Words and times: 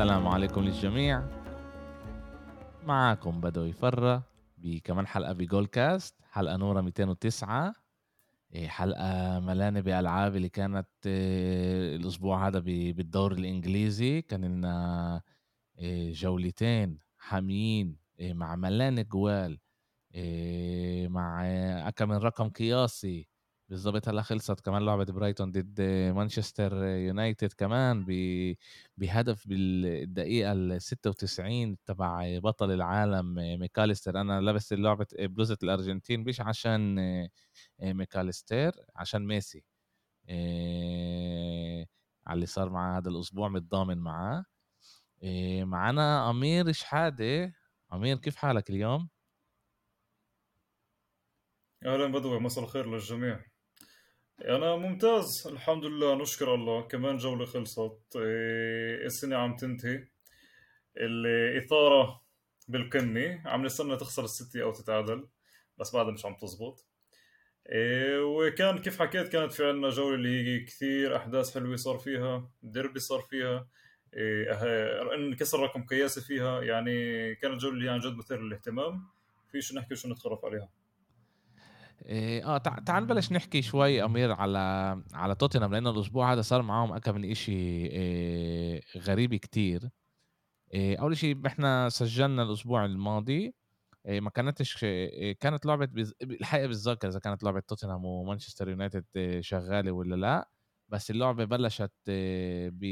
السلام 0.00 0.28
عليكم 0.28 0.60
للجميع. 0.60 1.22
معاكم 2.86 3.40
بدوي 3.40 3.72
فرة 3.72 4.22
بكمان 4.58 5.06
حلقة 5.06 5.32
بجول 5.32 5.66
كاست 5.66 6.14
حلقة 6.30 6.56
نورة 6.56 6.80
209 6.80 7.74
إيه، 8.52 8.68
حلقة 8.68 9.40
ملانة 9.40 9.80
بألعاب 9.80 10.36
اللي 10.36 10.48
كانت 10.48 10.88
إيه، 11.06 11.96
الأسبوع 11.96 12.48
هذا 12.48 12.58
بالدوري 12.58 13.40
الإنجليزي. 13.40 14.22
كان 14.22 14.44
لنا 14.44 15.22
إيه، 15.78 16.12
جولتين 16.12 16.98
حاميين 17.18 17.96
مع 18.20 18.56
ملان 18.56 19.04
جوال 19.04 19.58
مع 21.10 21.44
أكم 21.88 22.08
من 22.08 22.16
رقم 22.16 22.48
قياسي 22.48 23.28
بالضبط 23.70 24.08
هلا 24.08 24.22
خلصت 24.22 24.60
كمان 24.60 24.86
لعبة 24.86 25.04
برايتون 25.04 25.52
ضد 25.52 25.80
مانشستر 26.14 26.84
يونايتد 26.84 27.52
كمان 27.52 28.04
بهدف 28.96 29.48
بالدقيقة 29.48 30.52
ال 30.52 30.82
96 30.82 31.76
تبع 31.84 32.38
بطل 32.38 32.70
العالم 32.70 33.34
ميكاليستر. 33.34 34.20
أنا 34.20 34.40
لابس 34.40 34.72
لعبة 34.72 35.06
بلوزة 35.20 35.58
الأرجنتين 35.62 36.20
مش 36.20 36.40
عشان 36.40 36.96
ميكاليستر 37.82 38.72
عشان 38.96 39.26
ميسي. 39.26 39.64
على 42.26 42.34
اللي 42.34 42.46
صار 42.46 42.70
معاه 42.70 42.98
هذا 42.98 43.08
الأسبوع 43.08 43.48
متضامن 43.48 43.98
معاه. 43.98 44.44
معنا 45.62 46.30
أمير 46.30 46.72
شحادة. 46.72 47.54
أمير 47.92 48.18
كيف 48.18 48.36
حالك 48.36 48.70
اليوم؟ 48.70 49.08
أهلا 51.86 52.06
بدوي 52.06 52.40
مساء 52.40 52.64
الخير 52.64 52.86
للجميع. 52.86 53.49
أنا 54.44 54.76
ممتاز 54.76 55.46
الحمد 55.46 55.84
لله 55.84 56.14
نشكر 56.14 56.54
الله. 56.54 56.82
كمان 56.82 57.16
جولة 57.16 57.44
خلصت. 57.44 58.16
إيه، 58.16 59.06
السنة 59.06 59.36
عم 59.36 59.56
تنتهي. 59.56 60.04
الإثارة 60.96 62.22
بالقمة. 62.68 63.42
عم 63.48 63.64
نستنى 63.64 63.96
تخسر 63.96 64.24
الستة 64.24 64.62
أو 64.62 64.72
تتعادل 64.72 65.28
بس 65.78 65.94
بعدها 65.94 66.12
مش 66.12 66.26
عم 66.26 66.34
تزبط. 66.34 66.86
إيه، 67.72 68.20
وكان 68.24 68.78
كيف 68.78 68.98
حكيت 69.02 69.28
كانت 69.28 69.52
في 69.52 69.68
عنا 69.68 69.88
جولة 69.90 70.14
اللي 70.14 70.46
هي 70.46 70.60
كثير 70.64 71.16
أحداث 71.16 71.54
حلوة 71.54 71.76
صار 71.76 71.98
فيها 71.98 72.50
ديربي 72.62 73.00
صار 73.00 73.20
فيها. 73.20 73.68
إيه، 74.14 75.14
انكسر 75.14 75.60
رقم 75.60 75.84
قياسي 75.84 76.20
فيها 76.20 76.62
يعني 76.62 77.34
كانت 77.34 77.60
جولة 77.60 77.74
اللي 77.74 77.90
عن 77.90 77.98
جد 77.98 78.16
مثيرة 78.16 78.40
للاهتمام. 78.40 79.08
في 79.52 79.60
شو 79.60 79.76
نحكي 79.76 79.94
وشو 79.94 80.08
نتخرف 80.08 80.44
عليها. 80.44 80.68
إيه، 82.06 82.46
آه 82.46 82.58
تعال 82.58 83.02
نبلش 83.04 83.32
نحكي 83.32 83.62
شوي 83.62 84.04
أمير 84.04 84.32
على 84.32 84.58
على 85.14 85.34
توتنهام 85.34 85.72
لأنه 85.72 85.90
الأسبوع 85.90 86.32
هذا 86.32 86.42
صار 86.42 86.62
معهم 86.62 86.92
أكم 86.92 87.14
من 87.14 87.30
إشي 87.30 87.52
إيه 87.86 88.82
غريب 88.98 89.34
كتير. 89.34 89.90
إيه 90.74 90.96
أول 91.00 91.16
شيء 91.16 91.46
إحنا 91.46 91.88
سجلنا 91.88 92.42
الأسبوع 92.42 92.84
الماضي. 92.84 93.54
ما 94.08 94.30
كانتش 94.30 94.84
كانت 95.40 95.66
لعبة. 95.66 95.88
الحقيقة 96.22 96.66
بالذاكره 96.66 97.08
إذا 97.08 97.18
كانت 97.18 97.42
لعبة 97.42 97.60
توتنهام 97.60 98.04
ومانشستر 98.04 98.68
يونايتد 98.68 99.04
شغالة 99.40 99.92
ولا 99.92 100.14
لا. 100.14 100.48
بس 100.88 101.10
اللعبة 101.10 101.44
بلشت 101.44 101.92
ب 102.72 102.84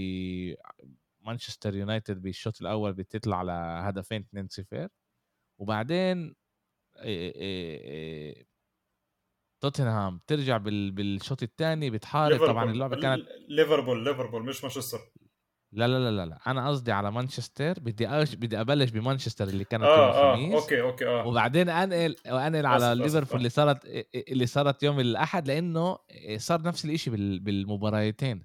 مانشستر 1.20 1.76
يونايتد 1.76 2.22
بالشوط 2.22 2.60
الأول 2.60 2.92
بتطلع 2.92 3.36
على 3.38 3.52
هدفين 3.88 4.26
2-0 4.84 4.88
وبعدين 5.58 6.34
توتنهام 9.60 10.20
ترجع 10.26 10.56
بال... 10.56 10.90
بالشوط 10.90 11.42
الثاني 11.42 11.90
بتحارب. 11.90 12.46
طبعا 12.46 12.70
اللعبة 12.70 13.00
كانت 13.00 13.26
ليفربول 13.48 14.04
ليفربول 14.04 14.44
مش 14.44 14.64
مانشستر. 14.64 14.98
لا 15.72 15.88
لا 15.88 16.10
لا 16.10 16.26
لا 16.26 16.38
أنا 16.46 16.68
قصدي 16.68 16.92
على 16.92 17.12
مانشستر. 17.12 17.80
بدي 17.80 18.08
أش... 18.08 18.34
بدي 18.34 18.60
أبلش 18.60 18.90
بمانشستر 18.90 19.48
اللي 19.48 19.64
كانت 19.64 19.84
آه 19.84 19.96
يوم 19.96 20.00
آه، 20.00 20.34
الخميس. 20.34 20.54
آه 20.54 20.60
okay 20.60 20.80
okay 20.80 21.06
آه. 21.06 21.26
وبعدين 21.26 21.68
أنقل 21.68 22.16
وانقل 22.26 22.66
على 22.66 22.94
ليفربول 22.94 23.36
اللي 23.36 23.48
صارت 23.48 23.86
اللي 24.28 24.46
صارت 24.46 24.82
يوم 24.82 25.00
الأحد 25.00 25.48
لأنه 25.48 25.98
صار 26.36 26.62
نفس 26.62 26.84
الشيء 26.84 27.12
بال... 27.12 27.40
بالمباراتين 27.40 28.44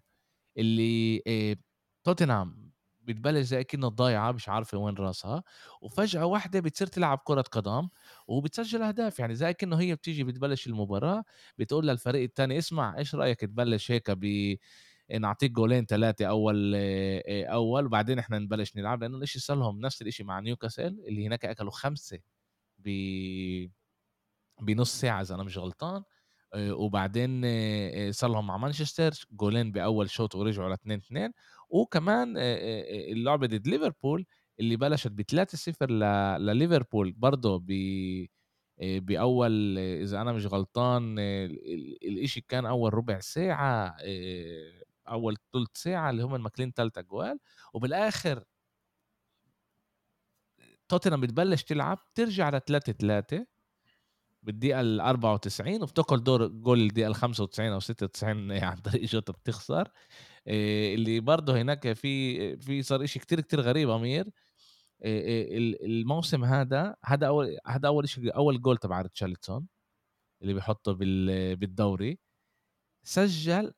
اللي 0.58 1.22
إيه، 1.28 1.60
توتنهام 2.06 2.63
بتبلش 3.04 3.46
زي 3.48 3.64
كأنه 3.64 3.88
ضايعة 3.88 4.32
مش 4.32 4.50
عارفة 4.50 4.78
وين 4.78 4.96
راسها 4.96 5.44
وفجأة 5.82 6.26
واحدة 6.26 6.60
بتصير 6.60 6.88
تلعب 6.88 7.18
كرة 7.24 7.42
قدم 7.42 7.90
وبتسجل 8.28 8.82
أهداف 8.82 9.20
يعني 9.20 9.36
زي 9.36 9.54
كأنه 9.54 9.80
هي 9.80 9.96
بتيجي 9.96 10.24
بتبلش 10.24 10.68
المباراة 10.68 11.24
بتقول 11.58 11.88
للفريق 11.88 12.24
الثاني 12.24 12.58
اسمع 12.58 12.98
إيش 12.98 13.16
رأيك 13.16 13.40
تبلش 13.42 13.92
هيك 13.92 14.12
ب 14.12 14.56
نعطيك 15.20 15.52
جولين 15.52 15.86
ثلاثة 15.86 16.26
أول 16.26 16.76
أول 17.30 17.86
وبعدين 17.86 18.20
إحنا 18.20 18.40
نبلش 18.40 18.76
نلعب؟ 18.76 19.02
لأنه 19.04 19.18
الإشي 19.18 19.40
صار 19.40 19.58
لهم 19.58 19.80
نفس 19.82 20.02
الإشي 20.02 20.24
مع 20.24 20.40
نيوكاسل 20.40 21.04
اللي 21.08 21.28
هناك 21.28 21.46
أكلوا 21.46 21.72
خمسة 21.72 22.20
ب 22.80 22.90
بنص 24.62 25.02
ساعة 25.02 25.22
إذا 25.22 25.36
أنا 25.36 25.44
مش 25.44 25.58
غلطان 25.58 26.04
وبعدين 26.58 27.42
صار 28.12 28.30
لهم 28.30 28.48
مع 28.48 28.58
مانشستر 28.58 29.12
جولين 29.32 29.72
بأول 29.72 30.10
شوط 30.10 30.36
ورجعوا 30.36 30.70
ل 30.70 30.74
2 30.74 31.00
2 31.00 31.32
وكمان 31.74 32.36
اللعبة 32.38 33.48
ضد 33.48 33.68
ليفربول 33.68 34.26
اللي 34.60 34.76
بلشت 34.78 35.08
ب 35.12 35.22
3-0 35.22 35.92
لليفربول 36.42 37.12
برضه 37.12 37.60
ب 37.68 37.72
بأول 38.82 39.78
إذا 39.78 40.22
أنا 40.22 40.32
مش 40.34 40.46
غلطان 40.46 41.16
الإشي 41.20 42.42
كان 42.42 42.66
أول 42.66 42.94
ربع 42.94 43.20
ساعة 43.20 43.96
أول 45.08 45.38
ثلث 45.54 45.68
ساعة 45.74 46.10
اللي 46.10 46.24
هم 46.24 46.44
ماكلين 46.44 46.72
ثلاث 46.72 46.98
أجوال 46.98 47.40
وبالآخر 47.74 48.44
توتنهام 50.90 51.22
بتبلش 51.22 51.64
تلعب 51.64 52.00
ترجع 52.16 52.50
ل 52.50 52.60
3 52.62 52.94
3 52.94 53.46
بالدقيقة 54.44 54.82
ال 54.82 55.02
94 55.02 55.84
وبتاكل 55.84 56.24
دور 56.24 56.48
جول 56.48 56.82
الدقيقة 56.82 57.08
ال 57.08 57.16
95 57.16 57.72
أو 57.74 57.80
96 57.80 58.52
عن 58.52 58.78
طريق 58.78 59.04
جوتا 59.06 59.34
بتخسر. 59.34 59.90
اللي 60.48 61.20
برضه 61.20 61.62
هناك 61.62 61.94
في 61.94 62.58
في 62.58 62.84
صار 62.84 63.04
إشي 63.04 63.20
كتير 63.20 63.42
كتير 63.42 63.62
غريب 63.62 63.90
أمير. 63.90 64.30
الموسم 65.06 66.44
هذا 66.46 66.96
هذا 67.06 67.28
أول 67.28 67.58
هذا 67.68 67.88
أول 67.88 68.10
شيء 68.10 68.36
أول 68.36 68.62
جول 68.62 68.78
تبع 68.78 69.02
ريتشارلسون 69.02 69.68
اللي 70.42 70.54
بيحطه 70.54 70.94
بالدوري. 71.56 72.20
سجل 73.04 73.74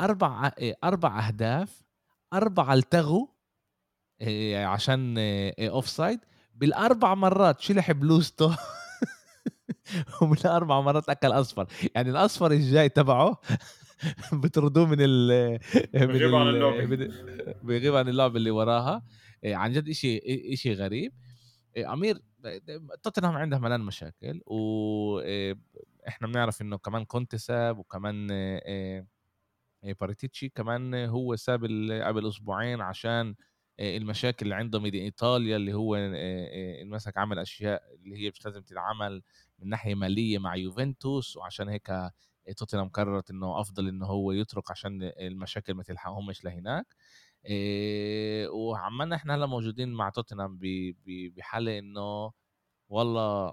أربع 0.00 0.52
أربع 0.84 1.28
أهداف 1.28 1.82
أربعة 2.32 2.74
التغوا 2.74 3.26
عشان 4.54 5.18
offside. 5.60 6.20
بالأربع 6.54 7.14
مرات 7.14 7.60
شلح 7.60 7.92
بلوزته 7.92 8.56
ومن 10.22 10.46
أربع 10.46 10.80
مرات 10.80 11.08
أكل 11.08 11.32
أصفر. 11.32 11.66
يعني 11.94 12.10
الأصفر 12.10 12.52
الجاي 12.52 12.88
تبعه 12.88 13.40
بتردوه 14.42 14.86
من 14.86 14.96
ال 15.00 15.58
بيغيب 15.94 16.34
عن 16.34 16.48
اللعبة. 16.48 17.08
بيغيب 17.62 17.96
عن 17.96 18.08
اللعبة 18.08 18.36
اللي 18.36 18.50
وراها. 18.50 19.02
إيه، 19.44 19.56
عن 19.56 19.72
جد 19.72 19.90
شيء 19.90 20.54
شيء 20.54 20.74
غريب. 20.74 21.12
إيه، 21.76 21.92
أمير 21.92 22.22
توتنهام 23.02 23.36
عنده 23.36 23.58
ملان 23.58 23.80
مشاكل 23.80 24.40
وإحنا 24.46 26.28
بنعرف 26.28 26.62
إنه 26.62 26.78
كمان 26.78 27.04
كونتي 27.04 27.38
ساب 27.38 27.78
وكمان 27.78 28.28
باراتيتشي 30.00 30.48
كمان 30.48 30.94
هو 30.94 31.36
ساب 31.36 31.64
قبل 32.04 32.28
أسبوعين 32.28 32.80
عشان 32.80 33.34
المشاكل 33.80 34.46
اللي 34.46 34.54
عنده 34.54 34.80
من 34.80 34.90
إيطاليا 34.90 35.56
اللي 35.56 35.72
هو 35.74 35.96
مسك 36.84 37.18
عمل 37.18 37.38
أشياء 37.38 37.82
اللي 37.94 38.16
هي 38.16 38.30
مش 38.30 38.44
لازم 38.44 38.62
تتعمل 38.62 39.22
من 39.58 39.68
ناحية 39.68 39.94
مالية 39.94 40.38
مع 40.38 40.56
يوفنتوس 40.56 41.36
وعشان 41.36 41.68
هيك 41.68 41.90
توتنهام 42.52 42.88
قررت 42.88 43.30
إنه 43.30 43.60
أفضل 43.60 43.88
إنه 43.88 44.06
هو 44.06 44.32
يترك 44.32 44.70
عشان 44.70 45.02
المشاكل 45.02 45.74
ما 45.74 45.82
تلحقهمش 45.82 46.44
لهناك. 46.44 46.96
وعمالنا 48.52 49.16
إحنا 49.16 49.34
هلأ 49.34 49.46
موجودين 49.46 49.92
مع 49.92 50.08
توتنهام 50.10 50.58
بحالة 51.36 51.78
إنه 51.78 52.32
والله 52.88 53.52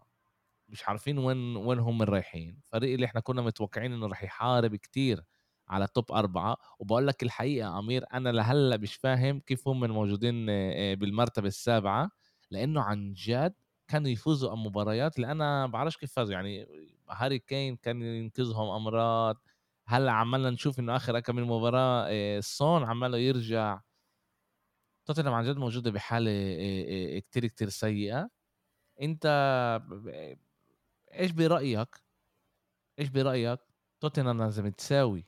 مش 0.70 0.88
عارفين 0.88 1.18
وين 1.18 1.56
وين 1.56 1.80
هم 1.80 2.02
رايحين. 2.02 2.60
فريق 2.66 2.94
اللي 2.94 3.06
إحنا 3.06 3.22
كنا 3.22 3.42
متوقعين 3.42 3.94
إنه 3.94 4.08
راح 4.08 4.24
يحارب 4.24 4.76
كتير 4.76 5.24
على 5.68 5.88
توب 5.88 6.12
أربعة. 6.12 6.58
وبقول 6.80 7.08
لك 7.08 7.24
الحقيقة 7.24 7.80
أمير 7.80 8.06
أنا 8.14 8.30
لهلأ 8.30 8.78
مش 8.78 8.96
فاهم 8.96 9.40
كيف 9.40 9.68
هم 9.68 9.80
موجودين 9.80 10.46
بالمرتبة 10.96 11.48
السابعة. 11.48 12.12
لأنه 12.52 12.82
عن 12.82 13.14
جد 13.14 13.54
كانوا 13.88 14.10
يفوزوا 14.10 14.56
مباريات 14.56 15.16
اللي 15.16 15.32
أنا 15.32 15.68
بعرفش 15.68 15.98
كيف 15.98 16.14
فازوا. 16.14 16.34
يعني 16.34 16.68
هاري 17.12 17.40
كين 17.40 17.76
كان 17.76 18.02
ينقذهم 18.02 18.70
أمراض 18.70 19.38
هلا 19.88 20.12
عمالنا 20.12 20.50
نشوف 20.50 20.80
إنه 20.80 20.96
آخر 20.96 21.20
كم 21.20 21.36
مباراه 21.36 22.08
الصون 22.38 22.84
عماله 22.84 23.18
يرجع. 23.18 23.82
توتنهام 25.06 25.34
عن 25.34 25.44
جد 25.44 25.58
موجودة 25.58 25.92
بحالة 25.92 26.32
كتير 27.20 27.48
كتير 27.48 27.70
سيئة. 27.70 28.30
أنت 29.02 29.26
إيش 31.14 31.32
برأيك؟ 31.32 32.04
إيش 33.00 33.10
برأيك؟ 33.10 33.60
توتنهام 34.00 34.38
لازم 34.38 34.68
تساوي 34.68 35.28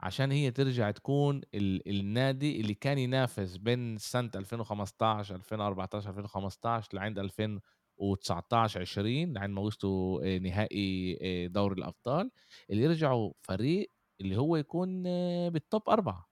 عشان 0.00 0.32
هي 0.32 0.50
ترجع 0.50 0.90
تكون 0.90 1.40
ال 1.54 2.00
النادي 2.00 2.60
اللي 2.60 2.74
كان 2.74 2.98
ينافس 2.98 3.56
بين 3.56 3.98
سنة 3.98 4.30
2015، 4.36 4.40
2014، 4.40 5.94
2015 5.94 6.88
لعند 6.92 7.18
2019، 8.02 8.76
20 8.76 9.32
لعند 9.32 9.50
ما 9.50 9.60
وصلوا 9.60 10.24
آآ 10.24 10.38
نهائي 10.38 11.18
آآ 11.22 11.46
دوري 11.46 11.74
الأبطال، 11.74 12.30
اللي 12.70 12.82
يرجعوا 12.82 13.32
فريق 13.42 13.92
اللي 14.20 14.36
هو 14.36 14.56
يكون 14.56 15.04
بالtop 15.50 15.88
4. 15.88 16.28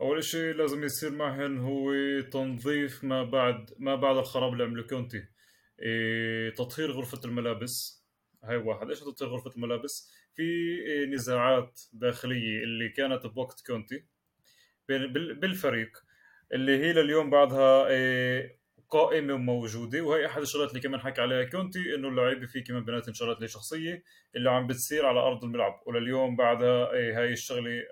أول 0.00 0.18
إشي 0.18 0.52
لازم 0.52 0.84
يصير 0.84 1.10
معهن 1.12 1.58
هو 1.58 1.92
تنظيف 2.20 3.04
ما 3.04 3.24
بعد 3.24 3.70
ما 3.78 3.94
بعد 3.94 4.16
الخراب 4.16 4.52
اللي 4.52 4.64
عمله 4.64 4.82
كونتي. 4.82 5.28
إيه 5.82 6.50
تطهير 6.50 6.90
غرفة 6.90 7.20
الملابس. 7.24 8.04
هاي 8.44 8.56
واحد. 8.56 8.88
إيش 8.88 9.00
تطهير 9.00 9.30
غرفة 9.30 9.50
الملابس؟ 9.56 10.10
في 10.34 10.42
نزاعات 11.08 11.80
داخلية 11.92 12.64
اللي 12.64 12.88
كانت 12.88 13.26
بوقت 13.26 13.66
كونتي. 13.66 14.06
بالفريق. 15.40 16.03
اللي 16.52 16.78
هي 16.78 16.92
لليوم 16.92 17.30
بعدها 17.30 17.86
إيه 17.86 18.58
قائمة 18.90 19.36
موجودة 19.36 20.00
وهي 20.00 20.26
أحد 20.26 20.42
الشغلات 20.42 20.70
اللي 20.70 20.80
كمان 20.80 21.00
حكى 21.00 21.20
عليها 21.20 21.44
كونتي 21.44 21.94
إنه 21.94 22.08
اللعيبة 22.08 22.46
في 22.46 22.60
كمان 22.60 22.84
بيناتهم 22.84 23.14
شغلات 23.14 23.44
شخصية 23.44 24.02
اللي 24.36 24.50
عم 24.50 24.66
بتصير 24.66 25.06
على 25.06 25.20
أرض 25.20 25.44
الملعب. 25.44 25.82
ولليوم 25.86 26.36
بعدها 26.36 26.92
إيه 26.92 27.20
هاي 27.20 27.32
الشغلة 27.32 27.82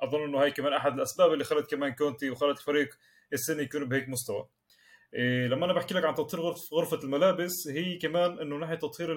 أظن 0.00 0.24
إنه 0.24 0.42
هاي 0.42 0.50
كمان 0.50 0.72
أحد 0.72 0.94
الأسباب 0.94 1.32
اللي 1.32 1.44
خلت 1.44 1.70
كمان 1.70 1.92
كونتي 1.92 2.30
وخلت 2.30 2.58
الفريق 2.58 2.88
السنة 3.32 3.62
يكون 3.62 3.84
بهيك 3.84 4.08
مستوى. 4.08 4.48
إيه 5.14 5.46
لما 5.46 5.64
أنا 5.64 5.72
بحكي 5.72 5.94
لك 5.94 6.04
عن 6.04 6.14
تطهير 6.14 6.44
غرفة 6.74 6.98
الملابس 7.04 7.68
هي 7.68 7.98
كمان 7.98 8.38
إنه 8.38 8.56
ناحية 8.56 8.74
تطهير 8.74 9.16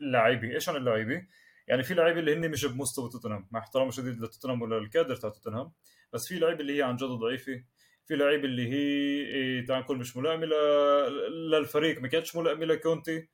اللاعبين 0.00 0.50
إيش 0.50 0.68
عن 0.68 0.76
اللاعبين 0.76 1.28
يعني 1.68 1.82
في 1.82 1.94
لعيبة 1.94 2.20
اللي 2.20 2.34
هن 2.34 2.50
مش 2.50 2.64
بمستوى 2.64 3.10
توتنهام 3.10 3.48
مع 3.50 3.60
احترامي 3.60 3.92
شديد 3.92 4.20
لتوتنهام 4.22 4.62
ولا 4.62 4.78
الكادر 4.78 5.16
تاع 5.16 5.30
توتنهام. 5.30 5.72
بس 6.12 6.28
في 6.28 6.38
لعيبه 6.38 6.60
اللي 6.60 6.78
هي 6.78 6.82
عن 6.82 6.96
جد 6.96 7.04
ضعيفة 7.04 7.64
في 8.06 8.16
لعيبه 8.16 8.44
اللي 8.44 8.68
هي 8.68 8.76
إيه 9.26 9.66
تعال 9.66 9.80
نقول 9.80 9.98
مش 9.98 10.16
ملائمة 10.16 10.46
للفريق 11.50 12.00
ما 12.00 12.08
كانتش 12.08 12.36
ملائمة 12.36 12.64
لكونتي 12.64 13.28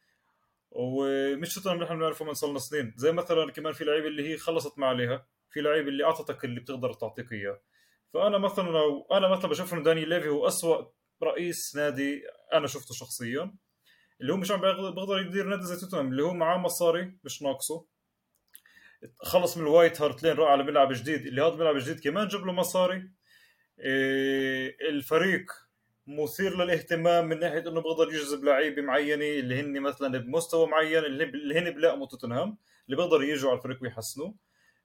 ومش 0.71 1.55
توتنهام 1.55 1.83
نحن 1.83 1.97
بنعرفه 1.99 2.25
من 2.25 2.35
صار 2.35 2.51
لنا 2.51 2.59
سنين. 2.59 2.95
زي 2.97 3.13
مثلا 3.13 3.51
كمان 3.53 3.73
في 3.73 3.85
لعيبه 3.85 4.07
اللي 4.07 4.29
هي 4.29 4.37
خلصت 4.37 4.79
ما 4.79 4.87
عليها 4.87 5.27
في 5.51 5.61
لعيب 5.61 5.89
اللي 5.89 6.05
أعطتك 6.05 6.45
اللي 6.45 6.61
بتقدر 6.61 6.93
تعطيك 6.93 7.33
إياه. 7.33 7.61
فأنا 8.15 8.39
مثلا 8.39 8.65
لو 8.65 9.07
أنا 9.13 9.29
مثلا 9.29 9.51
بشوف 9.51 9.75
إنه 9.75 9.83
داني 9.83 10.05
ليفي 10.05 10.29
هو 10.29 10.47
أسوأ 10.47 10.85
رئيس 11.23 11.77
نادي 11.77 12.23
أنا 12.53 12.67
شفته 12.67 12.95
شخصيا 12.95 13.55
اللي 14.21 14.33
هو 14.33 14.37
مش 14.37 14.51
عم 14.51 14.61
بيقدر 14.61 15.19
يدير 15.19 15.47
نادي 15.47 15.63
زي 15.63 15.77
توتنهام 15.77 16.09
اللي 16.09 16.23
هو 16.23 16.35
معاه 16.35 16.59
مصاري 16.59 17.19
مش 17.25 17.43
ناقصه. 17.43 17.87
خلص 19.23 19.57
من 19.57 19.63
ال 19.63 19.69
White 19.69 20.01
Hart 20.01 20.23
Lane 20.23 20.37
راح 20.37 20.51
على 20.51 20.65
ملعب 20.65 20.93
جديد 20.93 21.27
اللي 21.27 21.43
هذا 21.43 21.55
ملعب 21.55 21.77
جديد 21.77 22.01
كمان 22.01 22.29
جاب 22.29 22.47
له 22.47 22.53
مصاري. 22.53 23.11
إيه 23.81 24.77
الفريق 24.89 25.45
مثير 26.07 26.57
للاهتمام 26.57 27.29
من 27.29 27.41
ناحية 27.41 27.59
إنه 27.59 27.81
بيقدر 27.81 28.09
يجذب 28.09 28.45
لعيبة 28.45 28.83
معينة 28.83 29.25
اللي 29.25 29.61
هن 29.61 29.81
مثلا 29.81 30.19
بمستوى 30.19 30.67
معين 30.67 31.05
اللي 31.05 31.59
هن 31.59 31.71
بلائموا 31.71 32.07
توتنهام 32.07 32.59
اللي 32.87 32.97
بيقدروا 32.97 33.25
يجوا 33.25 33.51
على 33.51 33.59
الفريق 33.59 33.79
ويحسنوا. 33.83 34.33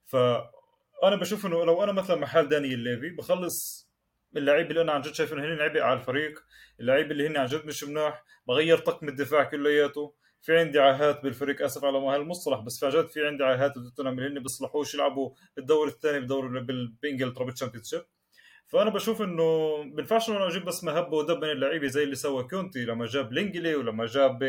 فانا 0.06 1.16
بشوف 1.22 1.46
إنه 1.46 1.66
لو 1.66 1.84
أنا 1.84 1.92
مثلا 1.92 2.16
محل 2.16 2.50
دانيال 2.50 2.80
ليفي 2.80 3.10
بخلص 3.10 3.90
اللعيبة 4.38 4.70
اللي 4.70 4.82
أنا 4.82 4.92
عن 4.92 5.02
جد 5.02 5.14
شايف 5.14 5.34
إنه 5.34 5.46
هن 5.46 5.62
عبء 5.62 5.82
على 5.82 6.00
الفريق 6.00 6.40
اللعيبة 6.80 7.12
اللي 7.12 7.28
هن 7.28 7.38
عن 7.38 7.46
جد 7.46 7.66
مش 7.66 7.84
مناح 7.84 8.24
بغير 8.48 8.78
طقم 8.78 9.08
الدفاع 9.08 9.44
كلياته. 9.44 10.16
في 10.42 10.58
عندي 10.58 10.80
عاهات 10.80 11.24
بالفريق 11.24 11.62
أسف 11.62 11.86
على 11.86 12.00
ما 12.00 12.16
هالمصطلح 12.16 12.60
بس 12.60 12.86
جد 12.86 13.08
في 13.08 13.28
عندي 13.28 13.44
عاهات 13.44 13.74
توتنهام 13.74 14.20
اللي 14.20 14.30
هن 14.30 14.44
بيصلحوش 14.44 14.94
يلعبوا 14.94 15.32
بالدور 15.56 15.88
الثاني 15.88 16.20
بدور 16.20 16.60
بانجلترا 17.04 17.46
بال 17.46 17.54
Championship 17.54 18.02
فأنا 18.68 18.90
بشوف 18.90 19.22
إنه 19.22 19.78
بينفعش 19.84 20.30
إنه 20.30 20.48
أجيب 20.48 20.66
بس 20.66 20.84
ما 20.84 20.95
هب 20.95 21.18
ودب 21.18 21.38
من 21.38 21.52
اللعيبة 21.52 21.88
زي 21.88 22.04
اللي 22.04 22.16
سوى 22.16 22.44
كونتي 22.44 22.86
لما 22.86 23.06
جاب 23.06 23.34
لينجلي 23.34 23.76
ولما 23.76 24.06
جاب 24.06 24.44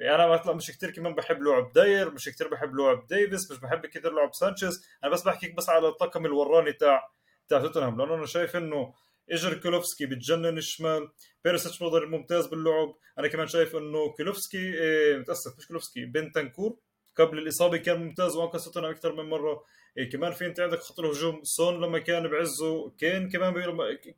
أنا 0.00 0.26
مثلا 0.26 0.52
مش 0.54 0.70
كثير 0.70 0.90
كمان 0.90 1.14
بحب 1.14 1.42
لعب 1.42 1.72
داير 1.72 2.10
مش 2.10 2.28
كثير 2.28 2.48
بحب 2.48 2.74
لعب 2.74 3.06
ديفيس 3.06 3.50
مش 3.50 3.58
بحب 3.60 3.86
كثير 3.86 4.12
لعب 4.12 4.34
سانشيز 4.34 4.86
أنا 5.04 5.12
بس 5.12 5.22
بحكيك 5.22 5.54
بس 5.54 5.68
على 5.68 5.88
الطاقم 5.88 6.26
الوراني 6.26 6.72
تاع 6.72 7.08
تاع 7.48 7.60
توتنهام 7.60 7.98
لأنه 7.98 8.14
أنا 8.14 8.26
شايف 8.26 8.56
إنه 8.56 8.94
إجر 9.30 9.54
كولوفسكي 9.54 10.06
بتجنن 10.06 10.58
الشمال 10.58 11.08
بيرسيتش 11.44 11.82
بقدر 11.82 12.06
ممتاز 12.06 12.46
باللعب. 12.46 12.94
أنا 13.18 13.28
كمان 13.28 13.46
شايف 13.46 13.76
إنه 13.76 14.12
كولوفسكي 14.16 14.74
إيه 14.74 15.16
متأسف 15.16 15.58
مش 15.58 15.66
كولوفسكي 15.66 16.04
بنتنكور 16.04 16.78
قبل 17.16 17.38
الإصابة 17.38 17.76
كان 17.76 18.00
ممتاز 18.00 18.36
وانقذ 18.36 18.64
توتنهام 18.64 18.90
أكثر 18.90 19.12
من 19.12 19.30
مرة. 19.30 19.64
إيه 19.98 20.10
كمان 20.10 20.32
في 20.32 20.46
أنت 20.46 20.60
عندك 20.60 20.78
خط 20.78 21.00
الهجوم. 21.00 21.40
سون 21.42 21.80
لما 21.84 21.98
كان 21.98 22.28
بعزه 22.28 22.90
كان 22.90 23.30
كمان 23.30 23.54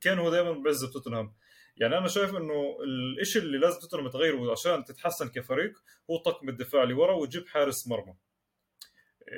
كان 0.00 0.18
هو 0.18 0.30
دائما 0.30 0.52
بعز 0.52 0.84
توتنهام. 0.92 1.34
يعني 1.76 1.98
أنا 1.98 2.08
شايف 2.08 2.30
إنه 2.30 2.76
الشيء 3.20 3.42
اللي 3.42 3.58
لازم 3.58 3.80
توتنهام 3.80 4.08
تغيره 4.08 4.52
عشان 4.52 4.84
تتحسن 4.84 5.28
كفريق 5.28 5.72
هو 6.10 6.16
طقم 6.16 6.48
الدفاع 6.48 6.82
اللي 6.82 6.94
ورا 6.94 7.14
وتجيب 7.14 7.46
حارس 7.46 7.88
مرمى. 7.88 8.14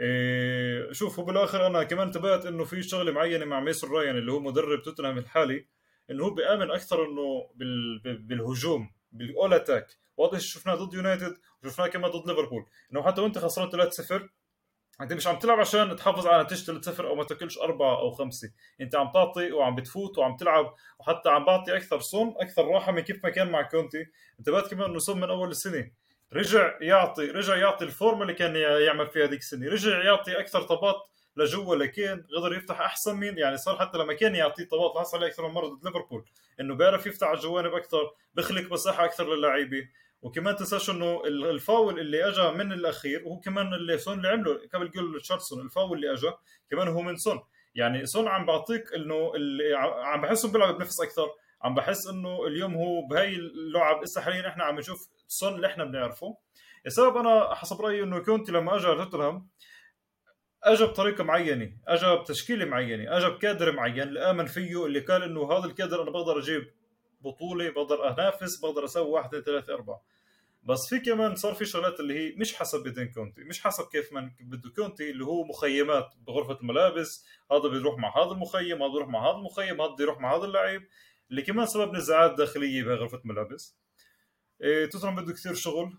إيه 0.03 0.93
شوف 0.93 1.19
هو 1.19 1.25
بالآخر 1.25 1.67
أنا 1.67 1.83
كمان 1.83 2.07
انتبهت 2.07 2.47
إنه 2.47 2.65
في 2.65 2.83
شغلة 2.83 3.13
معينة 3.13 3.45
مع 3.45 3.61
ميسون 3.61 3.91
رايان 3.91 4.17
اللي 4.17 4.33
هو 4.33 4.41
مدرب 4.41 4.83
توتنهام 4.83 5.19
الحالي 5.19 5.67
إنه 6.11 6.25
هو 6.25 6.31
بيآمن 6.31 6.71
أكثر 6.71 7.05
إنه 7.05 7.51
بالهجوم 8.21 8.91
بالأول 9.13 9.55
أتاك. 9.55 9.87
واضح 10.17 10.39
شفناه 10.39 10.75
ضد 10.75 10.95
يونايتد 10.95 11.35
وشفناه 11.65 11.87
كمان 11.87 12.11
ضد 12.11 12.29
ليفربول. 12.29 12.67
إنه 12.93 13.03
حتى 13.03 13.21
وأنت 13.21 13.39
خسران 13.39 13.71
3-0 13.71 14.29
أنت 15.01 15.13
مش 15.13 15.27
عم 15.27 15.39
تلعب 15.39 15.61
عشان 15.61 15.97
تحافظ 15.97 16.27
على 16.27 16.43
نتيجة 16.43 16.81
3-0 16.81 17.01
أو 17.01 17.15
ما 17.15 17.25
تاكلش 17.25 17.59
أربعة 17.59 17.99
أو 17.99 18.11
خمسة. 18.11 18.53
أنت 18.81 18.97
عم 18.97 19.11
تعطي 19.15 19.53
وعم 19.53 19.75
بتفوت 19.75 20.19
وعم 20.19 20.37
تلعب 20.37 20.75
وحتى 21.01 21.29
عم 21.29 21.45
بعطي 21.45 21.77
أكثر 21.77 22.01
سون 22.01 22.35
أكثر 22.37 22.69
راحة 22.69 22.93
من 22.93 23.01
كيف 23.01 23.25
ما 23.25 23.31
كان 23.31 23.51
مع 23.51 23.63
كونتي. 23.63 24.07
انتبهت 24.39 24.71
كمان 24.71 24.91
إنه 24.91 24.99
سون 24.99 25.21
من 25.21 25.31
أول 25.31 25.51
السنة. 25.51 25.91
رجع 26.33 26.79
يعطي 26.81 27.27
رجع 27.27 27.57
يعطي 27.57 27.85
الفورمة 27.85 28.23
اللي 28.23 28.35
كان 28.35 28.57
يعمل 28.57 29.07
فيها 29.07 29.25
هذيك 29.27 29.41
السنة. 29.41 29.69
رجع 29.69 30.05
يعطي 30.05 30.41
أكثر 30.41 30.63
طبات 30.63 30.97
لجوا 31.37 31.77
لكين 31.77 32.27
قدر 32.37 32.55
يفتح 32.55 32.81
أحسن 32.81 33.17
من 33.17 33.39
يعني 33.39 33.57
صار 33.57 33.79
حتى 33.79 33.99
لما 33.99 34.13
كان 34.15 34.35
يعطيه 34.35 34.65
طبات 34.65 34.95
لاحظ 34.95 35.15
عليه 35.15 35.27
أكثر 35.27 35.49
من 35.49 35.55
مرة 35.55 35.67
ضد 35.67 35.85
ليفربول 35.85 36.25
إنه 36.61 36.75
بيعرف 36.75 37.07
يفتح 37.07 37.27
على 37.27 37.37
الجوانب 37.37 37.75
أكثر 37.75 38.11
بخلق 38.35 38.73
مساحة 38.73 39.05
أكثر 39.05 39.35
للاعيبه 39.35 39.89
وكمان 40.23 40.57
تنساش 40.57 40.91
إنه 40.91 41.23
الفاول 41.27 42.01
اللي 42.01 42.29
اجى 42.29 42.51
من 42.51 42.73
الأخير 42.73 43.23
وهو 43.25 43.41
كمان 43.41 43.75
اللي 43.75 43.99
سون 43.99 44.17
اللي 44.17 44.29
عمله. 44.29 44.61
قبل 44.75 44.91
جول 44.91 45.21
ريتشارلسون 45.21 45.61
الفاول 45.61 45.97
اللي 45.97 46.13
اجى 46.13 46.31
كمان 46.71 46.89
هو 46.89 47.01
من 47.01 47.17
سون. 47.17 47.41
يعني 47.75 48.07
سون 48.07 48.29
عم 48.29 48.47
بعطيك 48.47 48.95
إنه 48.95 49.33
عم 50.05 50.21
بحسه 50.21 50.53
بيلعب 50.53 50.79
بنفس 50.79 51.01
أكثر. 51.01 51.29
عم 51.63 51.75
بحس 51.75 52.07
إنه 52.07 52.47
اليوم 52.47 52.75
هو 52.75 53.07
بهي 53.07 53.37
اللعب 53.37 54.03
هسه 54.03 54.21
حاليا 54.21 54.49
إحنا 54.49 54.65
عم 54.65 54.79
نشوف 54.79 55.09
سون 55.29 55.55
اللي 55.55 55.67
إحنا 55.67 55.85
بنعرفه. 55.85 56.37
السبب 56.87 57.17
أنا 57.17 57.55
حسب 57.55 57.81
رأيي 57.81 58.03
إنه 58.03 58.19
كونتي 58.19 58.53
لما 58.53 58.77
اجى 58.77 58.87
توتنهام 58.87 59.49
اجى 60.65 60.85
بطريقة 60.85 61.25
معينة 61.25 61.73
اجى 61.89 62.17
بتشكيلة 62.17 62.65
معينة 62.65 63.17
اجى 63.17 63.29
بكادر 63.29 63.73
معين 63.73 64.03
اللي 64.03 64.31
آمن 64.31 64.47
فيه 64.47 64.87
اللي 64.87 65.01
قال 65.01 65.23
إنه 65.23 65.53
هذا 65.53 65.65
الكادر 65.65 66.03
أنا 66.03 66.11
بقدر 66.11 66.39
أجيب 66.39 66.73
بطولة 67.21 67.71
بقدر 67.71 68.09
أنافس 68.09 68.61
بقدر 68.61 68.85
أسوي 68.85 69.11
واحد 69.11 69.27
اثنين 69.27 69.43
ثلاثة 69.43 69.75
أربعة. 69.75 70.03
بس 70.65 70.89
في 70.89 71.01
كمان 71.01 71.35
صار 71.37 71.55
في 71.55 71.65
شغلات 71.65 72.01
اللي 72.01 72.19
هي 72.19 72.35
مش 72.37 72.55
حسب 72.55 72.83
بدين 72.83 73.13
كونتي 73.13 73.45
مش 73.45 73.63
حسب 73.65 73.85
كيف 73.85 74.13
من 74.13 74.31
بده 74.41 74.71
كونتي 74.77 75.11
اللي 75.11 75.25
هو 75.25 75.45
مخيمات 75.45 76.15
بغرفة 76.27 76.59
الملابس 76.61 77.27
هذا 77.53 77.69
بيروح 77.69 77.99
مع 77.99 78.17
هذا 78.19 78.31
المخيم 78.31 78.83
هذا 78.83 78.93
بيروح 78.93 79.09
مع 79.09 79.31
هذا 79.31 79.37
المخيم 79.37 79.81
هذا 79.81 79.91
بده 79.91 80.05
يروح 80.05 80.21
مع 80.21 80.37
هذا 80.37 80.45
اللعيب. 80.45 80.83
اللي 81.31 81.43
كمان 81.43 81.67
سبب 81.67 81.95
نزاعات 81.95 82.35
داخلية 82.35 82.83
بغرفه 82.85 83.19
الملابس 83.19 83.77
إيه 84.63 84.87
توتنهام 84.87 85.17
بده 85.17 85.33
كثير 85.33 85.55
شغل. 85.55 85.99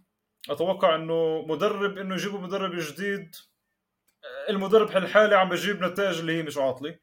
أتوقع 0.49 0.95
إنه 0.95 1.45
مدرب 1.47 1.97
إنه 1.97 2.15
يجيبوا 2.15 2.39
مدرب 2.39 2.75
جديد. 2.75 3.35
المدرب 4.49 4.97
الحالي 4.97 5.35
عم 5.35 5.49
بجيب 5.49 5.83
نتائج 5.83 6.19
اللي 6.19 6.37
هي 6.37 6.43
مش 6.43 6.57
عاطلة. 6.57 6.99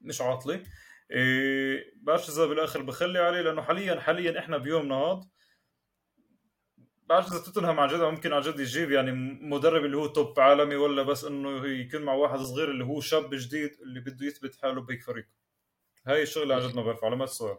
مش 0.00 0.20
عاطلة. 0.20 0.62
إيه 1.10 1.92
بعرفش 1.96 2.28
إذا 2.28 2.46
بالآخر 2.46 2.82
بخلي 2.82 3.18
عليه 3.18 3.40
لأنه 3.40 3.62
حاليا 3.62 4.00
حاليا 4.00 4.38
إحنا 4.38 4.58
بيومنا 4.58 4.94
هذا 4.94 5.28
بعرف 7.08 7.32
إذا 7.32 7.38
توتنهام 7.38 7.80
عن 7.80 7.88
جد 7.88 8.00
ممكن 8.00 8.32
عن 8.32 8.40
جد 8.40 8.60
يجيب 8.60 8.90
يعني 8.90 9.12
مدرب 9.42 9.84
اللي 9.84 9.96
هو 9.96 10.06
توب 10.06 10.40
عالمي 10.40 10.76
ولا 10.76 11.02
بس 11.02 11.24
إنه 11.24 11.66
يكون 11.66 12.02
مع 12.02 12.12
واحد 12.12 12.38
صغير 12.38 12.70
اللي 12.70 12.84
هو 12.84 13.00
شاب 13.00 13.34
جديد 13.34 13.70
اللي 13.82 14.00
بده 14.00 14.26
يثبت 14.26 14.56
حاله 14.56 14.80
بهيك 14.80 15.02
فريق. 15.02 15.26
هاي 16.06 16.22
الشغلة 16.22 16.54
عن 16.54 16.60
جد 16.60 16.76
ما 16.76 16.82
بعرف 16.82 17.04
على 17.04 17.16
ما 17.16 17.24
السؤال 17.24 17.58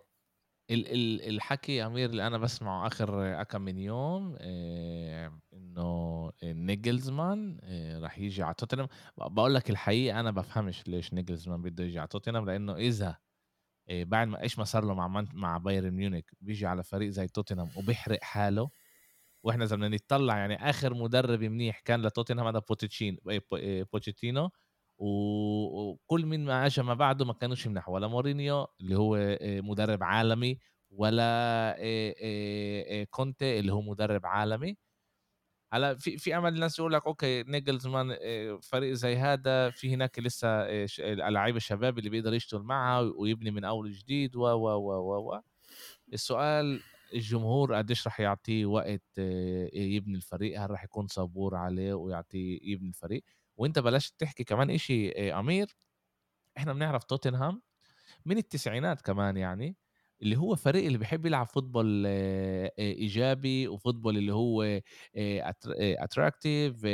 ال 0.71 0.87
ال 0.87 1.35
الحكي 1.35 1.85
أمير 1.85 2.09
اللي 2.09 2.27
أنا 2.27 2.37
بسمعه 2.37 2.87
آخر 2.87 3.43
كم 3.43 3.61
من 3.61 3.77
يوم 3.77 4.35
إيه 4.35 5.39
إنه 5.53 6.31
نيجلزمان 6.43 7.59
إيه 7.63 7.99
راح 7.99 8.19
يجي 8.19 8.43
على 8.43 8.53
توتنهام. 8.53 8.87
بقول 9.17 9.55
لك 9.55 9.69
الحقيقة 9.69 10.19
أنا 10.19 10.31
بفهمش 10.31 10.87
ليش 10.87 11.13
نيجلزمان 11.13 11.61
بده 11.61 11.83
يجي 11.83 11.99
على 11.99 12.07
توتنهام 12.07 12.45
لأنه 12.45 12.75
إذا 12.75 13.17
إيه 13.89 14.05
بعد 14.05 14.27
ما 14.27 14.41
إيش 14.43 14.59
ما 14.59 14.65
صار 14.65 14.85
له 14.85 14.93
مع 14.93 15.07
مع 15.33 15.57
بايرن 15.57 15.91
ميونخ 15.91 16.23
بيجي 16.41 16.65
على 16.67 16.83
فريق 16.83 17.09
زي 17.09 17.27
توتنهام 17.27 17.69
وبيحرق 17.77 18.19
حاله. 18.23 18.69
وإحنا 19.43 19.63
إذا 19.65 19.75
بدنا 19.75 19.89
نتطلع 19.89 20.37
يعني 20.37 20.69
آخر 20.69 20.93
مدرب 20.93 21.43
منيح 21.43 21.79
كان 21.79 22.01
لتوتنهام 22.01 22.47
هذا 22.47 22.59
بوتشينو 22.59 23.17
بوتشيتينو. 23.93 24.49
وكل 24.97 26.25
من 26.25 26.45
ما 26.45 26.65
اجى 26.65 26.81
ما 26.83 26.93
بعده 26.93 27.25
ما 27.25 27.33
كانوش 27.33 27.67
منح 27.67 27.89
ولا 27.89 28.07
مورينيو 28.07 28.67
اللي 28.81 28.95
هو 28.97 29.37
مدرب 29.41 30.03
عالمي 30.03 30.59
ولا 30.91 31.75
كونتي 33.11 33.59
اللي 33.59 33.73
هو 33.73 33.81
مدرب 33.81 34.25
عالمي. 34.25 34.77
هلا 35.73 35.95
في 35.95 36.17
في 36.17 36.37
أمل 36.37 36.53
الناس 36.55 36.79
يقول 36.79 36.93
لك 36.93 37.07
okay 37.07 37.43
ناجلزمان 37.43 38.17
فريق 38.63 38.93
زي 38.93 39.15
هذا 39.15 39.69
في 39.69 39.93
هناك 39.93 40.19
لسه 40.19 40.47
اللعيبة 40.99 41.57
الشباب 41.57 41.97
اللي 41.99 42.09
بيقدر 42.09 42.33
يشتغل 42.33 42.61
معها 42.63 42.99
ويبني 43.17 43.51
من 43.51 43.63
أول 43.65 43.91
جديد 43.91 44.35
و 44.35 44.41
و 44.41 44.67
و 44.77 45.31
و 45.33 45.41
السؤال 46.13 46.81
الجمهور 47.13 47.75
قديش 47.75 48.07
رح 48.07 48.19
يعطيه 48.19 48.65
وقت 48.65 49.17
يبني 49.73 50.15
الفريق؟ 50.17 50.61
هل 50.61 50.71
رح 50.71 50.83
يكون 50.83 51.07
صبور 51.07 51.55
عليه 51.55 51.93
ويعطيه 51.93 52.59
يبني 52.63 52.89
الفريق؟ 52.89 53.23
وأنت 53.57 53.79
بلشت 53.79 54.19
تحكي 54.19 54.43
كمان 54.43 54.69
إشي 54.69 55.11
أمير. 55.31 55.77
إحنا 56.57 56.73
بنعرف 56.73 57.03
توتنهام 57.03 57.61
من 58.25 58.37
التسعينات 58.37 59.01
كمان 59.01 59.37
يعني 59.37 59.77
اللي 60.21 60.37
هو 60.37 60.55
فريق 60.55 60.85
اللي 60.85 60.97
بيحب 60.97 61.25
يلعب 61.25 61.47
football 61.47 62.05
إيجابي 62.79 63.67
و 63.67 63.73
football 63.73 64.17
اللي 64.17 64.33
هو 64.33 64.81
attractive 65.15 66.85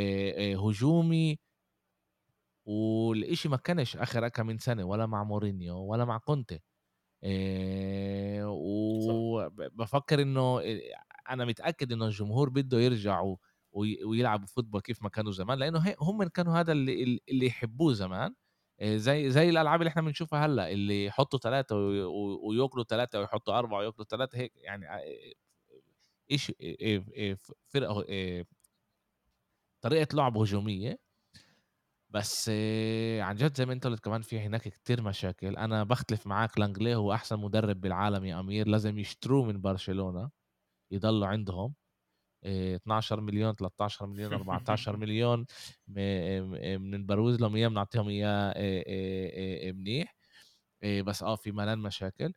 هجومي. 0.61 1.39
والإشي 2.65 3.49
ما 3.49 3.57
كانش 3.57 3.97
آخر 3.97 4.27
كم 4.27 4.45
من 4.45 4.57
سنة 4.57 4.83
ولا 4.85 5.05
مع 5.05 5.23
مورينيو 5.23 5.77
ولا 5.77 6.05
مع 6.05 6.17
كونتي. 6.17 6.59
وبفكر 8.45 10.21
إنه 10.21 10.61
أنا 11.29 11.45
متأكد 11.45 11.91
إنه 11.91 12.05
الجمهور 12.05 12.49
بده 12.49 12.79
يرجعوا 12.79 13.37
ويلعبوا 13.73 14.47
فوتبول 14.47 14.81
كيف 14.81 15.03
ما 15.03 15.09
كانوا 15.09 15.31
زمان 15.31 15.59
لأنه 15.59 15.95
هم 16.01 16.23
كانوا 16.23 16.59
هذا 16.59 16.71
اللي 16.71 17.19
اللي 17.29 17.45
يحبوه 17.47 17.93
زمان. 17.93 18.35
زي 18.83 19.31
زي 19.31 19.49
الألعاب 19.49 19.81
اللي 19.81 19.89
إحنا 19.89 20.01
بنشوفها 20.01 20.45
هلأ 20.45 20.71
اللي 20.71 21.05
يحطوا 21.05 21.39
ثلاثة 21.39 21.75
وياكلوا 22.47 22.83
ثلاثة 22.85 23.19
ويحطوا 23.19 23.59
أربعة 23.59 23.79
وياكلوا 23.79 24.05
ثلاثة 24.07 24.37
هيك 24.39 24.53
يعني 24.55 24.85
إيش 26.31 26.51
فرقة 27.69 28.05
طريقة 29.81 30.15
لعب 30.15 30.37
هجومية. 30.37 30.99
بس 32.09 32.49
عن 33.19 33.35
جد 33.35 33.55
زي 33.57 33.65
ما 33.65 33.73
أنت 33.73 33.87
قلت 33.87 33.99
كمان 34.03 34.21
في 34.21 34.39
هناك 34.39 34.61
كتير 34.67 35.01
مشاكل. 35.01 35.57
أنا 35.57 35.83
بختلف 35.83 36.27
معاك 36.27 36.59
لانجلي 36.59 36.95
هو 36.95 37.13
أحسن 37.13 37.39
مدرب 37.39 37.81
بالعالم 37.81 38.25
يا 38.25 38.39
أمير 38.39 38.67
لازم 38.67 38.99
يشتروه 38.99 39.45
من 39.45 39.61
برشلونة 39.61 40.29
يضلوا 40.91 41.27
عندهم. 41.27 41.75
12 42.45 43.21
مليون 43.21 43.55
13 43.55 44.05
مليون 44.05 44.33
14 44.43 44.97
مليون 44.97 45.45
من 45.87 47.05
بروز 47.05 47.41
لهم 47.41 47.55
اياه 47.55 47.67
بنعطيهم 47.67 48.09
إياه 48.09 49.71
منيح. 49.71 50.15
بس 51.05 51.23
آه 51.23 51.35
في 51.35 51.51
ملان 51.51 51.79
مشاكل. 51.79 52.33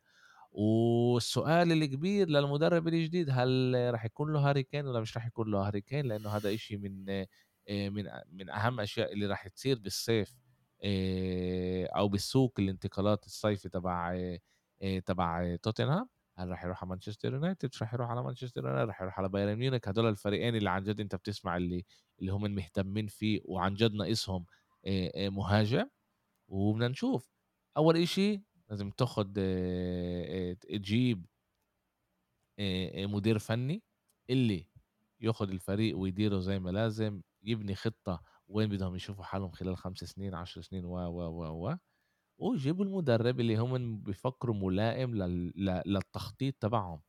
والسؤال 0.51 1.71
الكبير 1.71 2.29
للمدرب 2.29 2.87
الجديد 2.87 3.29
هل 3.31 3.75
راح 3.93 4.05
يكون 4.05 4.33
له 4.33 4.39
هاري 4.49 4.63
كين 4.63 4.87
ولا 4.87 4.99
مش 5.01 5.17
راح 5.17 5.27
يكون 5.27 5.51
له 5.51 5.67
هاري 5.67 5.81
كين؟ 5.81 6.05
لأنه 6.05 6.29
هذا 6.29 6.53
إشي 6.53 6.77
من 6.77 7.05
من 7.69 8.05
من 8.31 8.49
أهم 8.49 8.79
أشياء 8.79 9.13
اللي 9.13 9.25
راح 9.25 9.47
تصير 9.47 9.79
بالصيف 9.79 10.35
أو 11.97 12.07
بالسوق 12.07 12.53
الانتقالات 12.59 13.25
الصيفي 13.25 13.69
تبع 13.69 14.37
تبع 15.05 15.55
توتنهام. 15.55 16.09
هل 16.39 16.49
راح 16.49 16.63
يروح 16.65 16.83
على 16.83 16.89
مانشستر 16.89 17.33
يونايتد؟ 17.33 17.69
راح 17.81 17.93
يروح 17.93 18.09
على 18.09 18.23
مانشستر 18.23 18.65
يونايتد. 18.65 18.87
راح 18.87 19.01
يروح 19.01 19.19
على 19.19 19.29
بايرن 19.29 19.55
ميونخ. 19.55 19.87
هدول 19.87 20.05
الفريقين 20.09 20.55
اللي 20.55 20.69
عن 20.69 20.83
جد 20.83 20.99
انت 20.99 21.15
بتسمع 21.15 21.57
اللي 21.57 21.85
اللي 22.19 22.31
هم 22.31 22.41
مهتمين 22.55 23.07
فيه 23.07 23.41
وعن 23.45 23.73
جد 23.73 23.93
ناقصهم 23.93 24.45
مهاجم. 25.17 25.89
وبدنا 26.47 26.87
نشوف. 26.87 27.31
أول 27.77 27.97
إشي 27.97 28.43
لازم 28.69 28.89
تاخد 28.91 29.33
تجيب 30.61 31.25
مدير 32.97 33.39
فني 33.39 33.83
اللي 34.29 34.67
ياخد 35.21 35.49
الفريق 35.49 35.97
ويديره 35.97 36.39
زي 36.39 36.59
ما 36.59 36.69
لازم 36.69 37.21
يبني 37.43 37.75
خطة 37.75 38.23
وين 38.47 38.69
بدهم 38.69 38.95
يشوفوا 38.95 39.23
حالهم 39.23 39.51
خلال 39.51 39.77
خمس 39.77 39.97
سنين 39.97 40.35
عشر 40.35 40.61
سنين 40.61 40.85
و 40.85 40.97
و 40.97 41.21
و 41.29 41.69
و. 41.69 41.77
ويجيبوا 42.37 42.85
المدرب 42.85 43.39
اللي 43.39 43.55
هم 43.57 43.97
بيفكروا 43.97 44.55
ملائم 44.55 45.15
للتخطيط 45.85 46.55
تبعهم. 46.59 47.01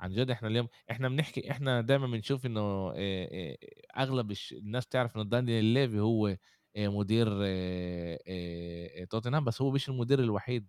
عن 0.00 0.12
جد 0.12 0.30
إحنا 0.30 0.48
اليوم 0.48 0.68
إحنا 0.90 1.08
بنحكي 1.08 1.50
إحنا 1.50 1.80
دائما 1.80 2.06
بنشوف 2.06 2.46
إنه 2.46 2.92
أغلب 3.96 4.32
الناس 4.52 4.86
تعرف 4.86 5.16
إنه 5.16 5.24
دانيال 5.24 5.64
ليفي 5.64 6.00
هو 6.00 6.36
مدير 6.76 7.26
توتنهام 9.06 9.44
بس 9.44 9.62
هو 9.62 9.70
مش 9.70 9.88
المدير 9.88 10.20
الوحيد 10.20 10.68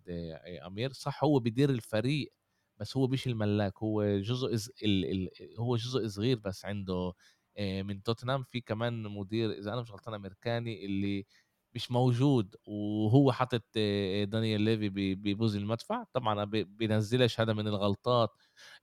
أمير. 0.66 0.92
صح 0.92 1.24
هو 1.24 1.38
بيدير 1.38 1.70
الفريق 1.70 2.32
بس 2.80 2.96
هو 2.96 3.08
مش 3.08 3.26
الملاك. 3.26 3.82
هو 3.82 4.18
جزء 4.18 4.54
إز... 4.54 4.70
ال... 4.84 5.04
ال... 5.04 5.30
هو 5.58 5.76
جزء 5.76 6.06
صغير 6.06 6.38
بس 6.38 6.64
عنده 6.64 7.12
من 7.60 8.02
توتنهام. 8.02 8.42
في 8.42 8.60
كمان 8.60 9.02
مدير 9.02 9.52
إذا 9.52 9.72
أنا 9.72 9.80
مش 9.80 9.90
غلطان 9.92 10.14
أمريكاني 10.14 10.84
اللي 10.86 11.26
مش 11.76 11.90
موجود 11.90 12.56
وهو 12.66 13.32
حاطط 13.32 13.62
دانيال 14.24 14.60
ليفي 14.60 15.14
ببوز 15.14 15.56
المدفع 15.56 16.04
طبعا 16.12 16.44
بينزلش 16.44 17.40
هذا 17.40 17.52
من 17.52 17.68
الغلطات 17.68 18.30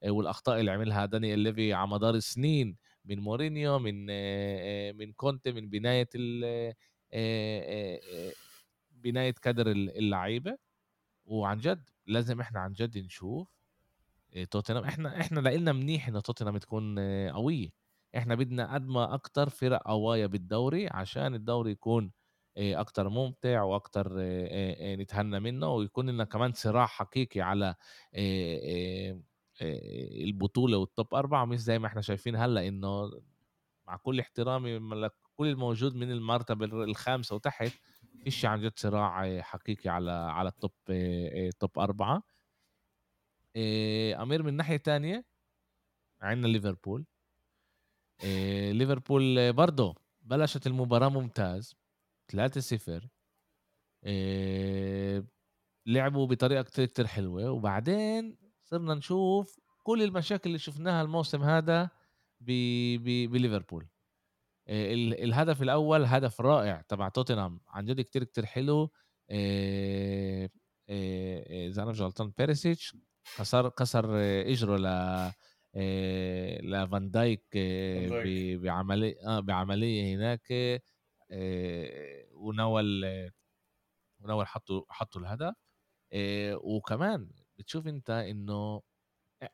والأخطاء 0.07 0.59
اللي 0.59 0.71
عملها 0.71 1.05
دانيال 1.05 1.39
ليفي 1.39 1.73
على 1.73 1.87
مدار 1.87 2.15
السنين 2.15 2.77
من 3.05 3.19
مورينيو 3.19 3.79
من 3.79 4.05
من 4.97 5.13
كونتي 5.13 5.51
من 5.51 5.69
بناية 5.69 6.09
بناية 8.91 9.33
كادر 9.41 9.71
اللعيبة. 9.71 10.57
وعن 11.25 11.57
جد 11.57 11.89
لازم 12.07 12.41
إحنا 12.41 12.59
عن 12.59 12.73
جد 12.73 12.97
نشوف 12.97 13.47
توتنهام. 14.51 14.83
إحنا 14.83 15.21
إحنا 15.21 15.39
لقينا 15.39 15.73
منيح 15.73 16.07
انه 16.07 16.19
توتنهام 16.19 16.57
تكون 16.57 16.99
قوية. 17.29 17.69
إحنا 18.17 18.35
بدنا 18.35 18.73
قد 18.73 18.87
ما 18.87 19.13
أكتر 19.13 19.49
فرق 19.49 19.81
قوايا 19.87 20.27
بالدوري 20.27 20.87
عشان 20.87 21.35
الدوري 21.35 21.71
يكون 21.71 22.11
أكتر 22.57 23.09
ممتع 23.09 23.61
وأكتر 23.63 24.13
نتهنى 24.95 25.39
منه 25.39 25.69
ويكون 25.73 26.09
لنا 26.09 26.23
كمان 26.23 26.53
صراع 26.53 26.85
حقيقي 26.85 27.41
على 27.41 27.75
البطولة 30.23 30.77
والتوب 30.77 31.13
أربعة 31.13 31.45
مش 31.45 31.59
زي 31.59 31.79
ما 31.79 31.87
إحنا 31.87 32.01
شايفين 32.01 32.35
هلأ 32.35 32.67
إنه 32.67 33.11
مع 33.87 33.97
كل 33.97 34.19
احترامي 34.19 34.79
كل 35.35 35.47
الموجود 35.47 35.95
من 35.95 36.11
المرتبة 36.11 36.65
الخامسة 36.65 37.35
وتحت 37.35 37.71
فيش 38.23 38.45
عن 38.45 38.61
جد 38.61 38.73
صراع 38.75 39.41
حقيقي 39.41 39.89
على 39.89 40.11
على 40.11 40.49
التوب 40.49 40.71
توب 41.59 41.79
أربعة. 41.79 42.23
أمير 44.21 44.43
من 44.43 44.53
ناحية 44.53 44.77
تانية 44.77 45.25
عندنا 46.21 46.47
ليفربول. 46.47 47.05
ليفربول 48.71 49.53
برضه 49.53 49.95
بلشت 50.21 50.67
المباراة 50.67 51.09
ممتاز. 51.09 51.75
3-0 52.33 53.07
لعبوا 55.85 56.27
بطريقة 56.27 56.61
كتير 56.61 56.85
كتير 56.85 57.07
حلوة. 57.07 57.51
وبعدين 57.51 58.37
صرنا 58.63 58.93
نشوف 58.93 59.59
كل 59.83 60.03
المشاكل 60.03 60.49
اللي 60.49 60.59
شفناها 60.59 61.01
الموسم 61.01 61.43
هذا 61.43 61.89
بليفربول. 62.41 63.87
الهدف 64.69 65.61
الأول 65.61 66.05
هدف 66.05 66.41
رائع 66.41 66.81
تبع 66.81 67.09
توتنهام 67.09 67.61
عن 67.67 67.85
جد 67.85 68.01
كتير 68.01 68.23
كتير 68.23 68.45
حلو. 68.45 68.91
إذا 70.89 71.83
أنا 71.83 71.91
مش 71.91 72.01
غلطان 72.01 72.33
بيريسيتش 72.37 72.97
كسر 73.37 73.69
كسر 73.69 74.05
إجره 74.41 74.77
ل 74.77 74.87
لفان 76.63 77.11
دايك 77.11 77.57
بعمليه 78.61 79.39
بعملية 79.39 80.15
هناك. 80.15 80.53
ونول 82.31 83.05
ونول 84.19 84.47
حطوا 84.47 84.83
حطوا 84.89 85.21
الهدف. 85.21 85.53
وكمان 86.53 87.31
بتشوف 87.57 87.87
أنت 87.87 88.09
إنه 88.09 88.81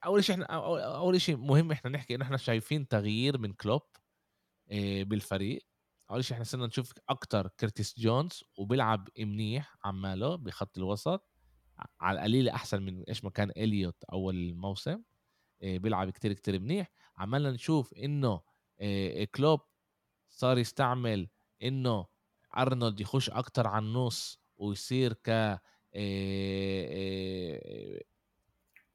أول 0.06 0.24
شيء 0.24 0.36
إحنا 0.36 0.46
أول 0.96 1.22
شيء 1.22 1.38
مهم 1.38 1.72
إحنا 1.72 1.92
نحكي 1.92 2.16
إنه 2.16 2.26
إحنا 2.26 2.38
شايفين 2.38 2.88
تغيير 2.88 3.38
من 3.38 3.54
كلوب 3.54 3.82
بالفريق. 5.02 5.66
أول 6.12 6.24
شيء 6.24 6.34
إحنا 6.34 6.44
صرنا 6.44 6.68
نشوف 6.68 6.94
أكتر 7.10 7.48
كرتيس 7.48 8.00
جونز 8.00 8.44
وبيلعب 8.58 9.10
منيح 9.20 9.78
عماله 9.84 10.36
بخط 10.36 10.78
الوسط 10.78 11.30
على 12.00 12.20
القليله 12.20 12.54
أحسن 12.54 12.82
من 12.82 13.04
إيش 13.04 13.24
ما 13.24 13.30
كان 13.30 13.52
إليوت 13.58 14.04
أول 14.04 14.36
الموسم 14.36 15.04
بيلعب 15.62 16.10
كتير 16.10 16.34
كتير 16.34 16.60
منيح. 16.60 16.92
عمالنا 17.18 17.52
نشوف 17.52 17.94
إنه 17.94 18.42
كلوب 19.36 19.62
صار 20.30 20.58
يستعمل 20.58 21.30
إنه 21.64 22.06
أرنولد 22.58 23.00
يخش 23.00 23.30
أكتر 23.30 23.68
على 23.68 23.86
النص 23.86 24.40
ويصير 24.58 25.14
ك 25.14 25.60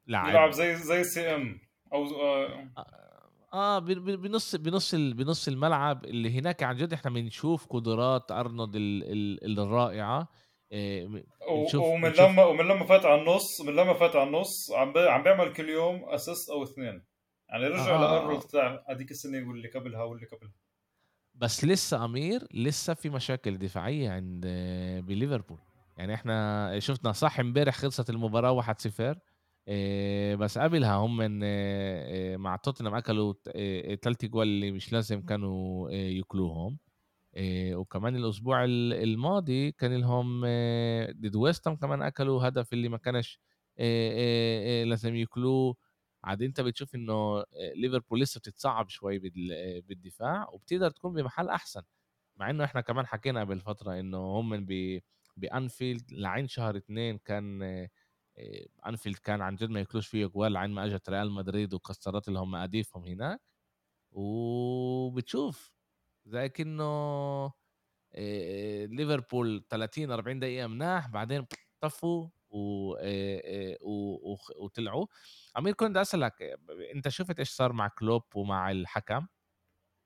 لاعب 0.06 0.28
يلعب 0.28 0.50
زي 0.50 0.76
زي 0.76 1.04
سي 1.04 1.34
إم 1.34 1.60
أو 1.92 2.04
آه 3.52 3.78
ب 3.78 3.84
ب 3.84 4.10
بنُص 4.22 4.56
بنُص 4.56 4.94
بنُص 4.94 5.48
الملعب 5.48 6.04
اللي 6.04 6.38
هناك 6.38 6.62
عن 6.62 6.76
جد 6.76 6.92
إحنا 6.92 7.10
بنشوف 7.10 7.66
قدرات 7.66 8.32
أرنولد 8.32 8.76
ال 8.76 9.02
ال 9.44 9.58
الرائعة 9.60 10.28
آآ 10.72 11.06
م 11.06 11.22
و 11.48 11.54
بنشوف 11.58 11.84
ومن 11.84 12.08
بنشوف 12.08 12.20
لمّا 12.20 12.44
ومن 12.44 12.64
لمّا 12.64 12.84
فات 12.86 13.04
على 13.04 13.20
النُص 13.20 13.60
من 13.60 13.72
لمّا 13.72 13.94
فات 13.94 14.16
على 14.16 14.26
النُص 14.28 14.72
عم 14.72 14.92
عم 14.98 15.22
بيعمل 15.22 15.52
كل 15.52 15.68
يوم 15.68 16.04
assist 16.16 16.50
أو 16.50 16.62
2 16.62 17.02
يعني 17.50 17.66
آه، 17.66 17.68
رجع 17.68 17.90
آه، 17.90 17.96
آه، 17.96 18.00
لأرنولد 18.00 18.42
آه. 18.42 18.46
تاع 18.46 18.84
هاديك 18.88 19.10
السنة 19.10 19.48
واللي 19.48 19.68
قبلها 19.68 20.02
واللي 20.02 20.26
قبلها. 20.26 20.52
بس 21.34 21.64
لسه 21.64 22.04
أمير 22.04 22.46
لسه 22.54 22.94
في 22.94 23.10
مشاكل 23.10 23.58
دفاعية 23.58 24.10
عند 24.10 24.46
بليفربول، 25.06 25.58
يعني 25.96 26.14
إحنا 26.14 26.78
شُفنا 26.78 27.12
صح 27.12 27.40
امبارح 27.40 27.74
خلصت 27.76 28.10
المباراة 28.10 28.50
1-0 28.52 29.18
آآ، 29.68 30.34
بس 30.36 30.58
قبلها 30.58 30.94
هم 30.94 31.20
آآ، 31.44 32.36
مع 32.36 32.56
توتنهام 32.56 32.94
آآ، 33.56 33.94
3 33.94 34.28
جوال 34.28 34.48
اللي 34.48 34.70
مش 34.72 34.92
لازم 34.92 35.20
كانوا 35.22 35.90
ياكلوهم. 35.90 36.78
وكمان 37.74 38.16
الأسبوع 38.16 38.64
ال 38.64 38.92
الماضي 38.94 39.72
كان 39.72 39.94
لهم 40.00 40.40
ضد 41.20 41.36
ويست 41.36 41.68
هام 41.68 41.76
كمان 41.76 42.02
أكلوا 42.02 42.48
هدف 42.48 42.72
اللي 42.72 42.88
ما 42.88 42.98
كانش 42.98 43.40
لازم 44.86 45.16
ياكلوه، 45.16 45.76
عاد 46.24 46.42
أنت 46.42 46.60
بتشوف 46.60 46.94
إنه 46.94 47.40
آآ 47.40 47.46
ليفربول 47.76 48.20
لسه 48.20 48.38
بتتصعب 48.40 48.88
شوي 48.90 49.18
بال 49.18 49.82
بالدفاع 49.82 50.48
وبتقدر 50.50 50.90
تكون 50.90 51.14
بمحل 51.14 51.48
أحسن، 51.50 51.82
مع 52.36 52.50
إنه 52.50 52.64
إحنا 52.64 52.80
كمان 52.82 53.06
حكينا 53.06 53.40
قبل 53.40 53.60
فترة 53.60 54.00
إنه 54.00 54.18
هم 54.40 54.66
ب 54.66 55.00
بأنفيلد 55.36 56.12
لعين 56.12 56.48
شهر 56.48 56.76
2 56.76 57.18
كان 57.18 57.62
آآ 57.62 57.88
أنفيلد 58.88 59.16
كان 59.18 59.42
عن 59.42 59.56
جد 59.56 59.70
ما 59.70 59.80
ياكلوش 59.80 60.06
فيه 60.08 60.26
أجوال 60.26 60.52
لعين 60.52 60.70
ما 60.70 60.84
أجت 60.86 61.10
ريال 61.10 61.30
مدريد 61.32 61.74
وكسرت 61.74 62.28
لهم 62.30 62.50
مقاديفهم 62.52 63.04
هناك، 63.04 63.40
وبتشوف 64.12 65.72
زي 66.26 66.48
كأنه 66.50 66.84
آآ 68.14 68.86
ليفربول 68.86 69.66
30 69.70 70.10
40 70.12 70.40
دقيقة 70.40 70.66
مناح 70.66 71.08
بعدين 71.08 71.46
طفوا 71.80 72.28
و 72.58 72.94
و 73.82 74.36
وطلعوا. 74.64 75.06
عمير 75.56 75.72
كنت 75.74 75.98
ب 76.40 76.70
أنت 76.94 77.08
شُفت 77.08 77.38
إيش 77.38 77.50
صار 77.50 77.72
مع 77.72 77.88
كلوب 77.88 78.22
ومع 78.36 78.70
الحكم 78.70 79.26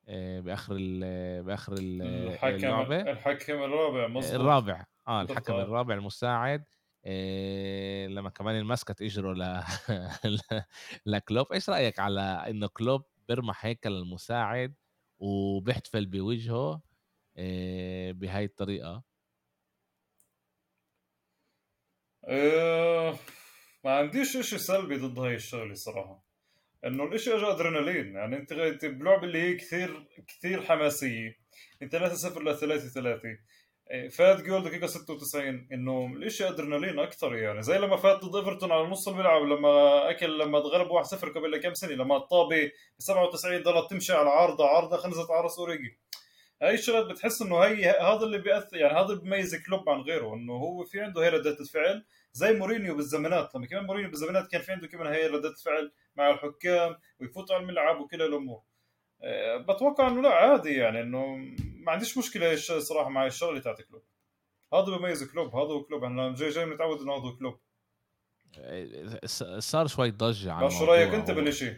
آآ 0.09 0.40
بآخر 0.40 0.76
ال 0.81 1.45
بآخر 1.45 1.75
ال 1.78 2.02
الحكم 2.02 2.50
اللعبة؟ 2.55 3.09
الحكم 3.09 3.52
الرابع 3.62 4.07
مضبوط، 4.09 4.50
الرابع، 4.50 4.85
حضرت 5.07 5.31
الحكم. 5.31 5.52
الرابع 5.61 5.95
المساعد 5.95 6.64
آآ 7.05 8.09
لمّا 8.09 8.31
كمان 8.31 8.55
انمسكت 8.57 9.02
إجره 9.02 9.35
ل 9.35 9.62
لكلوب، 11.07 11.52
إيش 11.52 11.71
رأيك 11.71 11.99
على 12.00 12.21
إنه 12.23 12.67
كلوب 12.69 13.05
بيرمح 13.28 13.67
هيك 13.67 13.87
للمساعد 13.87 14.75
وبيحتفل 15.19 16.07
بوجهه 16.07 16.83
آآ 17.37 18.12
بهاي 18.12 18.45
الطريقة؟ 18.45 19.05
آآ 22.30 23.16
ما 23.85 23.90
عنديش 23.90 24.37
إشي 24.37 24.58
سلبي 24.58 24.97
ضد 24.97 25.18
هاي 25.18 25.35
الشغلة 25.35 25.73
الصراحة، 25.73 26.25
إنه 26.85 27.04
الإشي 27.04 27.37
إجا 27.37 27.50
أدرينالين، 27.50 28.14
يعني 28.14 28.37
أنت 28.37 28.52
أنت 28.52 28.85
بلعبة 28.85 29.25
اللي 29.25 29.42
هي 29.42 29.54
كثير 29.54 30.06
كثير 30.28 30.62
حماسية، 30.62 31.38
من 31.82 31.88
3-0 31.88 32.42
ل3-3 32.44 33.38
آآ 33.90 34.08
فات 34.08 34.40
جول 34.42 34.62
دقيقة 34.62 34.87
96 34.87 35.68
إنه 35.73 36.06
الإشي 36.16 36.49
أدرينالين 36.49 36.99
أكتر 36.99 37.35
يعني، 37.35 37.62
زي 37.62 37.78
لمّا 37.78 37.97
فات 37.97 38.25
ضد 38.25 38.37
إيفرتون 38.37 38.73
على 38.73 38.88
نُص 38.88 39.08
الملعب 39.08 39.42
لمّا 39.42 40.11
أكل 40.11 40.38
لمّا 40.38 40.58
اتغلب 40.58 40.90
1-0 40.90 41.28
قبل 41.28 41.56
كام 41.56 41.75
سنة، 41.75 41.92
لمّا 41.92 42.16
الطابة 42.16 42.70
ب97 43.02 43.62
ضلت 43.62 43.90
تمشي 43.90 44.12
على 44.12 44.28
عارضة 44.30 44.97
نزلت 44.97 45.31
على 45.30 45.40
رأس 45.40 45.58
أوريجي. 45.58 45.99
هاي 46.62 46.75
الشغلات 46.75 47.06
بتحس 47.06 47.42
إنه 47.42 47.58
هي 47.58 47.90
هذا 47.90 48.23
اللي 48.23 48.38
بيأثر 48.38 48.76
يعني 48.76 48.94
هذا 48.94 49.06
اللي 49.06 49.23
بيميز 49.23 49.54
كلوب 49.54 49.88
عن 49.88 50.00
غيره 50.00 50.34
إنه 50.34 50.52
هو 50.52 50.84
في 50.84 51.00
عنده 51.00 51.23
هي 51.23 51.28
ردة 51.28 51.56
الفعل 51.60 52.04
زي 52.32 52.52
مورينيو 52.52 52.97
بالزمانات 52.97 53.54
لما 53.54 53.66
كمان 53.66 53.84
مورينيو 53.84 54.10
بالزمانات 54.10 54.50
كان 54.50 54.60
في 54.60 54.73
عنده 54.73 54.86
كمان 54.86 55.06
هي 55.06 55.26
ردة 55.26 55.49
الفعل 55.49 55.92
مع 56.16 56.30
الحكام 56.30 56.97
ويفوت 57.21 57.52
على 57.52 57.62
الملعب 57.62 58.00
وكل 58.00 58.23
الأمور. 58.23 58.62
أه 59.23 59.56
بتوقع 59.56 60.08
إنه 60.08 60.23
لا 60.23 60.34
عادي 60.34 60.75
يعني 60.75 61.00
إنه 61.00 61.36
ما 61.58 61.92
عنديش 61.92 62.18
مشكلة 62.18 62.56
صراحة 62.56 63.08
مع 63.08 63.26
الشغلة 63.26 63.60
تاعت 63.60 63.82
كلوب. 63.82 64.02
هذا 64.75 64.97
بيميز 64.97 65.32
كلوب 65.32 65.56
هذا 65.56 65.73
هو 65.73 65.84
كلوب. 65.84 66.04
إحنا 66.04 66.34
جاي 66.34 66.49
جاي 66.49 66.66
متعود 66.66 67.00
إنه 67.00 67.12
هذا 67.12 67.23
هو 67.23 67.36
كلوب. 67.36 67.58
ص 69.25 69.42
صار 69.42 69.86
شوي 69.86 70.12
على 70.23 70.66
بس 70.66 70.78
شو 70.78 70.84
رأيك 70.84 71.14
أنت 71.14 71.30
بالشيء؟ 71.30 71.76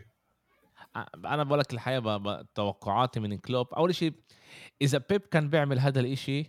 أ 0.96 1.06
أنا 1.16 1.42
باقول 1.42 1.58
لك 1.58 1.74
ب 1.98 2.46
توقعاتي 2.54 3.20
من 3.20 3.38
كلوب. 3.38 3.74
أول 3.74 3.94
شي 3.94 4.12
إذا 4.82 4.98
بيب 5.10 5.20
كان 5.20 5.50
بيعمل 5.50 5.78
هذا 5.78 6.00
الإشي 6.00 6.44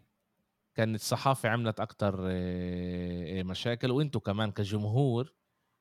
كانت 0.76 0.96
الصحافة 0.96 1.50
عملت 1.50 1.80
أكتر 1.82 2.28
آآ 2.32 3.44
مشاكل 3.44 3.92
وأنتم 3.92 4.20
كمان 4.20 4.52
كجمهور 4.52 5.34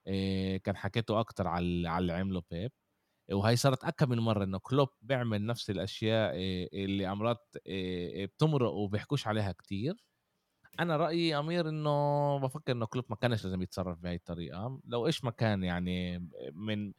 آآ 0.09 0.57
كان 0.59 0.77
حكيتوا 0.77 1.21
أكتر 1.21 1.49
على 1.49 1.65
اللي 1.99 2.13
عمله 2.15 2.43
بيب، 2.53 2.73
وهي 3.33 3.57
صارت 3.57 3.85
أكم 3.85 4.11
من 4.11 4.19
مرّة 4.21 4.45
إنه 4.45 4.59
كلوب 4.59 4.89
بيعمل 5.03 5.47
نفس 5.47 5.71
الأشياء 5.71 6.31
آآ 6.37 6.69
اللي 6.75 7.13
أمرات 7.13 7.57
آآ 7.69 8.27
بتمرق 8.27 8.73
وبيحكوش 8.73 9.27
عليها 9.29 9.53
كتير. 9.53 9.95
أنا 10.81 10.97
رأيي 10.97 11.39
أمير 11.39 11.69
إنه 11.69 11.91
بافكّر 12.41 12.73
إنه 12.73 12.87
كلوب 12.87 13.05
ما 13.11 13.17
كانش 13.17 13.45
لازم 13.45 13.63
يتصرّف 13.63 13.99
بهاي 13.99 14.15
الطريقة، 14.17 14.81
لو 14.85 15.07
إيش 15.07 15.25
ما 15.25 15.31
كان 15.31 15.65
يعني 15.65 16.19
من 16.55 16.93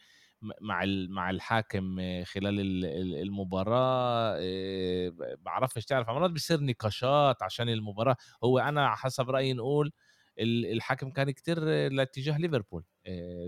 مع 0.62 0.84
مع 1.10 1.30
الحاكم 1.30 1.96
خلال 2.24 2.60
ال 2.60 2.86
ال 2.86 3.16
المباراة 3.22 4.36
آآ 4.40 5.10
ب 5.10 5.44
باعرفش 5.44 5.86
تعرف 5.86 6.10
مرات 6.10 6.32
بيصير 6.32 6.62
نقاشات 6.64 7.44
عشان 7.44 7.70
المباراة، 7.70 8.16
هو 8.44 8.60
أنا 8.60 8.96
حسب 8.96 9.30
رأيي 9.30 9.54
نقول 9.54 9.92
ال 10.40 10.66
الحكم 10.72 11.10
كان 11.12 11.32
كتير 11.32 11.60
لاتجاه 11.90 12.38
ليفربول، 12.38 12.86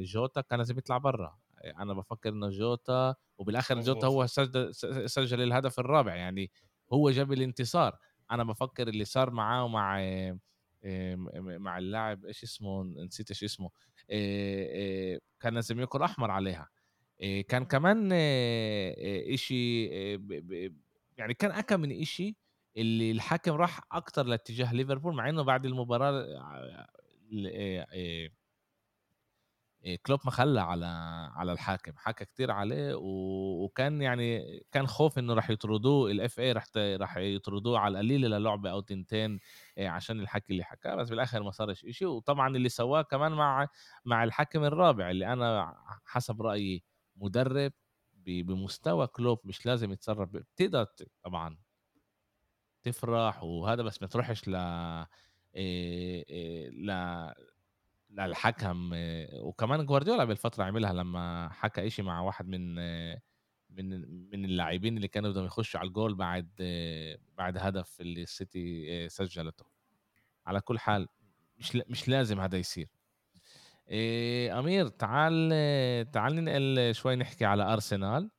جوتا 0.01 0.41
كان 0.41 0.59
لازم 0.59 0.77
يطلع 0.77 0.97
برّا، 0.97 1.37
أنا 1.79 1.93
بافكّر 1.93 2.29
إنه 2.29 2.49
جوتا 2.49 3.15
وبالآخر 3.37 3.79
جوتا 3.79 4.07
هو 4.07 4.25
سجل 4.27 4.75
سجل 5.09 5.41
الهدف 5.41 5.79
الرابع، 5.79 6.15
يعني 6.15 6.51
هو 6.93 7.09
جاب 7.11 7.33
الانتصار. 7.33 7.97
أنا 8.31 8.43
بافكّر 8.43 8.87
اللي 8.87 9.05
صار 9.05 9.31
معاه 9.31 9.63
ومع 9.65 9.99
مع 11.59 11.77
اللاعب 11.77 12.25
إيش 12.25 12.43
اسمه؟ 12.43 12.83
نسيت 12.83 13.29
إيش 13.31 13.43
اسمه. 13.43 13.69
كان 15.39 15.53
لازم 15.53 15.79
ياكل 15.79 16.01
أحمر 16.01 16.31
عليها. 16.31 16.69
كان 17.49 17.65
كمان 17.65 18.09
آآ 18.13 19.33
إشي 19.33 19.85
يعني 21.17 21.33
كان 21.33 21.51
أكا 21.51 21.77
من 21.77 22.01
إشي 22.01 22.37
اللي 22.77 23.11
الحكم 23.11 23.53
راح 23.53 23.79
أكتر 23.91 24.25
لاتجاه 24.25 24.73
ليفربول، 24.73 25.15
مع 25.15 25.29
إنه 25.29 25.41
بعد 25.43 25.65
المباراة 25.65 26.25
كلوب 30.05 30.19
ما 30.25 30.31
خلّى 30.31 30.59
على 30.61 30.85
على 31.35 31.51
الحاكم، 31.51 31.91
حكى 31.97 32.25
كتير 32.25 32.51
عليه 32.51 32.95
وكان 33.63 34.01
يعني 34.01 34.43
كان 34.71 34.87
خوف 34.87 35.19
إنه 35.19 35.33
راح 35.33 35.49
يطردوه 35.49 36.13
الFA 36.27 36.39
راح 36.39 36.65
ت 36.65 36.77
راح 36.77 37.17
يطردوه 37.17 37.79
على 37.79 37.91
القليلة 37.99 38.27
للعبة 38.37 38.71
أو 38.71 38.79
تنتين 38.81 39.39
عشان 39.79 40.19
الحكي 40.19 40.51
اللي 40.53 40.63
حكاه، 40.63 40.95
بس 40.95 41.09
بالآخر 41.09 41.43
ما 41.43 41.51
صارش 41.51 41.85
إشي، 41.85 42.05
وطبعًا 42.05 42.47
اللي 42.57 42.69
سواه 42.69 43.01
كمان 43.01 43.31
مع 43.31 43.67
مع 44.05 44.23
الحكم 44.23 44.63
الرابع 44.63 45.09
اللي 45.11 45.33
أنا 45.33 45.75
حسب 46.05 46.41
رأيي 46.41 46.83
مدرب 47.15 47.73
بمستوى 48.13 49.07
كلوب 49.07 49.39
مش 49.45 49.65
لازم 49.65 49.91
يتصرف 49.91 50.29
بتقدر 50.29 50.87
طبعًا 51.23 51.57
تفرح 52.83 53.43
وهذا 53.43 53.83
بس 53.83 54.01
ما 54.01 54.07
تروحش 54.07 54.47
ل 54.47 54.55
ل 56.71 56.91
للحكم 58.09 58.91
وكمان 59.43 59.85
جوارديولا 59.85 60.25
بالفترة 60.25 60.63
عملها 60.63 60.93
لمّا 60.93 61.49
حكى 61.49 61.87
إشي 61.87 62.01
مع 62.01 62.21
واحد 62.21 62.47
من 62.47 62.75
من 63.69 63.89
من 64.31 64.45
اللاعبين 64.45 64.97
اللي 64.97 65.07
كانوا 65.07 65.31
بدهم 65.31 65.45
يخشوا 65.45 65.79
على 65.79 65.87
الجول 65.87 66.15
بعد 66.15 66.49
بعد 67.37 67.57
هدف 67.57 68.01
اللي 68.01 68.23
السيتي 68.23 69.09
سجّلته. 69.09 69.65
على 70.47 70.61
كل 70.61 70.79
حال 70.79 71.07
مش 71.57 71.75
مش 71.75 72.09
لازم 72.09 72.41
هذا 72.41 72.57
يصير. 72.57 72.89
آآ 73.89 74.59
أمير 74.59 74.87
تعال 74.87 75.49
تعال 76.11 76.35
ننقل 76.35 76.95
شوي 76.95 77.15
نحكي 77.15 77.45
على 77.45 77.63
أرسنال. 77.73 78.29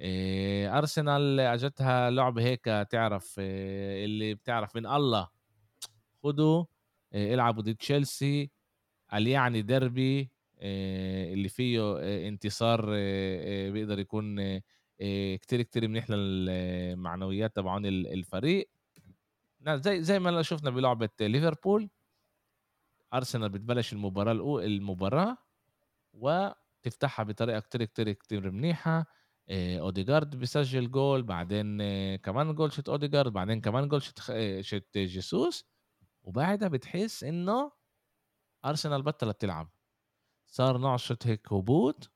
آآ 0.00 0.78
أرسنال 0.78 1.40
أجتها 1.40 2.10
لعبة 2.10 2.42
هيك 2.42 2.64
تعرف 2.90 3.36
آه، 3.40 4.04
اللي 4.04 4.34
بتعرف 4.34 4.76
من 4.76 4.86
الله، 4.86 5.28
خدوا 6.24 6.64
آآ 7.14 7.34
إلعبوا 7.34 7.62
ضد 7.62 7.76
تشيلسي 7.76 8.50
قال 9.12 9.26
يعني 9.28 9.62
ديربي 9.62 10.30
آآ 10.60 11.32
اللي 11.34 11.48
فيه 11.48 11.98
آآ 12.00 12.28
انتصار 12.28 12.90
آآ 12.94 13.70
بيقدر 13.70 13.98
يكون 14.00 14.40
آآ 14.40 15.36
كتير، 15.36 15.62
كتير 15.62 15.88
منيح 15.88 16.10
للمعنويات 16.10 17.56
تبعون 17.56 17.86
ال 17.86 18.08
الفريق. 18.14 18.70
زي 19.68 20.02
زي 20.02 20.18
ما 20.18 20.42
شُفنا 20.42 20.70
بلعبة 20.70 21.08
ليفربول، 21.20 21.90
أرسنال 23.14 23.48
بتبلّش 23.48 23.92
المباراة 23.92 24.32
الأو 24.32 24.60
المباراة 24.60 25.36
وتفتحها 26.14 27.24
بطريقة 27.24 27.60
كتير، 27.60 27.84
كتير، 27.84 28.12
كتير 28.12 28.50
منيحة. 28.50 29.06
آآ 29.50 29.80
أوديجارد 29.80 30.36
بيسجّل 30.36 30.90
جول، 30.90 31.22
بعدين 31.22 31.78
آه، 31.80 32.16
كمان 32.16 32.54
جول 32.54 32.72
شوت 32.72 32.88
أوديجارد، 32.88 33.32
بعدين 33.32 33.60
كمان 33.60 33.88
جول 33.88 34.02
شوت 34.02 34.18
خ 34.20 34.30
آآ 34.30 34.62
شوت 34.62 34.98
جيسوس، 34.98 35.64
وبعدها 36.24 36.68
بتحس 36.68 37.24
إنه 37.24 37.72
أرسنال 38.66 39.02
بطّلت 39.02 39.40
تلعب، 39.40 39.70
صار 40.46 40.78
نوع 40.78 40.96
شوت 40.96 41.26
هيك 41.26 41.52
هبوط، 41.52 42.12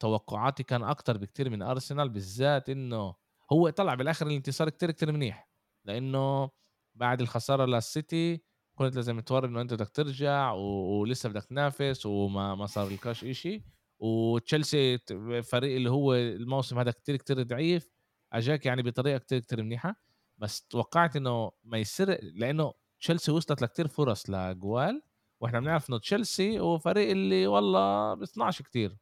توقعاتي 0.00 0.62
كان 0.62 0.82
أكتر 0.82 1.18
بكتير 1.18 1.50
من 1.50 1.62
أرسنال، 1.62 2.08
بالذات 2.08 2.70
إنه 2.70 3.14
هو 3.52 3.70
طلع 3.70 3.94
بالآخر 3.94 4.26
الانتصار 4.26 4.68
كتير، 4.70 4.90
كتير 4.90 5.12
منيح، 5.12 5.48
لإنه 5.84 6.50
بعد 6.94 7.20
الخسارة 7.20 7.64
للسيتي 7.66 8.44
كنت 8.74 8.96
لازم 8.96 9.20
تورّي 9.20 9.48
إنه 9.48 9.60
أنت 9.60 9.74
بدك 9.74 9.88
ترجع 9.88 10.52
ولسه 10.52 11.28
بدك 11.28 11.44
تنافس 11.44 12.06
وما 12.06 12.54
ما 12.54 12.66
صارلكاش 12.66 13.24
إشي، 13.24 13.62
وتشيلسي 13.98 14.98
ت 14.98 15.12
فريق 15.44 15.76
اللي 15.76 15.90
هو 15.90 16.14
الموسم 16.14 16.78
هذا 16.78 16.90
كتير، 16.90 17.16
كتير 17.16 17.42
ضعيف، 17.42 17.90
أجاك 18.32 18.66
يعني 18.66 18.82
بطريقة 18.82 19.18
كتير، 19.18 19.38
كتير 19.40 19.62
منيحة، 19.62 19.96
بس 20.38 20.62
توقعت 20.66 21.16
إنه 21.16 21.50
ما 21.64 21.78
يصير 21.78 22.18
لإنه 22.22 22.72
تشيلسي 23.00 23.32
وصلت 23.32 23.62
لكتير 23.62 23.88
فرص 23.88 24.30
لجوال، 24.30 25.02
وإحنا 25.40 25.60
بنعرف 25.60 25.90
إنه 25.90 25.98
تشيلسي 25.98 26.60
هو 26.60 26.78
فريق 26.78 27.10
اللي 27.10 27.46
والله 27.46 28.14
بيصنعش 28.14 28.62
كتير. 28.62 28.96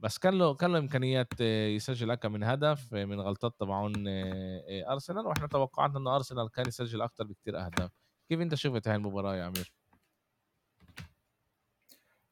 بس 0.00 0.18
كان 0.18 0.38
له 0.38 0.54
كان 0.54 0.72
له 0.72 0.78
إمكانيات 0.78 1.32
آه، 1.40 1.66
يسجل 1.68 2.10
أكم 2.10 2.32
من 2.32 2.42
هدف 2.44 2.94
آه، 2.94 3.04
من 3.04 3.20
غلطات 3.20 3.54
تبعون 3.60 4.08
آه، 4.08 4.92
أرسنال. 4.92 5.26
وإحنا 5.26 5.46
توقعنا 5.48 5.98
إنه 5.98 6.16
أرسنال 6.16 6.50
كان 6.50 6.68
يسجل 6.68 7.02
أكتر 7.02 7.24
بكتير 7.26 7.58
أهداف. 7.66 7.90
كيف 8.28 8.40
أنت 8.40 8.54
شفت 8.54 8.88
هاي 8.88 8.96
المباراة 8.96 9.36
يا 9.36 9.46
أمير؟ 9.46 9.72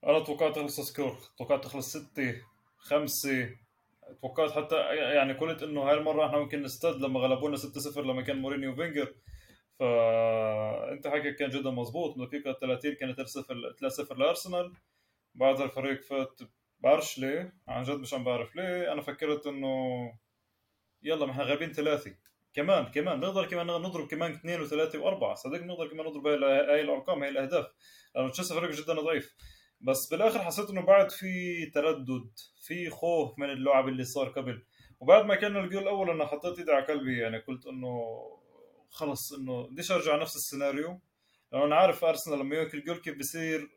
أنا 0.04 0.24
توقعت 0.24 0.54
تخلص 0.54 0.80
سكور 0.80 1.18
توقعت 1.38 1.64
تخلص 1.64 1.96
ستة 1.96 2.42
خمسة. 2.76 3.56
توقعت 4.22 4.50
حتى 4.50 4.76
يعني 4.96 5.32
قلت 5.32 5.62
إنه 5.62 5.82
هاي 5.82 5.94
المرة 5.94 6.26
إحنا 6.26 6.38
ممكن 6.38 6.62
نستد 6.62 6.96
لما 7.00 7.20
غلبونا 7.20 7.56
6-0 7.56 7.98
لما 7.98 8.22
كان 8.22 8.38
مورينيو 8.38 8.72
وفينجر 8.72 9.14
فانت 9.78 11.06
حكيك 11.06 11.36
كان 11.36 11.50
جدا 11.50 11.70
مزبوط 11.70 12.16
من 12.16 12.26
دقيقة 12.26 12.52
30 12.52 12.94
كانت 12.94 13.20
3-0 13.20 14.12
لأرسنال. 14.18 14.72
بعد 15.34 15.60
الفريق 15.60 16.02
فات 16.02 16.40
بعرفش 16.80 17.18
ليه 17.18 17.54
عن 17.68 17.82
جد 17.82 17.98
مش 17.98 18.14
عم 18.14 18.24
بعرف 18.24 18.56
ليه. 18.56 18.92
أنا 18.92 19.02
فكرت 19.02 19.46
إنه 19.46 19.68
يلا 21.02 21.26
ما 21.26 21.32
إحنا 21.32 21.44
غايبين 21.44 21.72
ثلاثة. 21.72 22.14
كمان 22.54 22.84
كمان. 22.84 23.20
نقدر 23.20 23.46
كمان 23.46 23.66
نضرب 23.66 24.08
كمان 24.08 24.32
اثنين 24.32 24.60
وثلاثة 24.60 24.98
وأربعة. 24.98 25.34
صدق 25.34 25.62
نقدر 25.62 25.88
كمان 25.88 26.06
نضرب 26.06 26.26
هاي 26.26 26.80
الأرقام 26.80 27.22
هاي 27.22 27.30
الأهداف 27.30 27.66
لأنه 28.14 28.28
تشيلسي 28.30 28.54
فريق 28.54 28.70
جدا 28.70 28.92
ضعيف. 28.94 29.34
بس 29.80 30.08
بالآخر 30.08 30.38
حسيت 30.38 30.70
إنه 30.70 30.80
بعد 30.80 31.10
في 31.10 31.66
تردد 31.66 32.30
في 32.60 32.90
خوف 32.90 33.38
من 33.38 33.50
اللعب 33.50 33.88
اللي 33.88 34.04
صار 34.04 34.28
قبل. 34.28 34.62
وبعد 35.00 35.24
ما 35.24 35.34
كان 35.34 35.56
الجول 35.56 35.82
الأول 35.82 36.10
أنا 36.10 36.26
حطيت 36.26 36.58
إيدي 36.58 36.72
على 36.72 36.86
قلبي 36.86 37.18
يعني 37.18 37.38
قلت 37.38 37.66
إنه 37.66 38.24
خلص 38.90 39.32
إنه 39.32 39.66
بديش 39.66 39.92
أرجع 39.92 40.16
نفس 40.16 40.36
السيناريو. 40.36 41.00
لأنه 41.52 41.64
أنا 41.64 41.76
عارف 41.76 42.04
أرسنال 42.04 42.38
لما 42.38 42.56
ياكل 42.56 42.84
جول 42.84 42.96
كيف 42.96 43.18
بصير 43.18 43.70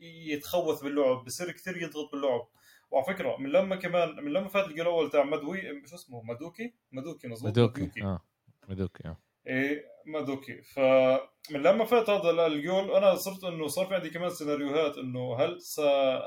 يتخوث 0.00 0.82
باللعب 0.82 1.24
بصير 1.24 1.50
كثير 1.50 1.82
يضغط 1.82 2.12
باللعب. 2.12 2.48
وعلى 2.94 3.06
فكرة 3.06 3.36
من 3.36 3.50
لما 3.50 3.76
كمان 3.76 4.24
من 4.24 4.32
لما 4.32 4.48
فات 4.48 4.66
الجول 4.66 4.80
الأول 4.80 5.10
تاع 5.10 5.24
مدوي 5.24 5.86
شو 5.86 5.94
اسمه 5.94 6.22
مدوكي؟ 6.22 6.74
مدوكي 6.92 7.28
مظبوط 7.28 7.50
مدوكي, 7.50 7.82
مدوكي. 7.82 8.02
آه 8.02 8.20
مدوكي 8.68 9.08
آه. 9.08 9.18
إيه 9.46 9.84
مدوكي. 10.06 10.62
فمن 10.62 11.62
لما 11.62 11.84
فات 11.84 12.10
هذا 12.10 12.46
الجول 12.46 12.90
أنا 12.90 13.14
صرت 13.14 13.44
إنه 13.44 13.66
صار 13.66 13.86
في 13.86 13.94
عندي 13.94 14.10
كمان 14.10 14.30
سيناريوهات 14.30 14.98
إنه 14.98 15.36
هل 15.40 15.58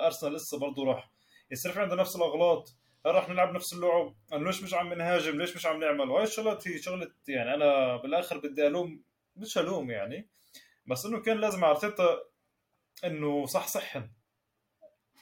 أرسنال 0.05 0.33
لسه 0.33 0.59
برضه 0.59 0.85
راح 0.85 1.11
يصير 1.51 1.71
في 1.71 1.79
عندنا 1.79 2.01
نفس 2.01 2.15
الأغلاط؟ 2.15 2.75
هل 3.05 3.15
راح 3.15 3.29
نلعب 3.29 3.53
نفس 3.55 3.73
اللعب؟ 3.73 4.15
انه 4.33 4.45
ليش 4.45 4.63
مش 4.63 4.73
عم 4.73 4.93
نهاجم؟ 4.93 5.37
ليش 5.37 5.55
مش 5.55 5.65
عم 5.65 5.79
نعمل؟ 5.79 6.09
وهي 6.09 6.23
الشغلات 6.23 6.67
هي 6.67 6.77
شغلة 6.77 7.11
يعني 7.27 7.53
أنا 7.53 7.97
بالآخر 7.97 8.37
بدي 8.37 8.67
ألوم 8.67 9.01
مش 9.35 9.57
ألوم 9.57 9.91
يعني 9.91 10.29
بس 10.85 11.05
إنه 11.05 11.21
كان 11.21 11.37
لازم 11.37 11.63
أرتيتا 11.63 12.19
إنه 13.05 13.45
صح 13.45 13.67
صحن 13.67 14.09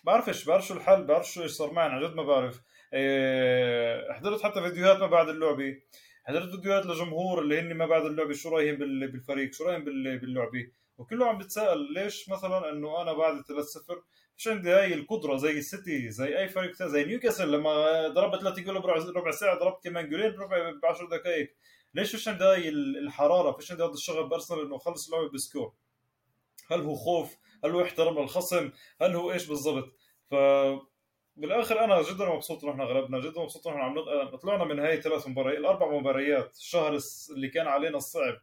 بعرفش 0.05 0.45
بعرف 0.45 0.67
شو 0.67 0.73
الحل 0.73 1.03
بعرف 1.03 1.31
شو 1.31 1.47
صار 1.47 1.73
معنا 1.73 1.93
عن 1.93 2.01
جد 2.03 2.15
ما 2.15 2.23
بعرف. 2.23 2.61
إيه 2.93 4.13
حضرت 4.13 4.43
حتى 4.43 4.61
فيديوهات 4.61 4.97
ما 4.97 5.07
بعد 5.07 5.29
اللعبة. 5.29 5.75
حضرت 6.23 6.49
فيديوهات 6.55 6.85
لجمهور 6.85 7.41
اللي 7.41 7.59
هن 7.59 7.73
ما 7.73 7.85
بعد 7.85 8.05
اللعبة 8.05 8.33
شو 8.33 8.49
رأيهم 8.49 8.75
بالفريق 8.75 9.53
شو 9.53 9.65
رأيهم 9.65 9.83
باللعبة. 9.83 10.71
وكله 10.97 11.27
عم 11.27 11.37
بتسأل 11.37 11.93
ليش 11.93 12.29
مثلا 12.29 12.69
إنه 12.69 13.01
أنا 13.01 13.13
بعد 13.13 13.41
3-0 13.41 14.03
مش 14.37 14.47
عندي 14.47 14.71
هاي 14.71 14.93
القدرة 14.93 15.37
زي 15.37 15.57
السيتي 15.57 16.09
زي 16.09 16.39
أي 16.39 16.47
فريق 16.49 16.83
زي 16.83 17.05
نيوكاسل 17.05 17.51
لما 17.51 18.07
ضربت 18.07 18.41
ثلاث 18.41 18.59
جول 18.59 18.81
بربع 18.81 19.31
ساعة 19.31 19.59
ضربت 19.59 19.83
كمان 19.83 20.09
جولين 20.09 20.31
ب 20.81 20.85
10 20.85 21.09
دقائق. 21.09 21.55
ليش 21.93 22.15
مش 22.15 22.27
عندي 22.27 22.43
هاي 22.43 22.69
الحرارة؟ 22.69 23.51
فيش 23.51 23.71
عندي 23.71 23.83
هذا 23.83 23.91
الشغف 23.91 24.25
بأرسنال 24.25 24.65
إنه 24.65 24.77
خلص 24.77 25.13
اللعبة 25.13 25.31
ب 25.33 25.39
score؟ 25.39 25.73
هل 26.71 26.81
هو 26.81 26.95
خوف؟ 26.95 27.35
هل 27.65 27.71
هو 27.71 27.81
احترام 27.81 28.17
الخصم؟ 28.17 28.71
هل 29.01 29.15
هو 29.15 29.31
إيش 29.31 29.47
بالضبط؟ 29.47 29.93
ف 30.31 30.35
بالآخر 31.37 31.83
أنا 31.83 32.01
جدا 32.01 32.25
مبسوط 32.25 32.63
إنه 32.63 32.73
إحنا 32.73 32.83
غلبنا 32.83 33.19
جدا 33.19 33.41
مبسوط 33.41 33.67
إنه 33.67 33.75
إحنا 33.75 33.85
عم 33.85 34.35
طلعنا 34.35 34.63
من 34.63 34.79
هاي 34.79 35.01
ثلاث 35.01 35.27
مباريات 35.27 35.59
الأربع 35.59 35.99
مباريات 35.99 36.55
الشهر 36.55 36.99
اللي 37.31 37.47
كان 37.47 37.67
علينا 37.67 37.97
الصعب. 37.97 38.35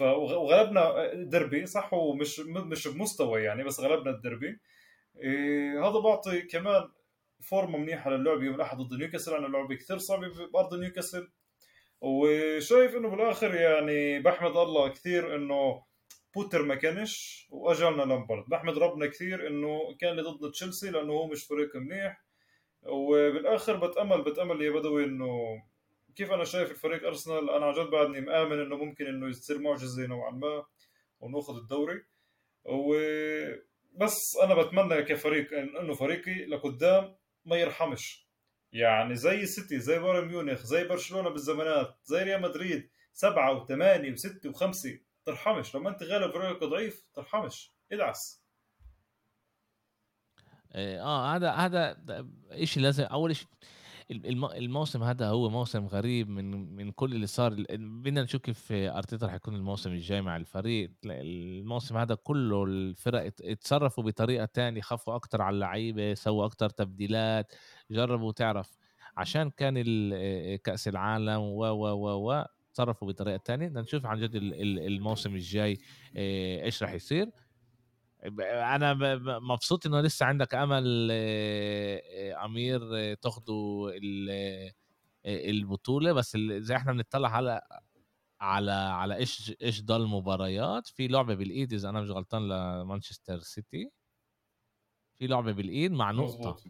وغلبنا 0.00 1.14
دربي 1.14 1.66
صح 1.66 1.94
هو 1.94 2.14
مش 2.14 2.88
بمستوى 2.88 3.42
يعني 3.42 3.64
بس 3.64 3.80
غلبنا 3.80 4.10
الدربي. 4.10 4.58
إيه 5.16 5.88
هذا 5.88 5.98
بعطي 5.98 6.42
كمان 6.42 6.88
فورمة 7.42 7.78
منيحة 7.78 8.10
للعب 8.10 8.42
يوم 8.42 8.54
الأحد 8.54 8.76
ضد 8.76 8.98
نيوكاسل. 8.98 9.32
لأنه 9.32 9.48
لعبه 9.48 9.74
كثير 9.74 9.98
صعبه 9.98 10.46
بأرض 10.52 10.74
نيوكاسل. 10.74 11.30
وشايف 12.00 12.96
إنه 12.96 13.08
بالآخر 13.08 13.54
يعني 13.54 14.20
بحمد 14.20 14.56
الله 14.56 14.88
كثير 14.88 15.36
إنه 15.36 15.82
بوتر 16.34 16.62
ما 16.62 16.74
كانش 16.74 17.46
وإجانا 17.50 18.02
لامبارد. 18.02 18.44
بحمد 18.48 18.78
ربنا 18.78 19.06
كثير 19.06 19.46
إنه 19.46 19.96
كان 20.00 20.10
اللي 20.10 20.22
ضدنا 20.22 20.50
تشيلسي 20.50 20.90
لأنه 20.90 21.12
هو 21.12 21.26
مش 21.26 21.44
فريق 21.44 21.76
منيح. 21.76 22.24
وبالآخر 22.82 23.76
بتأمل 23.76 24.22
بتأمل 24.22 24.62
يا 24.62 24.70
بدوي 24.70 25.04
إنه 25.04 25.62
كيف 26.16 26.32
أنا 26.32 26.44
شايف 26.44 26.70
الفريق 26.70 27.06
أرسنال. 27.06 27.50
أنا 27.50 27.66
عن 27.66 27.72
جد 27.72 27.90
بعدني 27.90 28.20
مآمن 28.20 28.60
إنه 28.60 28.76
ممكن 28.76 29.06
إنه 29.06 29.28
يصير 29.28 29.58
معجزة 29.58 30.06
نوعا 30.06 30.30
ما 30.30 30.64
ونأخذ 31.20 31.56
الدوري. 31.56 32.02
وبس 32.64 34.36
أنا 34.42 34.62
بتمنى 34.62 35.02
كفريق 35.02 35.52
إنه 35.52 35.94
فريقي 35.94 36.44
لقدام 36.44 37.16
ما 37.44 37.56
يرحمش. 37.56 38.24
يعني 38.72 39.16
زي 39.16 39.46
سيتي 39.46 39.78
زي 39.78 39.98
بايرن 39.98 40.28
ميونخ 40.28 40.62
زي 40.62 40.84
برشلونة 40.84 41.28
بالزمانات 41.28 41.96
زي 42.04 42.22
ريال 42.22 42.42
مدريد 42.42 42.90
سبعة 43.12 43.62
وثمانية 43.62 44.12
وستة 44.12 44.50
وخمسة. 44.50 44.98
ترحمش 45.26 45.76
لما 45.76 45.90
أنت 45.90 46.02
غالب 46.02 46.32
فريقك 46.32 46.64
ضعيف 46.64 47.06
ترحمش 47.14 47.74
ادعس. 47.92 48.44
إيه، 50.74 51.02
آه 51.02 51.36
هذا 51.36 51.50
هذا 51.50 51.96
شيء 52.64 52.82
لازم 52.82 53.04
أول 53.04 53.36
شيء 53.36 53.48
الموسم 54.10 55.02
هذا 55.02 55.28
هو 55.28 55.50
موسم 55.50 55.86
غريب 55.86 56.28
من 56.28 56.76
من 56.76 56.92
كل 56.92 57.12
اللي 57.14 57.26
صار. 57.26 57.54
بدنا 57.70 58.22
نشوف 58.22 58.40
كيف 58.40 58.72
أرتيتا 58.72 59.26
رح 59.26 59.34
يكون 59.34 59.54
الموسم 59.54 59.92
الجاي 59.92 60.22
مع 60.22 60.36
الفريق. 60.36 60.90
الموسم 61.04 61.96
هذا 61.96 62.14
كله 62.14 62.64
الفرق 62.64 63.32
اتصرفوا 63.40 64.04
بطريقة 64.04 64.44
تانية 64.44 64.80
خافوا 64.80 65.16
أكثر 65.16 65.42
على 65.42 65.54
اللعيبة 65.54 66.14
سووا 66.14 66.46
أكثر 66.46 66.68
تبديلات 66.70 67.52
جربوا 67.90 68.32
تعرف. 68.32 68.78
عشان 69.16 69.50
كان 69.50 69.82
كأس 70.56 70.88
العالم 70.88 71.40
و 71.40 71.64
و 71.64 71.86
و 71.92 72.32
و 72.32 72.44
تصرفوا 72.74 73.08
بطريقة 73.08 73.36
تانية 73.36 73.68
بدنا 73.68 73.80
نشوف 73.80 74.06
عن 74.06 74.20
جد 74.20 74.34
الموسم 74.34 75.34
الجاي 75.34 75.78
آه، 76.16 76.64
إيش 76.64 76.82
راح 76.82 76.92
يصير. 76.92 77.30
أنا 78.40 78.94
مبسوط 79.40 79.86
إنه 79.86 80.00
لسه 80.00 80.26
عندك 80.26 80.54
أمل 80.54 81.08
آه، 81.12 82.02
آه، 82.14 82.44
أمير 82.44 83.14
تاخدوا 83.14 83.92
البطولة. 85.26 86.12
بس 86.12 86.36
زي 86.36 86.76
إحنا 86.76 86.92
بنطلع 86.92 87.28
على 87.28 87.60
على 88.40 88.72
على 88.72 89.16
إيش 89.16 89.52
إيش 89.62 89.82
ضل 89.82 90.06
مباريات. 90.06 90.86
في 90.86 91.08
لعبة 91.08 91.34
بالإيد 91.34 91.72
إذا 91.72 91.88
أنا 91.88 92.00
مش 92.00 92.10
غلطان 92.10 92.48
لمانشستر 92.48 93.38
سيتي. 93.38 93.90
في 95.14 95.26
لعبة 95.26 95.52
بالإيد 95.52 95.92
مع 95.92 96.10
نقطة. 96.10 96.50
مزبوط. 96.50 96.62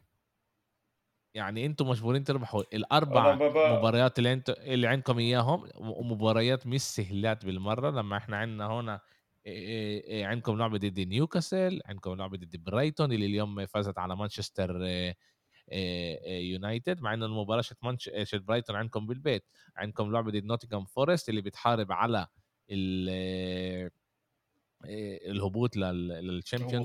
يعني 1.34 1.66
أنتم 1.66 1.88
مجبورين 1.88 2.24
تربحوا 2.24 2.62
الأربع 2.72 3.34
مباريات 3.78 4.18
اللي 4.18 4.32
أنتم 4.32 4.54
اللي 4.58 4.86
عندكم 4.86 5.18
إياهم 5.18 5.68
ومباريات 5.76 6.66
مش 6.66 6.80
سهلات 6.80 7.44
بالمرة 7.46 7.90
لما 7.90 8.16
إحنا 8.16 8.36
عندنا 8.36 8.66
هنا 8.66 9.00
عندكم 10.26 10.58
لعبة 10.58 10.78
ضد 10.78 11.00
نيوكاسل 11.00 11.80
عندكم 11.86 12.14
لعبة 12.14 12.36
ضد 12.38 12.56
برايتون 12.64 13.12
اللي 13.12 13.26
اليوم 13.26 13.66
فازت 13.66 13.98
على 13.98 14.16
مانشستر 14.16 14.82
يونايتد 16.26 17.00
مع 17.02 17.14
انه 17.14 17.26
المباراة 17.26 17.60
شت 17.60 17.76
مانش 17.84 18.10
شت 18.22 18.40
برايتون 18.42 18.76
عندكم 18.76 19.06
بالبيت. 19.06 19.44
عندكم 19.76 20.12
لعبة 20.12 20.30
ضد 20.30 20.44
نوتنغهام 20.44 20.84
فورست 20.84 21.28
اللي 21.28 21.40
بتحارب 21.40 21.92
على 21.92 22.26
الهبوط 25.26 25.76
لل 25.76 25.92
Championship 25.92 26.84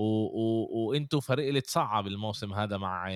وأنتم 0.00 1.20
فريق 1.20 1.48
اللي 1.48 1.60
تصعب 1.60 2.06
الموسم 2.06 2.52
هذا 2.52 2.76
مع 2.76 3.08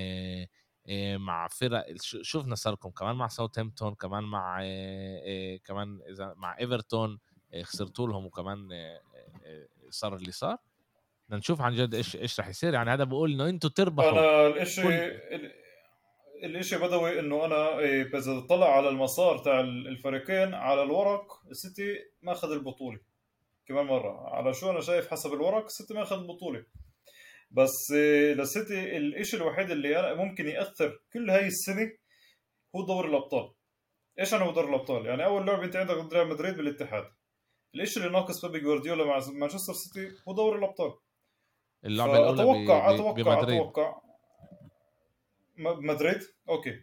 آه، 0.89 1.17
مع 1.17 1.49
فرق 1.49 1.85
شفنا 2.01 2.55
صار 2.55 2.73
لكم 2.73 2.91
كمان 2.91 3.17
مع 3.17 3.29
ساوثهامبتون 3.29 3.95
كمان 3.95 4.25
مع 4.25 4.61
آه، 4.63 5.57
كمان 5.57 6.01
إذا 6.11 6.35
مع 6.37 6.59
ايفرتون 6.59 7.19
خسرتوا 7.63 8.09
لهم 8.09 8.27
وكمان 8.27 8.69
صار 9.91 10.17
اللي 10.17 10.33
صار. 10.33 10.57
بدنا 11.27 11.39
نشوف 11.39 11.61
عن 11.61 11.75
جد 11.75 11.95
إيش 11.95 12.17
إيش 12.17 12.41
رح 12.41 12.49
يصير. 12.49 12.75
يعني 12.75 12.91
هذا 12.91 13.05
بقول 13.05 13.33
إنه 13.33 13.49
أنتم 13.49 13.69
تربحوا 13.69 14.11
أنا 14.11 14.47
الإشي 14.47 14.83
كل... 14.83 15.11
الإشي 16.45 16.77
بدوي 16.77 17.21
إنه 17.21 17.45
أنا 17.45 17.79
إذا 17.79 18.41
طلع 18.41 18.77
على 18.77 18.89
المسار 18.89 19.39
تاع 19.39 19.61
الفريقين 19.61 20.55
على 20.55 20.83
الورق 20.83 21.41
السيتي 21.51 21.99
ماخذ 22.23 22.53
البطولة. 22.53 22.99
كمان 23.67 23.87
مرة. 23.87 24.35
على 24.35 24.55
شو 24.55 24.71
أنا 24.71 24.81
شايف 24.81 25.11
حسب 25.11 25.33
الورق 25.33 25.65
السيتي 25.65 25.95
ماخذ 25.95 26.17
البطوله 26.17 26.67
بس 27.51 27.91
للسيتي 28.37 28.97
الاشي 28.97 29.37
الوحيد 29.37 29.71
اللي 29.71 30.15
ممكن 30.15 30.49
يأثر 30.49 31.01
كل 31.13 31.31
هاي 31.31 31.47
السنة 31.47 31.93
هو 32.77 32.87
دوري 32.87 33.09
الأبطال. 33.09 33.53
إيش 34.21 34.35
أنا 34.35 34.51
دوري 34.51 34.69
الأبطال؟ 34.69 35.07
يعني 35.07 35.25
أول 35.25 35.47
لعبة 35.47 35.65
أنت 35.65 35.77
عندك 35.77 36.13
ريال 36.13 36.29
مدريد 36.29 36.57
بالاتحاد. 36.57 37.05
الاشي 37.75 38.01
اللي 38.01 38.13
ناقص 38.13 38.45
بيبي 38.45 38.61
جوارديولا 38.61 39.05
مع 39.05 39.21
مانشستر 39.33 39.73
سيتي؟ 39.73 40.17
هو 40.29 40.35
دوري 40.35 40.59
الأبطال. 40.59 40.95
اللعبه 41.85 42.19
الأولى 42.19 42.43
أتوقع 42.43 42.95
أتوقع 42.95 43.23
بمدريد. 43.23 43.61
أتوقع. 43.61 44.01
مدريد؟ 45.59 46.21
okay. 46.49 46.81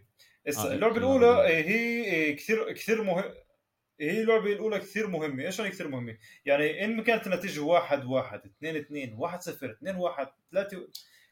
آه 0.58 0.74
اللعبة 0.74 0.98
الأولى 0.98 1.28
هي 1.48 2.34
كثير 2.34 2.72
كثير 2.74 3.04
مهم 3.04 3.34
هي 4.02 4.22
اللعبة 4.22 4.54
الأولى 4.54 4.80
كثير 4.80 5.08
مهمة، 5.08 5.46
إيش 5.46 5.60
يعني 5.60 5.72
كثير 5.72 5.88
مهمة؟ 5.88 6.18
يعني 6.46 6.86
إن 6.86 7.04
كانت 7.04 7.28
النتيجة 7.28 7.60
واحد 7.60 8.06
واحد، 8.06 8.42
اثنين 8.46 8.76
اثنين، 8.76 9.14
واحد 9.14 9.42
صفر، 9.42 9.72
اثنين 9.72 9.96
واحد، 9.96 10.28
ثلاثة 10.52 10.88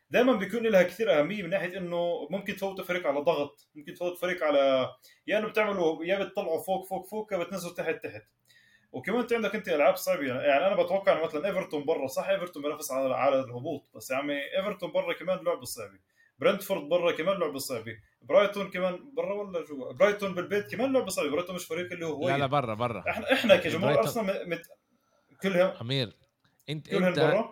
دائما 0.09 0.33
بيكون 0.33 0.67
لها 0.67 0.83
كثير 0.83 1.19
أهمية 1.19 1.43
من 1.43 1.49
ناحية 1.49 1.77
إنه 1.77 2.27
ممكن 2.29 2.55
تفوت 2.55 2.81
فريق 2.81 3.07
على 3.07 3.19
ضغط، 3.19 3.67
ممكن 3.75 3.93
تفوت 3.93 4.17
فريق 4.17 4.43
على 4.43 4.59
يا 4.59 4.95
يعني 5.27 5.43
إنه 5.43 5.51
بتعملوا 5.51 6.05
يا 6.05 6.23
بتطلعوا 6.23 6.63
فوق 6.63 6.87
فوق 6.87 7.07
فوق 7.07 7.33
يا 7.33 7.37
بتنزلوا 7.37 7.73
تحت 7.73 8.03
تحت. 8.03 8.23
وكمان 8.91 9.19
أنت 9.19 9.33
عندك 9.33 9.55
أنت 9.55 9.69
ألعاب 9.69 9.95
صعبة 9.95 10.27
يعني 10.27 10.67
أنا 10.67 10.83
بتوقع 10.83 11.13
إنه 11.13 11.23
مثلا 11.23 11.47
إيفرتون 11.47 11.85
برا 11.85 12.07
صح 12.07 12.27
إيفرتون 12.27 12.63
بينافس 12.63 12.91
على 12.91 13.15
على 13.15 13.39
الهبوط 13.39 13.89
بس 13.95 14.11
يا 14.11 14.15
عمي 14.15 14.57
إيفرتون 14.57 14.91
برا 14.91 15.13
كمان 15.13 15.37
لعبة 15.37 15.65
صعبة 15.65 15.99
برنتفورد 16.39 16.89
برا 16.89 17.11
كمان 17.11 17.39
لعبه 17.39 17.57
صعبه 17.57 17.97
برايتون 18.21 18.69
كمان 18.69 19.13
برا 19.13 19.33
ولا 19.33 19.63
جوا 19.65 19.93
برايتون 19.93 20.35
بالبيت 20.35 20.71
كمان 20.71 20.93
لعبه 20.93 21.09
صعبه 21.09 21.29
برايتون 21.29 21.55
مش 21.55 21.65
فريق 21.65 21.91
اللي 21.91 22.05
هو 22.05 22.29
لا 22.29 22.37
لا 22.37 22.45
برا 22.45 22.73
برا. 22.73 23.03
إحنا 23.09 23.33
إحنا 23.33 23.55
كجمهور 23.55 23.99
ارسنال 23.99 24.49
مت... 24.49 24.61
كلها 25.41 25.81
أمير 25.81 26.15
انت 26.69 26.89
كلها 26.89 27.09
انت 27.09 27.19
برا؟ 27.19 27.49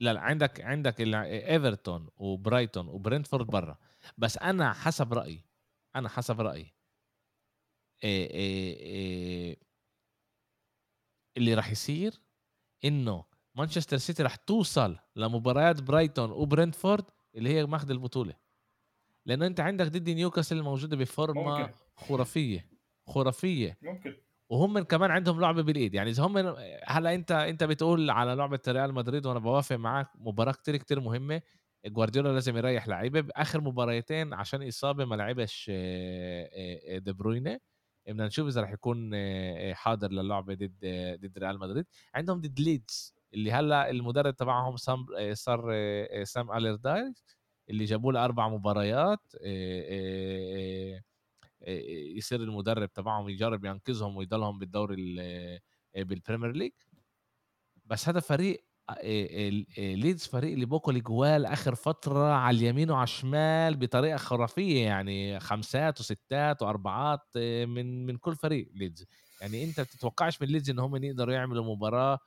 لا 0.00 0.12
لا 0.12 0.20
عندك 0.20 0.60
عندك 0.60 1.00
ايفرتون 1.00 2.08
وبرايتون 2.16 2.88
وبرنتفورد 2.88 3.46
برا. 3.46 3.78
بس 4.18 4.38
أنا 4.38 4.72
حسب 4.72 5.12
رأيي 5.12 5.44
أنا 5.96 6.08
حسب 6.08 6.40
رأيي 6.40 6.74
إيه 8.04 8.30
إيه 8.30 8.76
إيه 8.80 9.56
اللي 11.36 11.54
راح 11.54 11.70
يصير 11.70 12.20
إنه 12.84 13.24
مانشستر 13.54 13.96
سيتي 13.96 14.22
راح 14.22 14.36
توصل 14.36 14.98
لمباريات 15.16 15.82
برايتون 15.82 16.30
وبرنتفورد 16.30 17.04
اللي 17.34 17.50
هي 17.50 17.66
ماخذ 17.66 17.90
البطولة. 17.90 18.34
لأنه 19.26 19.46
أنت 19.46 19.60
عندك 19.60 19.86
ضد 19.86 20.10
نيوكاسل 20.10 20.58
الموجودة 20.58 20.96
بفورمة 20.96 21.58
ممكن. 21.58 21.72
خرافية 21.96 22.66
خرافية. 23.06 23.78
ممكن. 23.82 24.16
وهم 24.48 24.78
كمان 24.78 25.10
عندهم 25.10 25.40
لعبة 25.40 25.62
بالإيد. 25.62 25.94
يعني 25.94 26.10
إذا 26.10 26.22
هم 26.22 26.56
هلا 26.84 27.14
أنت 27.14 27.32
أنت 27.32 27.64
بتقول 27.64 28.10
على 28.10 28.34
لعبة 28.34 28.60
ريال 28.68 28.94
مدريد 28.94 29.26
وأنا 29.26 29.38
بوافق 29.38 29.76
معك 29.76 30.08
مباراة 30.14 30.52
كتير 30.52 30.76
كتير 30.76 31.00
مهمة. 31.00 31.42
جوارديولا 31.86 32.28
لازم 32.28 32.56
يريح 32.56 32.88
لعيبة. 32.88 33.20
بآخر 33.20 33.60
مباريتين 33.60 34.34
عشان 34.34 34.68
إصابة 34.68 35.04
ما 35.04 35.14
لعبش 35.14 35.70
دي 36.98 37.12
بروينة. 37.12 37.60
بدنا 38.06 38.26
نشوف 38.26 38.48
إذا 38.48 38.60
رح 38.60 38.70
يكون 38.70 39.10
حاضر 39.74 40.12
للعبة 40.12 40.54
ضد 40.54 40.78
ضد 41.20 41.38
ريال 41.38 41.58
مدريد. 41.58 41.86
عندهم 42.14 42.40
ضد 42.40 42.60
ليدز. 42.60 43.14
اللي 43.34 43.52
هلأ 43.52 43.90
المدرب 43.90 44.36
تبعهم 44.36 44.76
سام 44.76 45.06
صار 45.32 45.72
سام 46.24 46.52
ألاردايس 46.52 47.24
اللي 47.70 47.84
جابوا 47.84 48.12
له 48.12 48.24
أربع 48.24 48.48
مباريات 48.48 49.32
يصير 52.16 52.40
المدرب 52.42 52.92
تبعهم 52.92 53.28
يجرب 53.28 53.64
ينقذهم 53.64 54.16
ويضلهم 54.16 54.58
بالدوري 54.58 54.96
بال 55.96 56.08
Premier 56.08 56.52
League 56.52 56.72
بس 57.84 58.08
هذا 58.08 58.20
فريق 58.20 58.64
ليدز 59.78 60.26
فريق 60.26 60.52
اللي 60.52 60.64
بوكل 60.66 61.02
جوال 61.02 61.46
آخر 61.46 61.74
فترة 61.74 62.32
على 62.32 62.56
اليمين 62.56 62.90
وعلى 62.90 63.04
الشمال 63.04 63.76
بطريقة 63.76 64.16
خرافية 64.16 64.84
يعني 64.84 65.40
خمسات 65.40 66.00
وستات 66.00 66.62
وأربعات 66.62 67.20
من 67.66 68.06
من 68.06 68.16
كل 68.16 68.36
فريق 68.36 68.70
ليدز 68.74 69.06
يعني 69.40 69.64
أنت 69.64 69.80
بتتوقعش 69.80 70.42
من 70.42 70.48
ليدز 70.48 70.70
إن 70.70 70.78
هم 70.78 70.96
يقدروا 70.96 71.34
يعملوا 71.34 71.74
مباراة. 71.76 72.18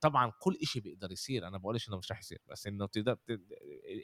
طبعا 0.00 0.32
كل 0.40 0.56
شيء 0.62 0.82
بيقدر 0.82 1.12
يصير. 1.12 1.48
أنا 1.48 1.58
بقولش 1.58 1.88
إنه 1.88 1.96
مش 1.98 2.12
رح 2.12 2.18
يصير 2.18 2.38
بس 2.48 2.66
إنه 2.66 2.86
تقدر 2.86 3.16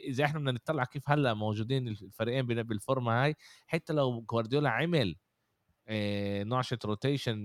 إذا 0.08 0.24
إحنا 0.24 0.38
بدنا 0.38 0.52
نطلع 0.52 0.84
كيف 0.84 1.10
هلأ 1.10 1.34
موجودين 1.34 1.88
الفريقين 1.88 2.46
بالفورمة 2.62 3.24
هاي 3.24 3.34
حتى 3.66 3.92
لو 3.92 4.20
جوارديولا 4.20 4.70
عمل 4.70 5.16
نوعشة 6.46 6.78
rotation 6.84 7.44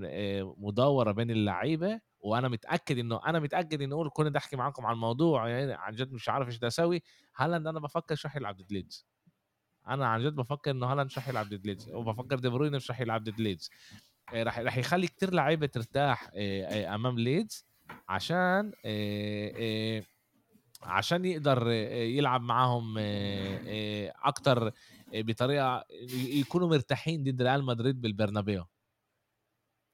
مدوره 0.58 1.12
بين 1.12 1.32
اللعيبة 1.32 2.00
وأنا 2.20 2.48
متأكد 2.48 2.98
إنه 2.98 3.22
أنا 3.28 3.40
متأكد 3.40 3.82
إنه 3.82 3.96
أقول 3.96 4.10
كنت 4.14 4.36
احكي 4.36 4.56
معكم 4.56 4.86
عن 4.86 4.94
الموضوع 4.94 5.50
يعني 5.50 5.74
عن 5.74 5.96
جد 5.96 6.12
مش 6.14 6.30
عارف 6.30 6.48
إيش 6.48 6.58
بدي 6.58 6.68
أسوي. 6.68 7.04
هالاند 7.36 7.68
أنا 7.68 7.80
بفكر 7.80 8.16
شو 8.16 8.30
يلعب 8.36 8.58
ضد 8.58 8.72
ليدز 8.72 9.06
أنا 9.88 10.08
عن 10.08 10.24
جد 10.24 10.36
بفكر 10.36 10.72
إنه 10.72 10.86
هالاند 10.86 11.06
مش 11.06 11.18
رح 11.18 11.28
يلعب 11.28 11.46
ضد 11.46 11.66
ليدز 11.66 11.90
وبفكر 11.90 12.40
دي 12.40 12.50
بروين 12.50 12.76
مش 12.76 12.92
رح 12.92 13.02
يلعب 13.02 13.24
ضد 13.24 13.40
ليدز 13.40 13.70
رح 14.34 14.60
رح 14.60 14.78
يخلي 14.78 15.08
كتير 15.08 15.34
لعيبة 15.34 15.68
ترتاح 15.68 16.30
أمام 16.94 17.20
ليدز 17.20 17.66
عشان 18.10 18.72
عشان 20.84 21.26
يقدر 21.26 21.68
يلعب 21.92 22.42
معاهم 22.42 22.96
أكتر 24.24 24.72
بطريقة 25.14 25.86
يكونوا 26.12 26.68
مرتاحين 26.68 27.24
ضد 27.24 27.42
ريال 27.42 27.64
مدريد 27.64 28.02
بالبرنابيو. 28.02 28.66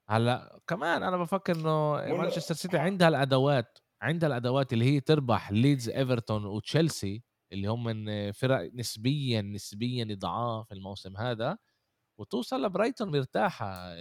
هلأ 0.10 0.60
كمان 0.68 1.04
أنا 1.04 1.18
بفكر 1.18 1.56
إنه 1.56 1.94
مانشستر 2.18 2.56
سيتي 2.56 2.78
عندها 2.78 3.08
الأدوات 3.08 3.78
عندها 4.02 4.28
الأدوات 4.28 4.74
اللي 4.74 4.86
هي 4.86 5.00
تربح 5.00 5.52
ليدز 5.52 5.90
إيفرتون 5.90 6.46
وتشيلسي 6.46 7.24
اللي 7.54 7.68
هم 7.68 7.84
من 7.84 8.32
فرق 8.32 8.72
نسبيا 8.74 9.42
نسبيا 9.42 10.16
ضعاف 10.20 10.72
الموسم 10.72 11.18
هذا. 11.18 11.58
وتوصل 12.22 12.66
لبرايتون 12.66 13.12
مرتاحة 13.12 13.96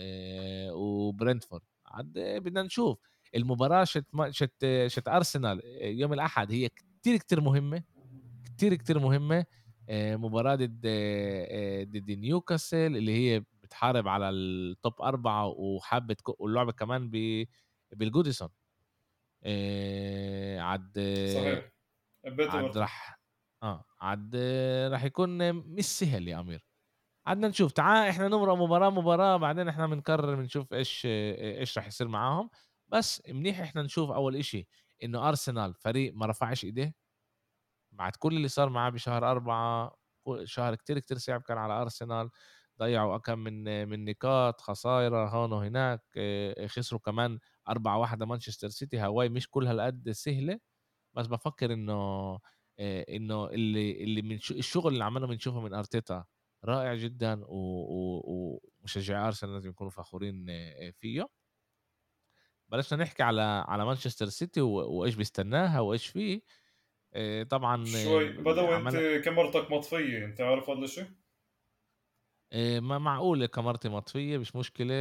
وبرنتفورد 0.72 1.62
عاد 1.86 2.12
بدنا 2.18 2.62
نشوف. 2.62 2.98
المباراة 3.34 3.84
شت 3.84 4.06
شت 4.30 4.64
شت 4.86 5.08
أرسنال 5.08 5.60
يوم 5.82 6.12
الأحد 6.12 6.52
هي 6.52 6.68
كتير 6.68 7.16
كتير 7.16 7.40
مهمة 7.40 7.82
كتير 8.44 8.74
كتير 8.74 8.98
مهمة 8.98 9.44
مباراة 9.90 10.54
ضد 10.54 10.86
ضد 11.90 12.10
نيوكاسل 12.10 12.96
اللي 12.96 13.12
هي 13.12 13.44
بتحارب 13.62 14.08
على 14.08 14.30
التوب 14.30 15.02
أربعة 15.02 15.46
وحابة 15.46 16.16
واللعبة 16.38 16.72
كمان 16.72 17.10
ب 17.10 17.44
بالجوديسون. 17.92 18.48
إيه 19.44 20.60
عد 20.60 20.92
صحيح. 21.34 21.72
عد 22.54 22.78
راح 22.78 23.20
آه 23.62 23.84
عد 24.00 24.36
راح 24.92 25.04
يكون 25.04 25.52
مش 25.52 25.84
سهل 25.84 26.28
يا 26.28 26.40
أمير. 26.40 26.69
عدنا 27.26 27.48
نشوف. 27.48 27.72
تعال 27.72 28.08
إحنا 28.08 28.28
نمرق 28.28 28.54
مباراة 28.54 28.90
مباراة 28.90 29.36
بعدين 29.36 29.68
إحنا 29.68 29.86
بنقرر 29.86 30.34
بنشوف 30.34 30.72
إيش 30.72 31.02
إيش 31.06 31.78
راح 31.78 31.86
يصير 31.86 32.08
معاهم. 32.08 32.50
بس 32.88 33.22
منيح 33.28 33.60
إحنا 33.60 33.82
نشوف 33.82 34.10
أول 34.10 34.36
إشي 34.36 34.68
إنه 35.04 35.28
أرسنال 35.28 35.74
فريق 35.74 36.14
ما 36.14 36.26
رفعش 36.26 36.64
إيديه. 36.64 36.94
بعد 37.92 38.16
كل 38.16 38.36
اللي 38.36 38.48
صار 38.48 38.68
معاه 38.68 38.90
بشهر 38.90 39.30
أربعة 39.30 39.96
شهر 40.44 40.74
كتير 40.74 40.98
كتير 40.98 41.18
صعب 41.18 41.42
كان 41.42 41.58
على 41.58 41.72
أرسنال. 41.82 42.30
ضيعوا 42.80 43.18
كم 43.18 43.38
من 43.38 43.88
من 43.88 44.04
نقاط 44.04 44.60
خسائر 44.60 45.16
هون 45.16 45.52
وهناك 45.52 46.02
خسروا 46.66 47.00
كمان 47.00 47.38
أربعة 47.68 47.98
واحدة 47.98 48.26
مانشستر 48.26 48.68
سيتي. 48.68 49.02
هواي 49.02 49.28
مش 49.28 49.50
كلها 49.50 49.72
هالقد 49.72 50.10
سهلة. 50.10 50.60
بس 51.14 51.26
بفكر 51.26 51.72
إنه 51.72 52.38
إنه 52.80 53.46
اللي 53.46 54.04
اللي 54.04 54.22
من 54.22 54.34
الشغل 54.36 54.92
اللي 54.92 55.04
عملنا 55.04 55.26
بنشوفه 55.26 55.60
من 55.60 55.74
أرتيتا. 55.74 56.24
رائع 56.64 56.94
جدا 56.94 57.40
ومشجعي 57.48 59.26
أرسنال 59.26 59.52
لازم 59.52 59.70
يكونوا 59.70 59.90
فخورين 59.90 60.46
فيه. 60.92 61.28
بلشنا 62.68 63.02
نحكي 63.02 63.22
على 63.22 63.64
على 63.68 63.84
مانشستر 63.84 64.26
سيتي 64.26 64.60
وإيش 64.60 65.14
بيستناها 65.14 65.80
وإيش 65.80 66.06
فيه. 66.06 66.42
طبعا 67.50 67.84
شوي. 67.84 68.32
بدو 68.32 68.76
أنت 68.76 69.24
كاميرتك 69.24 69.70
مطفية؟ 69.70 70.24
أنت 70.24 70.40
عارف 70.40 70.70
هذا 70.70 70.84
الشيء 70.84 71.06
ما 72.80 72.98
معقولة 72.98 73.46
كاميرتي 73.46 73.88
مطفية 73.88 74.38
مش 74.38 74.56
مشكلة. 74.56 74.94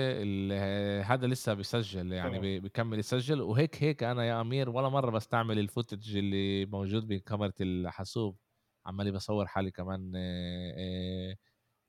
هذا 1.02 1.28
لسه 1.28 1.54
بيسجل 1.54 2.12
يعني 2.12 2.60
بيكمل 2.60 3.00
يسجل. 3.00 3.42
وهيك 3.42 3.84
هيك 3.84 4.04
أنا 4.04 4.26
يا 4.26 4.42
أمير 4.42 4.70
ولا 4.70 4.90
مرة 4.90 5.12
بستعمل 5.12 5.60
الفوتج 5.60 6.18
اللي 6.18 6.66
موجود 6.66 7.08
بكاميرا 7.08 7.54
الحاسوب. 7.62 8.38
عمالي 8.86 9.12
بصور 9.12 9.48
حالي 9.48 9.72
كمان 9.72 10.12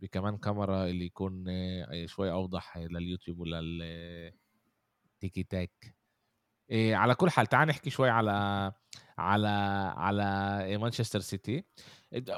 بكمان 0.01 0.37
كاميرا 0.39 0.85
اللي 0.87 1.05
يكون 1.07 1.45
شوي 2.07 2.33
أوضح 2.33 2.79
لليوتيوب 2.79 3.39
ولل 3.39 4.33
تيك 5.21 5.43
توك. 5.43 5.95
على 6.73 7.15
كل 7.15 7.31
حال 7.31 7.47
تعال 7.47 7.69
نحكي 7.69 7.91
شوي 7.91 8.11
على 8.11 8.31
على 9.19 9.49
على 9.97 10.79
مانشستر 10.79 11.21
سيتي. 11.21 11.65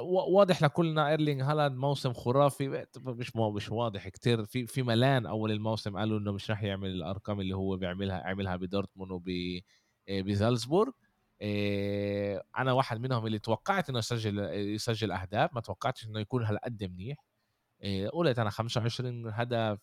واضح 0.01 0.63
لكلنا 0.63 1.09
إيرلينج 1.11 1.43
هالاند 1.43 1.77
موسم 1.77 2.13
خرافي 2.13 2.87
مش 2.99 3.37
مش 3.37 3.71
واضح 3.71 4.09
كتير. 4.09 4.45
في 4.45 4.67
في 4.67 4.83
ملان 4.83 5.27
أول 5.27 5.53
الموسم 5.53 5.97
قالوا 5.97 6.19
إنه 6.19 6.33
مش 6.33 6.51
راح 6.51 6.63
يعمل 6.63 6.91
الأرقام 6.91 7.41
اللي 7.41 7.57
هو 7.57 7.77
بيعملها 7.77 8.23
عملها 8.27 8.57
بدورتموند 8.57 9.13
وب 9.13 9.31
بزالزبورغ. 10.11 10.93
أنا 12.59 12.73
واحد 12.73 13.01
منهم 13.01 13.27
اللي 13.27 13.39
توقعت 13.39 13.91
إنه 13.91 13.99
يسجل 13.99 14.39
يسجل 14.55 15.13
أهداف 15.13 15.55
ما 15.55 15.61
توقعتش 15.61 16.07
إنه 16.07 16.21
يكون 16.21 16.45
هالقد 16.45 16.85
منيح. 16.85 17.17
قلت 18.13 18.39
أنا 18.39 18.51
25 18.51 19.27
هدف 19.27 19.79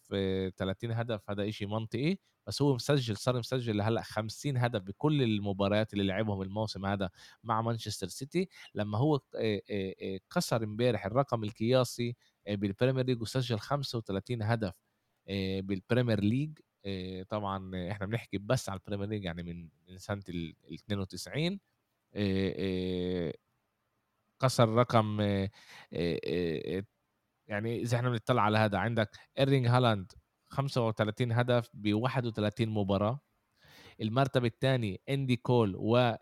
30 0.58 0.92
هدف 0.92 1.30
هذا 1.30 1.50
إشي 1.50 1.66
منطقي 1.66 2.18
بس 2.48 2.62
هو 2.62 2.76
مسجل 2.76 3.18
صار 3.18 3.40
مسجل 3.40 3.78
لهلأ 3.78 4.02
50 4.02 4.58
هدف 4.58 4.82
بكل 4.82 5.24
المباريات 5.24 5.94
اللي 5.94 6.04
لعبهم 6.04 6.42
الموسم 6.42 6.86
هذا 6.86 7.10
مع 7.44 7.62
مانشستر 7.62 8.08
سيتي. 8.08 8.50
لما 8.76 8.98
هو 8.98 9.20
كسر 10.36 10.64
امبارح 10.64 11.06
الرقم 11.06 11.44
القياسي 11.44 12.16
بال 12.50 12.62
Premier 12.62 13.06
League 13.06 13.22
وسجل 13.22 13.60
35 13.60 14.44
هدف 14.44 14.82
بال 15.62 15.75
Premier 15.75 16.20
League 16.20 16.58
طبعا 17.30 17.92
إحنا 17.92 18.06
بنحكي 18.06 18.38
بس 18.38 18.70
على 18.70 18.80
ال 18.80 18.83
Premier 18.83 19.08
League 19.10 19.24
يعني 19.24 19.44
من 19.44 19.70
من 19.90 19.98
سنة 19.98 20.24
ال 20.30 20.56
92 20.74 21.60
كسر 24.42 24.70
رقم 24.70 25.22
يعني 27.48 27.82
اذا 27.82 27.98
إحنا 27.98 28.10
بنطلع 28.10 28.42
على 28.42 28.58
هذا 28.58 28.78
عندك 28.78 29.10
إيرلينج 29.40 29.68
هالاند 29.68 30.12
35 30.50 31.32
هدف 31.32 31.70
ب 31.74 31.94
31 31.94 32.70
مباراة. 32.70 33.20
المرتبة 34.02 34.48
الثاني 34.48 35.02
أندي 35.10 35.36
كول 35.36 35.76
و 35.78 36.16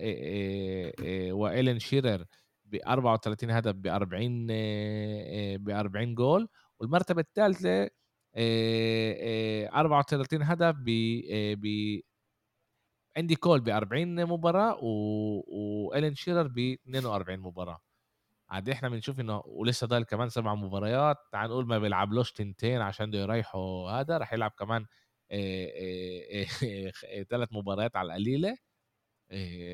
وألان 1.31 1.79
شيرر 1.79 2.25
ب 2.65 2.75
34 2.87 3.51
هدف 3.51 3.71
ب 3.75 3.87
40 3.87 4.47
ب 5.57 5.69
40 5.69 6.15
جول. 6.15 6.49
والمرتبة 6.79 7.21
الثالثة 7.21 7.89
34 8.35 10.43
هدف 10.43 10.75
ب 10.79 10.85
ب 11.61 11.65
أندي 13.17 13.35
كول 13.35 13.59
ب 13.61 13.69
40 13.69 14.25
مباراه 14.25 14.77
وألان 14.83 16.15
شيرر 16.15 16.47
ب 16.47 16.57
42 16.59 17.39
مباراة. 17.39 17.79
عاد 18.49 18.69
إحنا 18.69 18.89
بنشوف 18.89 19.19
إنه 19.19 19.41
ولسه 19.45 19.87
ضايل 19.87 20.03
كمان 20.03 20.29
سبع 20.29 20.55
مباريات 20.55 21.17
تعال 21.31 21.49
نقول 21.49 21.67
ما 21.67 21.79
بيلعبلوش 21.79 22.31
تنتين 22.31 22.81
عشان 22.81 23.09
بده 23.11 23.19
يريحوا 23.19 23.91
هذا 23.91 24.17
راح 24.17 24.33
يلعب 24.33 24.51
كمان 24.59 24.85
ثلاث 27.31 27.49
مباريات 27.53 27.95
على 27.95 28.07
القليلة 28.07 28.57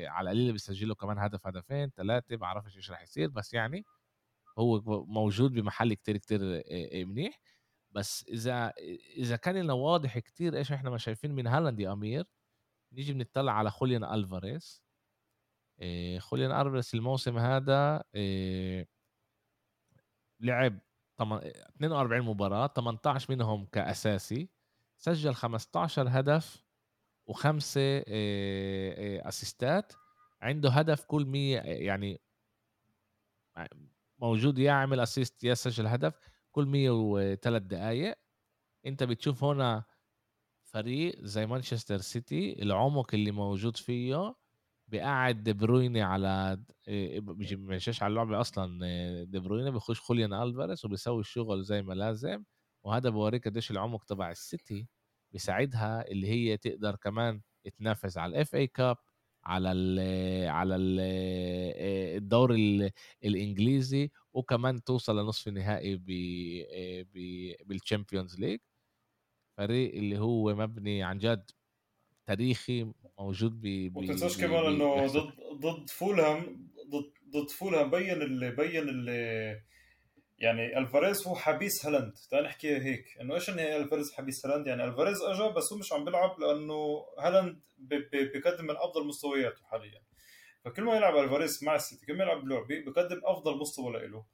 على 0.08 0.30
القليلة 0.30 0.52
بيسجلوا 0.52 0.94
كمان 0.96 1.18
هدف 1.18 1.46
هدفين 1.46 1.90
ثلاثة 1.96 2.36
بعرفش 2.36 2.76
إيش 2.76 2.90
راح 2.90 3.02
يصير 3.02 3.28
بس 3.30 3.54
يعني 3.54 3.84
هو 4.58 4.82
موجود 5.06 5.52
بمحل 5.54 5.94
كتير 5.94 6.16
كتير 6.18 6.40
منيح. 7.06 7.40
بس 7.94 8.24
إذا 8.28 8.72
إذا 9.16 9.36
كان 9.36 9.56
لنا 9.56 9.72
واضح 9.72 10.18
كتير 10.18 10.56
إيش 10.56 10.72
إحنا 10.72 10.90
ما 10.90 10.98
شايفين 10.98 11.34
من 11.34 11.46
هالاند 11.46 11.80
يا 11.80 11.92
أمير 11.92 12.24
نيجي 12.92 13.12
بنطلع 13.12 13.52
على 13.52 13.70
خوليان 13.70 14.04
ألفاريز. 14.04 14.82
خوليان 16.18 16.52
ألفاريز 16.52 16.90
الموسم 16.94 17.38
هذا 17.38 18.02
لعب 20.40 20.78
42 21.20 22.22
مباراة 22.22 22.66
18 22.66 23.34
منهم 23.34 23.66
كأساسي 23.66 24.48
سجل 24.96 25.34
15 25.34 26.06
هدف 26.08 26.64
وخمسة 27.26 28.02
أسيستات. 29.28 29.92
عنده 30.42 30.70
هدف 30.70 31.04
كل 31.04 31.26
100 31.26 31.58
يعني 31.60 32.20
موجود 34.18 34.58
يا 34.58 34.72
عمل 34.72 35.00
أسيست 35.00 35.44
يا 35.44 35.54
سجل 35.54 35.86
هدف. 35.86 36.18
كل 36.54 36.66
103 36.66 37.58
دقائق 37.58 38.14
أنت 38.86 39.02
بتشوف 39.04 39.44
هنا 39.44 39.84
فريق 40.64 41.20
زي 41.24 41.46
مانشستر 41.46 41.98
سيتي 41.98 42.62
العمق 42.62 43.14
اللي 43.14 43.30
موجود 43.30 43.76
فيه 43.76 44.34
بقعد 44.88 45.42
دي 45.42 45.52
برويني 45.52 46.02
على 46.02 46.60
مشيش 47.52 48.02
على 48.02 48.10
اللعبه 48.10 48.40
أصلا 48.40 48.78
دي 49.24 49.38
برويني 49.40 49.70
بيخش 49.70 50.00
خوليان 50.00 50.32
ألفاريز 50.32 50.84
وبيسوي 50.86 51.20
الشغل 51.20 51.62
زي 51.64 51.82
ما 51.82 51.92
لازم 51.94 52.44
وهذا 52.84 53.10
بوريك 53.10 53.48
قديش 53.48 53.70
العمق 53.70 54.04
تبع 54.04 54.30
السيتي 54.30 54.88
بيساعدها 55.32 56.08
اللي 56.08 56.28
هي 56.28 56.56
تقدر 56.56 56.96
كمان 56.96 57.40
تنافس 57.78 58.18
على 58.18 58.30
ال 58.30 58.54
FA 58.54 58.66
Cup 58.66 58.96
على 59.46 59.72
ال 59.72 59.98
على 60.48 60.76
ال 60.76 61.00
الدور 62.16 62.54
الإنجليزي 63.24 64.10
وكمان 64.34 64.84
توصل 64.84 65.18
لنصف 65.18 65.48
النهائي 65.48 65.96
بال 67.66 67.80
Champions 67.80 68.40
League 68.40 68.58
فريق 69.58 69.94
اللي 69.94 70.18
هو 70.18 70.54
مبني 70.54 71.02
عن 71.02 71.18
جد 71.18 71.50
تاريخي 72.26 72.92
موجود 73.18 73.60
ب 73.60 73.96
وتنساش 73.96 74.38
كمان 74.38 74.64
إنه 74.66 75.06
ضد 75.14 75.32
ضد 75.60 75.90
فولهام 75.90 76.70
ضد 76.90 77.12
ضد 77.30 77.50
فولهام 77.50 77.90
بين 77.90 78.22
اللي 78.22 78.50
بين 78.50 78.88
اللي 78.88 79.62
يعني 80.38 80.78
الفاريز 80.78 81.26
هو 81.26 81.34
حبيس 81.34 81.86
هالاند. 81.86 82.14
تعال 82.30 82.44
نحكي 82.44 82.76
هيك. 82.76 83.18
إنه 83.20 83.34
إيش 83.34 83.50
هي 83.50 83.76
الفاريز 83.76 84.12
حبيس 84.12 84.46
هالاند؟ 84.46 84.66
يعني 84.66 84.84
الفاريز 84.84 85.22
اجى 85.22 85.54
بس 85.54 85.72
هو 85.72 85.78
مش 85.78 85.92
عم 85.92 86.04
بيلعب 86.04 86.40
لأنه 86.40 87.06
هالاند 87.18 87.60
بيقدم 88.12 88.64
من 88.64 88.76
أفضل 88.76 89.06
مستوياته 89.06 89.64
حاليا. 89.64 90.02
فكل 90.64 90.82
ما 90.82 90.96
يلعب 90.96 91.16
الفاريز 91.16 91.64
مع 91.64 91.74
السيتي 91.74 92.06
كل 92.06 92.16
ما 92.16 92.24
يلعب 92.24 92.44
بلعبه 92.44 92.66
بيقدم 92.66 93.20
أفضل 93.24 93.58
مستوى 93.58 94.06
له 94.06 94.24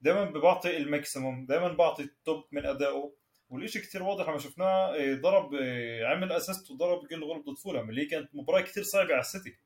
دائما 0.00 0.24
بيعطي 0.24 0.76
ال 0.76 0.85
maximum 0.85 1.46
دائما 1.46 1.68
بعطي 1.68 2.02
ال 2.02 2.12
top 2.12 2.44
من 2.52 2.66
أدائه. 2.66 3.12
والشيء 3.50 3.82
كثير 3.82 4.02
واضح 4.02 4.28
لما 4.28 4.38
شفناه 4.38 4.94
إيه، 4.94 5.14
ضرب 5.14 5.54
إيه، 5.54 6.06
عمل 6.06 6.32
assist 6.32 6.70
وضرب 6.70 7.08
جول 7.08 7.24
غلط 7.24 7.48
ضد 7.48 7.58
فولهام 7.58 7.90
اللي 7.90 8.04
كانت 8.06 8.28
مباراة 8.34 8.60
كثير 8.60 8.82
صعبة 8.82 9.12
على 9.12 9.20
السيتي. 9.20 9.56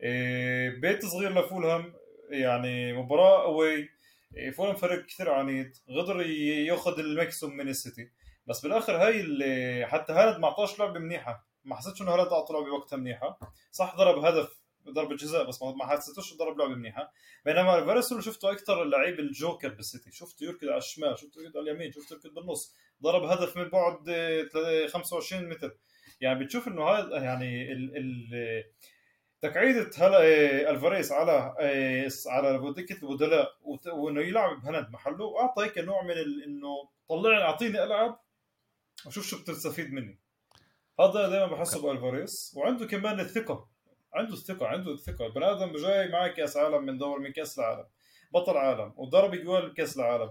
إيه، 0.00 0.80
بيت 0.80 1.04
صغير 1.04 1.40
لفولهام 1.40 1.94
يعني 2.30 2.92
مباراة 2.92 3.44
اوي 3.44 3.88
فولهام 4.56 4.76
فريق 4.76 5.06
كثير 5.06 5.30
عنيد 5.30 5.76
قدر 5.88 6.20
ياخذ 6.26 6.98
ال 6.98 7.05
maximum 7.05 7.56
من 7.56 7.68
السيتي. 7.68 8.10
بس 8.46 8.60
بالآخر 8.60 8.96
هاي 8.96 9.20
اللي 9.20 9.86
حتى 9.86 10.12
هالاند 10.12 10.38
ما 10.38 10.48
اعطاش 10.48 10.78
لعبة 10.78 10.98
منيحة. 10.98 11.46
ما 11.64 11.76
حسيتش 11.76 12.02
إنه 12.02 12.14
هالاند 12.14 12.32
اعطى 12.32 12.54
لعبة 12.54 12.70
وقتها 12.70 12.96
منيحة. 12.96 13.38
صح 13.70 13.96
ضرب 13.96 14.24
هدف 14.24 14.60
ضربة 14.88 15.16
جزاء 15.16 15.48
بس 15.48 15.62
ما 15.62 15.86
حسيتوش 15.86 16.34
ضرب 16.36 16.58
لعبة 16.58 16.74
منيحة. 16.74 17.12
بينما 17.44 17.84
فيرسول 17.84 18.24
شفته 18.24 18.52
أكثر 18.52 18.82
اللعيب 18.82 19.20
الجوكر 19.20 19.68
بالسيتي. 19.68 20.12
شفته 20.12 20.44
يركض 20.44 20.68
على 20.68 20.78
الشمال 20.78 21.18
شفته 21.18 21.42
يركض 21.42 21.56
على 21.56 21.70
اليمين 21.70 21.92
شفته 21.92 22.14
يركض 22.14 22.34
بالنص. 22.34 22.74
ضرب 23.02 23.22
هدف 23.22 23.56
من 23.56 23.68
بعد 23.68 24.10
25 24.88 25.48
متر. 25.48 25.76
يعني 26.20 26.44
بتشوف 26.44 26.68
إنه 26.68 26.84
هذا 26.84 27.16
يعني 27.16 27.72
ال 27.72 27.96
ال 27.96 28.64
تقعيدة 29.42 29.90
خوليان 29.98 30.20
الفاريز 30.70 31.12
على 31.12 31.54
على 32.26 32.72
دكة 32.76 33.04
البدلاء 33.04 33.56
وإنه 33.92 34.20
يلعب 34.20 34.62
بهالاند 34.62 34.90
محله. 34.90 35.40
اعطى 35.40 35.64
هيك 35.64 35.78
نوع 35.78 36.02
من 36.02 36.10
إنه 36.46 36.88
طلعني 37.08 37.42
أعطيني 37.42 37.84
العب 37.84 38.20
وشوف 39.06 39.26
شو 39.26 39.42
بتستفيد 39.42 39.92
مني. 39.92 40.18
هذا 41.00 41.28
دائما 41.28 41.46
بحسه 41.46 41.82
بالفاريز 41.82 42.52
وعنده 42.56 42.86
كمان 42.86 43.20
الثقة. 43.20 43.68
عنده 44.14 44.32
الثقة 44.32 44.66
عنده 44.66 44.92
الثقة. 44.92 45.26
البني 45.26 45.50
آدم 45.50 45.72
جاي 45.72 46.08
معه 46.08 46.28
كأس 46.28 46.56
عالم 46.56 46.84
من 46.84 46.98
دور 46.98 47.18
من 47.18 47.32
كأس 47.32 47.58
العالم 47.58 47.86
بطل 48.34 48.56
عالم 48.56 48.92
وضرب 48.96 49.34
اجوال 49.34 49.70
بكاس 49.70 49.96
العالم. 49.96 50.30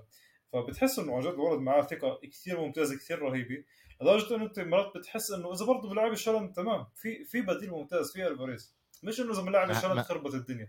فبتحس 0.54 1.00
إنه 1.00 1.16
عن 1.16 1.22
جد 1.22 1.28
الولد 1.28 1.60
معاه 1.60 1.82
ثقة 1.82 2.20
كثير 2.24 2.60
ممتازة 2.60 2.98
كثير 2.98 3.20
رهيبة. 3.20 3.64
لدرجة 4.02 4.36
إنه 4.36 4.46
أنت 4.46 4.60
مرات 4.60 4.98
بتحس 4.98 5.32
إنه 5.32 5.54
إذا 5.54 5.66
برضه 5.66 5.90
بلعبش 5.90 6.12
هالاند 6.12 6.54
تمام. 6.54 6.86
في 6.96 7.26
في 7.26 7.42
بديل 7.42 7.72
ممتاز 7.72 8.12
في 8.12 8.28
الفاريز 8.28 8.79
مش 9.04 9.20
إنه 9.20 9.32
إذا 9.32 9.42
بلعبش 9.42 9.72
هالاند 9.72 10.04
خربت 10.04 10.34
الدنيا. 10.34 10.68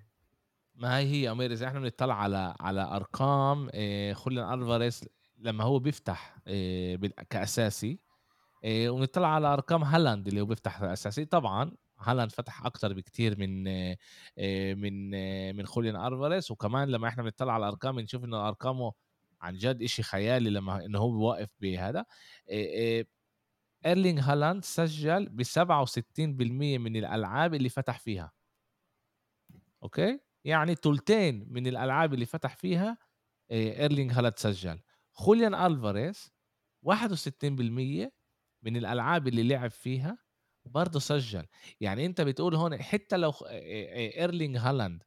ما 0.74 0.98
هي 0.98 1.04
هي 1.06 1.30
امير 1.30 1.52
اذا 1.52 1.66
إحنا 1.66 1.80
بنطلع 1.80 2.14
على 2.14 2.54
على 2.60 2.82
أرقام 2.82 3.68
إيه 3.68 4.12
خوليان 4.14 4.52
ألفاريز 4.60 5.04
لما 5.38 5.64
هو 5.64 5.78
بيفتح 5.78 6.38
إيه 6.46 6.96
كأساسي 7.30 8.00
إيه 8.64 8.90
ونطلع 8.90 9.28
على 9.28 9.46
أرقام 9.46 9.82
هالاند 9.84 10.28
اللي 10.28 10.40
هو 10.40 10.44
بيفتح 10.46 10.82
اساسي 10.82 11.24
طبعا 11.24 11.72
هالاند 11.98 12.32
فتح 12.32 12.66
أكثر 12.66 12.92
بكثير 12.92 13.38
من 13.38 13.64
من 14.80 15.10
من 15.56 15.66
خوليان 15.66 15.96
ألفاريز 15.96 16.50
وكمان 16.50 16.88
لما 16.88 17.08
إحنا 17.08 17.22
بنطلع 17.22 17.52
على 17.52 17.64
الأرقام 17.64 17.96
بنشوف 17.96 18.24
إنه 18.24 18.48
أرقامه 18.48 18.92
عن 19.40 19.54
جد 19.56 19.84
شيء 19.84 20.04
خيالي 20.04 20.50
لما 20.50 20.84
إنه 20.84 20.98
هو 20.98 21.10
بيوقف 21.10 21.48
بهذا. 21.60 22.04
إيرلينج 23.86 24.20
هالاند 24.20 24.64
سجل 24.64 25.28
ب 25.28 25.42
67% 25.42 26.78
من 26.78 26.96
الألعاب 26.96 27.54
اللي 27.54 27.68
فتح 27.68 27.98
فيها. 27.98 28.32
أوكي؟ 29.82 30.20
يعني 30.44 30.74
تلتين 30.74 31.46
من 31.52 31.66
الألعاب 31.66 32.14
اللي 32.14 32.26
فتح 32.26 32.56
فيها 32.56 32.98
آه، 33.50 33.82
إيرلينج 33.82 34.12
هالاند 34.12 34.38
سجل. 34.38 34.80
خوليان 35.12 35.54
ألفاريز 35.54 36.32
61% 36.82 38.12
من 38.62 38.76
الألعاب 38.76 39.28
اللي 39.28 39.42
لعب 39.48 39.70
فيها 39.70 40.18
برضه 40.64 41.00
سجل. 41.00 41.46
يعني 41.80 42.06
أنت 42.06 42.20
بتقول 42.20 42.54
هون 42.54 42.82
حتى 42.82 43.16
لو 43.16 43.32
إيرلينج 43.50 44.56
هالاند 44.56 45.02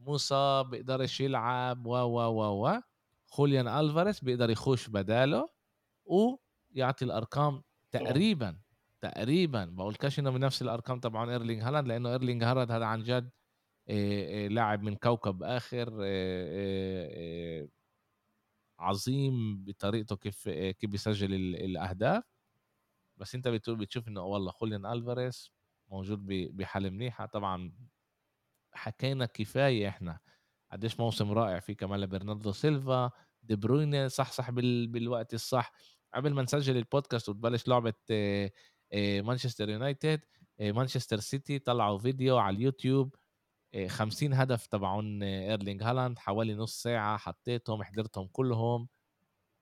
مصاب 0.00 0.70
بيقدرش 0.70 1.20
يلعب 1.20 1.86
و 1.86 1.90
و 1.96 2.20
و 2.20 2.66
و 2.66 2.80
خوليان 3.26 3.68
ألفاريز 3.68 4.20
بيقدر 4.20 4.50
يخش 4.50 4.88
بداله 4.88 5.48
ويعطي 6.04 7.04
الأرقام 7.04 7.62
تقريبا 7.90 8.60
تقريبا. 9.00 9.64
بقولكش 9.64 10.18
إنه 10.18 10.30
من 10.30 10.40
نفس 10.40 10.62
الأرقام 10.62 11.00
طبعا 11.00 11.30
إيرلينج 11.30 11.62
هالاند 11.62 11.88
لأنه 11.88 12.08
إيرلينج 12.12 12.44
هالاند 12.44 12.72
هذا 12.72 12.84
عن 12.84 13.02
جد 13.02 13.30
لاعب 14.50 14.82
من 14.82 14.96
كوكب 14.96 15.42
آخر 15.42 15.90
عظيم 18.78 19.64
بطريقته 19.64 20.16
كيف 20.16 20.48
كيف 20.48 20.90
بيسجل 20.90 21.34
الأهداف. 21.34 22.24
بس 23.16 23.34
أنت 23.34 23.48
بتقول 23.48 23.76
بتشوف 23.76 24.08
إنه 24.08 24.22
والله 24.22 24.50
خوليان 24.50 24.86
ألفاريز 24.86 25.52
موجود 25.88 26.26
بحالة 26.26 26.90
منيحة. 26.90 27.26
طبعا 27.26 27.72
حكينا 28.74 29.26
كفاية 29.26 29.88
إحنا 29.88 30.18
قديش 30.72 31.00
موسم 31.00 31.32
رائع 31.32 31.60
في 31.60 31.74
كمان 31.74 32.00
لبرناردو 32.00 32.52
سيلفا 32.52 33.10
دي 33.42 33.56
بروينه 33.56 34.08
صح 34.08 34.32
صح 34.32 34.50
بال... 34.50 34.86
بالوقت 34.86 35.34
الصح. 35.34 35.72
قبل 36.14 36.32
ما 36.32 36.42
نسجل 36.42 36.76
البودكاست 36.76 37.28
وتبلش 37.28 37.68
لعبة 37.68 37.92
مانشستر 38.94 39.68
يونايتد 39.68 40.20
مانشستر 40.60 41.20
سيتي 41.20 41.58
طلعوا 41.58 41.98
فيديو 41.98 42.38
على 42.38 42.56
اليوتيوب 42.56 43.14
50 43.86 44.34
هدف 44.34 44.66
تبعون 44.66 45.22
إيرلينج 45.22 45.82
هالاند 45.82 46.18
حوالي 46.18 46.54
نص 46.54 46.82
ساعة 46.82 47.16
حطيتهم 47.16 47.82
حضرتهم 47.82 48.28
كلهم. 48.32 48.88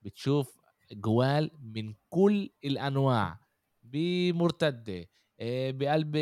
بتشوف 0.03 0.59
اجوال 0.93 1.51
من 1.75 1.95
كل 2.09 2.51
الأنواع 2.65 3.41
بمرتدة 3.83 5.09
بقلب 5.41 6.13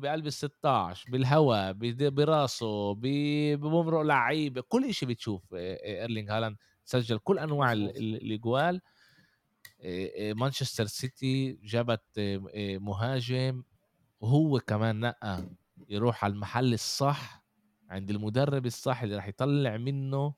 بقلب 0.00 0.26
ال 0.26 0.32
16 0.32 1.10
بالهواء 1.10 1.72
براسه 2.10 2.94
بمرق 2.94 4.00
لعيبة 4.00 4.60
كل 4.60 4.94
شيء 4.94 5.08
بتشوف 5.08 5.54
إيرلينج 5.54 6.30
هالاند. 6.30 6.56
سجل 6.84 7.18
كل 7.18 7.38
أنواع 7.38 7.72
الاجوال 7.72 8.80
مانشستر 10.36 10.86
سيتي 10.86 11.52
جابت 11.52 12.02
مهاجم 12.80 13.62
وهو 14.20 14.60
كمان 14.60 15.00
نقى 15.00 15.44
يروح 15.88 16.24
على 16.24 16.32
المحل 16.32 16.74
الصح 16.74 17.44
عند 17.90 18.10
المدرب 18.10 18.66
الصح 18.66 19.02
اللي 19.02 19.16
راح 19.16 19.28
يطلع 19.28 19.76
منه 19.76 20.34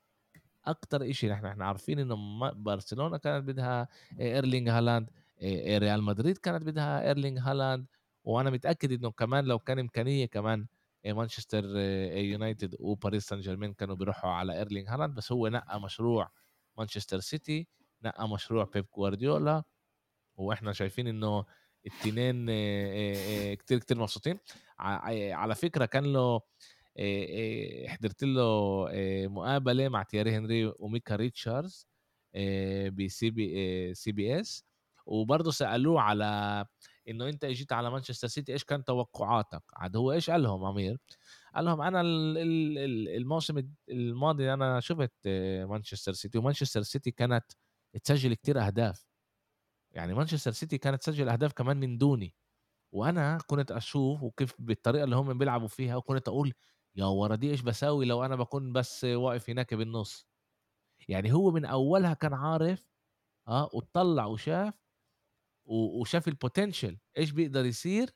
أكتر 0.65 1.09
إشي. 1.09 1.29
نحن 1.29 1.45
إحنا 1.45 1.65
عارفين 1.65 1.99
إنه 1.99 2.51
برشلونة 2.51 3.17
كانت 3.17 3.47
بدها 3.47 3.87
إيرلينج 4.19 4.69
هالاند 4.69 5.09
ريال 5.77 6.03
مدريد 6.03 6.37
كانت 6.37 6.63
بدها 6.63 7.07
إيرلينج 7.07 7.39
هالاند. 7.39 7.85
وأنا 8.23 8.49
متأكد 8.49 8.91
إنه 8.91 9.11
كمان 9.11 9.45
لو 9.45 9.59
كان 9.59 9.79
إمكانية 9.79 10.25
كمان 10.25 10.65
مانشستر 11.05 11.77
يونايتد 12.15 12.75
وباريس 12.79 13.27
سان 13.27 13.39
جيرمان 13.39 13.73
كانوا 13.73 13.95
بيروحوا 13.95 14.29
على 14.31 14.57
إيرلينج 14.57 14.87
هالاند. 14.89 15.15
بس 15.15 15.31
هو 15.31 15.47
نقى 15.47 15.81
مشروع 15.81 16.29
مانشستر 16.77 17.19
سيتي. 17.19 17.67
نقى 18.03 18.29
مشروع 18.29 18.69
بيب 18.73 18.85
جوارديولا 18.97 19.63
وإحنا 20.37 20.73
شايفين 20.73 21.07
إنه 21.07 21.45
التنين 21.85 22.45
كتير 23.55 23.79
كتير 23.79 23.99
مبسوطين. 23.99 24.39
على 24.79 25.55
فكرة 25.55 25.85
كان 25.85 26.13
له 26.13 26.41
حضرت 27.87 28.23
له 28.23 28.87
مقابلة 29.27 29.89
مع 29.89 30.03
تييري 30.03 30.37
هنري 30.37 30.73
وميكا 30.79 31.15
ريتشاردز 31.15 31.87
ب 32.91 33.29
CBS 33.29 34.11
CBS. 34.11 34.65
وبرضه 35.05 35.51
سألوه 35.51 36.01
على 36.01 36.65
إنه 37.09 37.29
أنت 37.29 37.43
إجيت 37.43 37.73
على 37.73 37.89
مانشستر 37.91 38.27
سيتي 38.27 38.53
إيش 38.53 38.63
كان 38.63 38.83
توقعاتك؟ 38.83 39.63
عاد 39.73 39.95
هو 39.95 40.11
إيش؟ 40.11 40.29
قال 40.29 40.43
لهم 40.43 40.65
أمير 40.65 40.97
قال 41.55 41.65
لهم 41.65 41.81
أنا 41.81 42.01
الموسم 42.01 43.69
الماضي 43.89 44.53
أنا 44.53 44.79
شفت 44.79 45.11
مانشستر 45.69 46.13
سيتي 46.13 46.37
ومانشستر 46.37 46.81
سيتي 46.81 47.11
كانت 47.11 47.45
تسجل 48.03 48.33
كتير 48.33 48.61
أهداف. 48.67 49.07
يعني 49.91 50.13
مانشستر 50.13 50.51
سيتي 50.51 50.77
كانت 50.77 51.01
تسجل 51.03 51.29
أهداف 51.29 51.53
كمان 51.53 51.77
من 51.77 51.97
دوني. 51.97 52.35
وأنا 52.93 53.39
كنت 53.47 53.71
أشوف 53.71 54.23
وكيف 54.23 54.53
بالطريقة 54.59 55.03
اللي 55.03 55.15
هم 55.15 55.37
بيلعبوا 55.37 55.67
فيها 55.67 55.95
وكنت 55.95 56.27
أقول 56.27 56.53
يا 56.95 57.05
ورادي 57.05 57.51
إيش 57.51 57.61
بساوي 57.61 58.05
لو 58.05 58.25
أنا 58.25 58.35
بكون 58.35 58.73
بس 58.73 59.03
واقف 59.05 59.49
هناك 59.49 59.73
بالنص. 59.73 60.27
يعني 61.09 61.33
هو 61.33 61.51
من 61.51 61.65
أولها 61.65 62.13
كان 62.13 62.33
عارف 62.33 62.87
آه 63.47 63.69
وطلع 63.73 64.25
وشاف 64.25 64.73
وشاف 65.65 66.27
ال 66.27 66.34
potential 66.34 66.97
إيش 67.17 67.31
بيقدر 67.31 67.65
يصير 67.65 68.09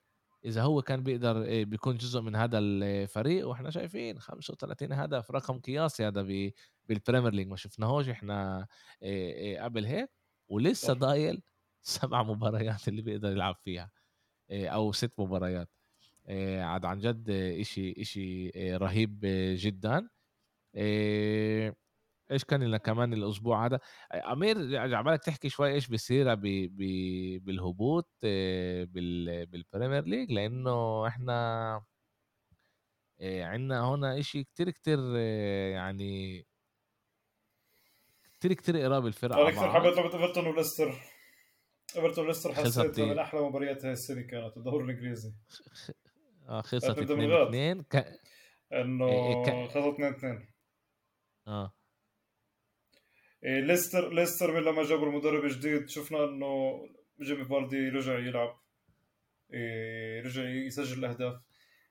إذا 0.44 0.62
هو 0.62 0.82
كان 0.82 1.02
بيقدر 1.02 1.44
آه، 1.48 1.64
بيكون 1.64 1.96
جزء 1.96 2.20
من 2.20 2.36
هذا 2.36 2.58
الفريق. 2.58 3.48
وإحنا 3.48 3.70
شايفين 3.70 4.20
35 4.20 4.92
هدف 4.92 5.30
رقم 5.30 5.60
قياسي 5.60 6.08
هذا 6.08 6.22
بال 6.88 6.98
Premier 6.98 7.32
League 7.32 7.48
ما 7.48 7.56
شفناهوش 7.56 8.08
إحنا 8.08 8.66
قبل 9.60 9.84
هيك 9.86 10.10
ولسه 10.48 10.92
ضايل 10.92 11.42
سبع 11.82 12.22
مباريات 12.22 12.88
اللي 12.88 13.02
بيقدر 13.02 13.32
يلعب 13.32 13.56
فيها 13.64 13.90
أو 14.50 14.92
ست 14.92 15.12
مباريات. 15.20 15.68
عاد 16.60 16.84
عن 16.84 16.98
جد 17.00 17.30
إشي 17.30 17.94
إشي 18.02 18.50
رهيب 18.76 19.20
جدا. 19.56 20.08
إيش 22.32 22.44
كان 22.44 22.62
لنا 22.62 22.78
كمان 22.78 23.12
الأسبوع 23.12 23.66
هذا؟ 23.66 23.80
أمير 24.14 24.76
عمالك 24.96 25.24
تحكي 25.24 25.48
شوي 25.48 25.72
إيش 25.74 25.88
بي 25.88 27.38
بالهبوط 27.38 28.10
بال 28.22 28.62
Premier 28.62 30.04
League 30.04 30.32
لأنه 30.32 31.06
إحنا 31.08 31.84
عندنا 33.22 33.84
هنا 33.94 34.18
إشي 34.18 34.44
كتير 34.44 34.70
كتير 34.70 35.16
يعني 35.16 36.46
كتير 38.42 38.52
كتير 38.52 38.76
قراب 38.76 39.06
الفرق 39.06 39.36
أنا 39.36 39.50
كثير 39.50 39.70
حبيت 39.70 39.96
لعبة 39.96 40.14
إيفرتون 40.14 40.46
وليستر. 40.46 40.94
إيفرتون 41.96 42.24
وليستر 42.24 42.54
حسيت 42.54 43.00
من 43.00 43.18
أحلى 43.18 43.40
مباريات 43.40 43.84
هاي 43.84 43.92
السنة 43.92 44.22
كانت 44.22 44.56
الدوري 44.56 44.84
الإنجليزي. 44.84 45.32
آه 46.48 46.60
خلصت 46.60 46.98
2 46.98 47.32
2 47.32 47.82
ك... 47.82 48.18
إنه 48.72 49.68
خلصت 49.68 49.94
2 49.94 50.14
2 50.14 50.48
آه. 51.48 51.74
إيه، 53.44 53.60
ليستر 53.60 54.12
ليستر 54.12 54.52
من 54.52 54.62
لما 54.62 54.82
جابوا 54.82 55.06
المدرب 55.06 55.44
الجديد 55.44 55.88
شفنا 55.88 56.24
إنه 56.24 56.82
جيمي 57.20 57.44
فاردي 57.44 57.88
رجع 57.88 58.18
يلعب. 58.18 58.60
إيه، 59.52 60.22
رجع 60.22 60.42
يسجل 60.42 60.98
الأهداف. 60.98 61.40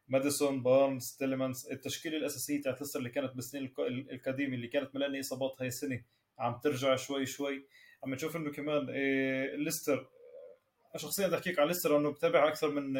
ماديسون 0.07 0.63
بارنز 0.63 1.15
تيليمانس 1.19 1.71
التشكيلة 1.71 2.17
الأساسية 2.17 2.61
تاعت 2.61 2.81
ليستر 2.81 2.99
اللي 2.99 3.09
كانت 3.09 3.35
بالسنين 3.35 3.73
القديمة 4.11 4.55
اللي 4.55 4.67
كانت 4.67 4.95
ملاني 4.95 5.19
إصابات 5.19 5.55
هاي 5.59 5.67
السنة 5.67 6.03
عم 6.41 6.59
ترجع 6.63 6.95
شوي 6.95 7.25
شوي. 7.25 7.67
عم 8.03 8.13
نشوف 8.13 8.35
إنه 8.35 8.51
كمان 8.51 8.89
إيه، 8.89 9.55
ليستر 9.55 10.09
شخصيا 10.97 11.27
بدي 11.27 11.35
أحكيك 11.35 11.59
عن 11.59 11.67
ليستر 11.67 11.97
انه 11.97 12.09
بتابع 12.09 12.47
أكثر 12.47 12.71
من 12.71 12.93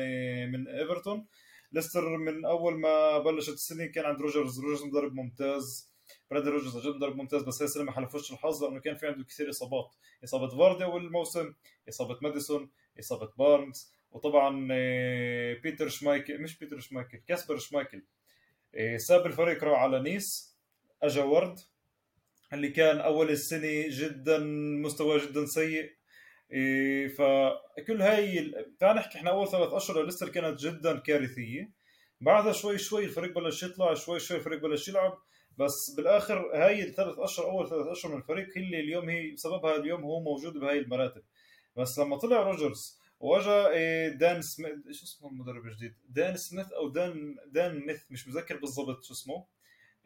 من 0.51 0.67
إيفرتون. 0.67 1.27
ليستر 1.71 2.17
من 2.17 2.45
أول 2.45 2.79
ما 2.79 3.17
بلشت 3.17 3.53
السنة 3.53 3.85
كان 3.85 4.05
عند 4.05 4.21
روجرز. 4.21 4.59
روجرز 4.59 4.83
مدرب 4.83 5.13
ممتاز. 5.13 5.91
برادلي 6.31 6.51
روجرز 6.51 6.77
جد 6.87 6.95
مدرب 6.95 7.15
ممتاز 7.15 7.43
بس 7.43 7.61
هي 7.61 7.65
السنة 7.65 7.83
ما 7.83 7.91
حالفوش 7.91 8.31
الحظ 8.31 8.63
لأنه 8.63 8.79
كان 8.79 8.95
في 8.95 9.07
عنده 9.07 9.23
كثير 9.23 9.49
إصابات. 9.49 9.95
إصابة 10.23 10.47
فاردي 10.47 10.83
اول 10.83 11.05
الموسم 11.05 11.53
إصابة 11.89 12.17
ماديسون 12.21 12.69
إصابة 12.99 13.31
بارنز 13.37 13.93
وطبعا 14.11 14.67
آه، 14.71 15.53
بيتر 15.53 15.89
شمايكل 15.89 16.41
مش 16.41 16.57
بيتر 16.57 16.79
شمايكل 16.79 17.17
كاسبر 17.17 17.57
شمايكل. 17.57 18.03
آه، 18.75 18.97
ساب 18.97 19.25
الفريق 19.25 19.63
راح 19.63 19.79
على 19.79 19.99
نيس 19.99 20.55
أجا 21.03 21.23
وارد 21.23 21.59
اللي 22.53 22.69
كان 22.69 22.99
أول 22.99 23.29
السنة 23.29 23.85
جدا 23.89 24.39
مستوى 24.83 25.19
جدا 25.19 25.45
سيء. 25.45 25.91
آه، 26.53 27.07
فكل 27.07 28.01
هاي 28.01 28.53
تعال 28.79 28.95
نحكي 28.95 29.17
إحنا 29.17 29.29
أول 29.29 29.47
ثلاث 29.47 29.73
أشهر 29.73 30.05
ليستر 30.05 30.29
كانت 30.29 30.59
جدا 30.59 30.99
كارثية. 30.99 31.71
بعدها 32.21 32.53
شوي 32.53 32.77
شوي 32.77 33.05
الفريق 33.05 33.35
بلش 33.35 33.63
يطلع 33.63 33.93
شوي 33.93 34.19
شوي 34.19 34.37
الفريق 34.37 34.61
بلش 34.61 34.87
يلعب. 34.87 35.17
بس 35.57 35.93
بالآخر 35.97 36.51
هاي 36.55 36.83
الثلاث 36.83 37.19
أشهر 37.19 37.45
أول 37.45 37.69
ثلاث 37.69 37.87
أشهر 37.87 38.11
من 38.11 38.17
الفريق 38.17 38.47
هي 38.57 38.63
اللي 38.63 38.79
اليوم 38.79 39.09
هي 39.09 39.31
بسببها 39.31 39.75
اليوم 39.75 40.03
هو 40.03 40.19
موجود 40.23 40.53
بهاي 40.53 40.79
المراتب. 40.79 41.21
بس 41.75 41.99
لما 41.99 42.17
طلع 42.17 42.41
روجرز 42.41 43.01
واجا 43.19 43.69
إيه، 43.69 44.09
دان 44.09 44.41
سميث 44.41 44.71
شو 44.91 45.05
اسمه 45.05 45.29
المدرب 45.29 45.65
الجديد؟ 45.65 45.95
دان 46.09 46.37
سميث 46.37 46.71
أو 46.71 46.89
دان 46.89 47.35
دان 47.47 47.85
ميث 47.85 48.11
مش 48.11 48.27
متذكر 48.27 48.57
بالضبط 48.57 49.03
شو 49.03 49.13
اسمه. 49.13 49.45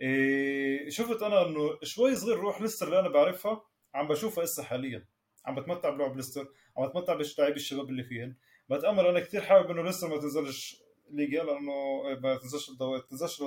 إيه، 0.01 0.89
شفت 0.89 1.21
أنا 1.21 1.47
إنه 1.47 1.77
شوي 1.83 2.15
صغير 2.15 2.37
روح 2.37 2.61
ليستر 2.61 2.85
اللي 2.85 2.99
أنا 2.99 3.09
بعرفها 3.09 3.61
عم 3.93 4.07
بشوفها 4.07 4.43
هسه 4.43 4.63
حاليا. 4.63 5.05
عم 5.45 5.55
بتمتع 5.55 5.89
بلعب 5.89 6.15
ليستر 6.15 6.47
عم 6.77 6.87
بتمتع 6.87 7.13
بلاعبي 7.13 7.55
الشباب 7.55 7.89
اللي 7.89 8.03
فيهن. 8.03 8.35
بتأمل 8.69 9.07
أنا 9.07 9.19
كثير 9.19 9.41
حابب 9.41 9.71
إنه 9.71 9.83
ليستر 9.83 10.07
ما 10.07 10.17
تنزلش 10.17 10.81
ليجا 11.09 11.43
لأنه 11.43 12.03
ما 12.23 12.37
تنزلش 12.37 12.69
ما 12.81 12.99
تنزلش 13.09 13.41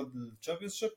الشيب 0.61 0.91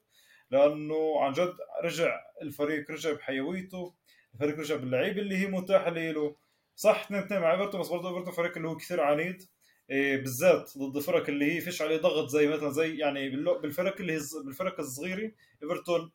لأنه 0.51 1.21
عن 1.21 1.33
جد 1.33 1.55
رجع 1.85 2.21
الفريق 2.43 2.91
رجع 2.91 3.13
بحيويته 3.13 3.95
الفريق 4.35 4.59
رجع 4.59 4.77
باللعيبه 4.77 5.21
اللي 5.21 5.37
هي 5.37 5.47
متاحة 5.47 5.91
له. 5.91 6.37
صح 6.77 7.05
اثنين 7.05 7.21
اثنين 7.21 7.41
مع 7.41 7.53
إيفرتون 7.53 7.81
بس 7.81 7.89
برضه 7.89 8.09
إيفرتون 8.09 8.33
فريق 8.33 8.57
اللي 8.57 8.69
هو 8.69 8.77
كثير 8.77 9.01
عنيد. 9.01 9.43
بالذات 9.89 10.71
ضد 10.79 10.99
فرق 10.99 11.29
اللي 11.29 11.53
هي 11.53 11.61
فيش 11.61 11.83
عليه 11.83 11.97
ضغط 11.97 12.29
زي 12.29 12.47
مثلا 12.47 12.71
زي 12.71 12.97
يعني 12.97 13.31
بالفرق 13.63 14.01
اللي 14.01 14.13
هي 14.13 14.21
بالفرق 14.45 14.81
الصغيرة 14.81 15.33
إيفرتون 15.63 16.13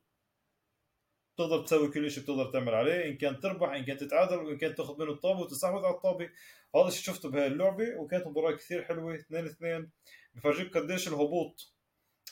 بتقدر 1.36 1.63
تسوي 1.63 1.88
كل 1.88 2.11
شيء 2.11 2.24
بتقدر 2.24 2.51
تعمل 2.51 2.74
عليه 2.74 3.05
إن 3.05 3.18
كان 3.18 3.39
تربح 3.39 3.70
إن 3.70 3.86
كان 3.86 3.97
تتعادل 3.97 4.36
وإن 4.38 4.57
كان 4.57 4.76
تاخذ 4.76 4.99
منه 4.99 5.11
الطابة 5.11 5.39
وتستحوذ 5.39 5.86
على 5.86 5.95
الطابة. 5.95 6.30
هذا 6.76 6.88
الشيء 6.88 7.13
شفته 7.13 7.30
بهاي 7.30 7.47
اللعبة 7.47 7.95
وكانت 7.97 8.28
مباراة 8.28 8.51
كثير 8.51 8.84
حلوة 8.84 9.15
2 9.15 9.45
2 9.45 9.89
بفرجيك 10.36 10.78
قديش 10.78 11.07
الهبوط 11.07 11.74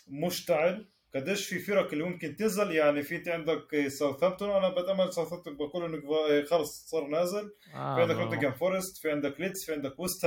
مشتعل 0.08 0.90
قديش 1.16 1.48
في 1.48 1.60
فرق 1.60 1.92
اللي 1.92 2.04
ممكن 2.04 2.36
تنزل. 2.36 2.72
يعني 2.72 3.04
في 3.04 3.16
أنت 3.16 3.28
عندك 3.28 3.88
ساوثهامبتون 3.88 4.50
أنا 4.50 4.70
بتأمل 4.70 5.14
ساوثهامبتون 5.14 5.58
بقول 5.58 5.86
إنه 5.86 6.46
خلص 6.46 6.90
صار 6.90 7.08
نازل. 7.08 7.52
آه 7.74 7.96
في 7.96 8.02
عندك 8.02 8.16
نوتنجهام 8.16 8.54
فورست 8.54 8.98
في 8.98 9.12
عندك 9.12 9.42
ليدز 9.42 9.66
في 9.66 9.74
عندك 9.74 10.00
ويست 10.00 10.26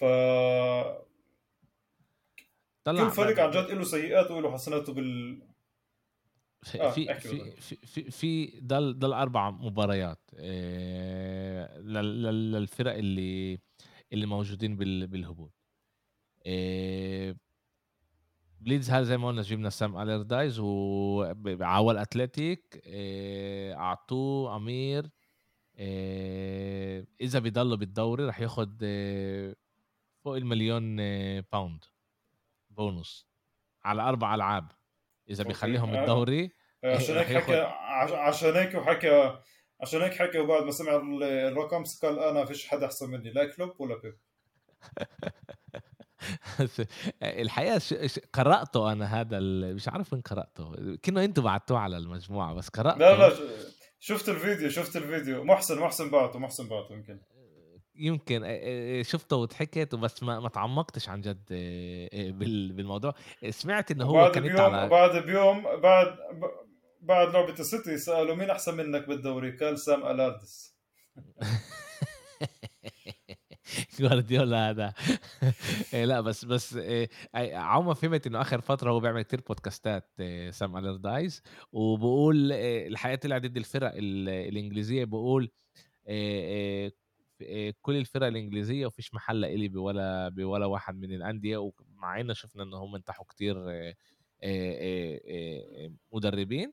ف 0.00 0.04
كل 2.86 3.10
فريق 3.10 3.40
عن 3.40 3.50
جد 3.50 3.70
له 3.70 3.84
سيئاته 3.84 4.34
وله 4.34 4.52
حسناته 4.52 4.92
بال 4.92 5.42
في 6.62 6.82
آه 6.82 6.90
في, 6.90 7.14
في, 7.20 7.50
في 7.60 7.76
في 7.86 8.10
في 8.10 8.60
ضل 8.60 8.98
ضل 8.98 9.12
أربع 9.12 9.50
مباريات. 9.50 10.30
آه 10.34 11.78
للفرق 11.78 12.94
اللي 12.94 13.58
اللي 14.12 14.26
موجودين 14.26 14.76
بالهبوط. 15.06 15.52
آه 16.46 17.36
بليدز 18.60 18.90
هذا 18.90 19.02
زي 19.04 19.18
ما 19.18 19.28
قلنا 19.28 19.42
جبنا 19.42 19.70
سام 19.70 19.98
أليردايز 19.98 20.58
وعول 20.58 21.98
أتلتيك. 21.98 22.82
آه 22.86 23.74
اعطوه 23.74 24.56
أمير. 24.56 25.10
إذا 27.20 27.38
بيضلوا 27.38 27.76
بالدوري 27.76 28.24
رح 28.24 28.40
ياخد 28.40 28.80
آه 28.82 29.56
فوق 30.24 30.36
المليون 30.36 31.00
آه 31.00 31.44
باوند 31.52 31.84
بونص 32.70 33.26
على 33.84 34.02
أربع 34.02 34.34
ألعاب. 34.34 34.68
إذا 35.30 35.44
بيخليهم 35.44 35.94
آه. 35.94 36.00
الدوري 36.00 36.50
آه، 36.84 36.94
عشان 36.96 37.16
هيك 37.16 37.26
حكى 37.26 37.60
عشان 38.12 38.56
هيك 38.56 38.74
وحكى 38.74 39.38
عشان 39.80 40.02
هيك 40.02 40.14
حكى 40.14 40.38
وبعد 40.38 40.62
ما 40.62 40.70
سمع 40.70 40.96
الرقم 41.22 41.84
قال 42.02 42.18
أنا 42.18 42.44
فيش 42.44 42.68
حدا 42.68 42.86
أحسن 42.86 43.10
مني 43.10 43.30
لا 43.30 43.44
كلوب 43.44 43.72
ولا 43.78 43.96
بيب. 43.96 44.16
الحقيقة 47.22 47.80
قرأته 48.32 48.92
أنا 48.92 49.20
هذا 49.20 49.40
مش 49.74 49.88
عارف 49.88 50.12
وين 50.12 50.22
قرأته. 50.22 50.96
كنا 51.04 51.24
أنتوا 51.24 51.44
بعتوه 51.44 51.78
على 51.78 51.96
المجموعة 51.96 52.54
بس 52.54 52.68
قرأته. 52.68 52.98
لا 52.98 53.28
لا 53.28 53.36
شفت 54.00 54.28
الفيديو 54.28 54.70
شفت 54.70 54.96
الفيديو. 54.96 55.44
محسن 55.44 55.78
محسن 55.78 56.10
بعته 56.10 56.38
محسن 56.38 56.68
بعته 56.68 56.92
يمكن. 56.92 57.20
يمكن 58.00 58.42
شفته 59.02 59.36
وضحكت 59.36 59.94
بس 59.94 60.22
ما 60.22 60.40
ما 60.40 60.48
تعمقتش 60.48 61.08
عن 61.08 61.20
جد 61.20 61.44
بالموضوع. 62.76 63.14
سمعت 63.50 63.90
انه 63.90 64.04
هو 64.04 64.14
بعد 64.14 64.32
كان 64.32 64.42
بيوم 64.42 64.60
على... 64.60 64.88
بعد 64.88 65.26
بيوم 65.26 65.80
بعد 65.80 66.16
بعد 67.00 67.28
لعبة 67.28 67.52
السيتي 67.52 67.98
سالوا 67.98 68.34
مين 68.34 68.50
أحسن 68.50 68.76
منك 68.76 69.08
بالدوري؟ 69.08 69.56
قال 69.56 69.78
سام 69.78 70.06
الاردس 70.06 70.76
جوارديولا 74.00 74.70
هذا. 74.70 74.94
لا 76.06 76.20
بس 76.20 76.44
بس 76.44 76.78
عمر 77.34 77.94
فهمت 77.94 78.26
إنه 78.26 78.40
آخر 78.40 78.60
فترة 78.60 78.90
هو 78.90 79.00
بيعمل 79.00 79.22
كتير 79.22 79.40
بودكاستات 79.40 80.10
سام 80.50 80.76
الردايز 80.76 81.42
وبقول 81.72 82.52
الحقيقة 82.52 83.16
طلع 83.16 83.38
ضد 83.38 83.56
الفرق 83.56 83.92
الإنجليزية. 83.96 85.04
بقول 85.04 85.50
كل 87.82 87.96
الفرق 87.96 88.26
الإنجليزية 88.26 88.86
وفيش 88.86 89.14
محل 89.14 89.44
الي 89.44 89.68
بولا 89.68 90.28
بولا 90.28 90.66
واحد 90.66 90.96
من 90.96 91.14
الأندية 91.14 91.56
ومع 91.56 92.20
ان 92.20 92.34
شفنا 92.34 92.62
إن 92.62 92.74
هم 92.74 92.94
انتحوا 92.94 93.24
كتير 93.26 93.70
إيه 93.70 93.96
إيه 94.42 95.92
مدربين 96.12 96.72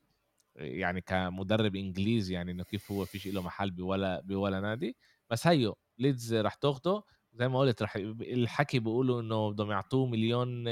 يعني 0.56 1.00
كمدرب 1.00 1.76
انجليزي 1.76 2.34
يعني 2.34 2.52
إنه 2.52 2.64
كيف 2.64 2.92
هو 2.92 3.04
فيش 3.04 3.26
له 3.26 3.42
محل 3.42 3.70
بولا 3.70 4.20
بولا 4.20 4.60
نادي 4.60 4.96
بس 5.30 5.46
هيو 5.46 5.76
ليدز 5.98 6.34
راح 6.34 6.54
تاخده 6.54 7.02
زي 7.34 7.48
ما 7.48 7.58
قلت 7.58 7.82
راح 7.82 7.96
الحكي 7.96 8.78
بيقولوا 8.78 9.20
إنه 9.20 9.50
بدهم 9.50 9.70
يعطوه 9.70 10.06
مليون 10.06 10.64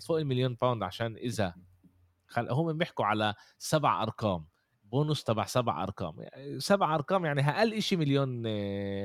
فوق 0.00 0.18
المليون 0.18 0.54
pound 0.54 0.82
عشان 0.82 1.16
إذا. 1.16 1.54
هم 2.38 2.72
بيحكوا 2.78 3.04
على 3.04 3.34
سبع 3.58 4.02
أرقام 4.02 4.46
بونص 4.92 5.22
تبع 5.24 5.44
سبع 5.44 5.82
أرقام 5.82 6.16
سبع 6.58 6.94
أرقام 6.94 7.24
يعني 7.24 7.50
أقل 7.50 7.82
شيء 7.82 7.98
مليون 7.98 8.28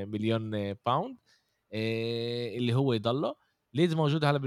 مليون 0.10 0.74
pound 0.74 1.18
اللي 1.74 2.74
هو 2.74 2.94
يضله. 2.94 3.36
ليدز 3.74 3.94
موجود 3.94 4.26
هلأ 4.26 4.38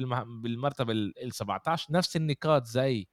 بالمرتبة 0.43 0.93
ال 0.93 1.32
17 1.32 1.93
نفس 1.93 2.16
النقاط 2.16 2.66
زي 2.66 3.09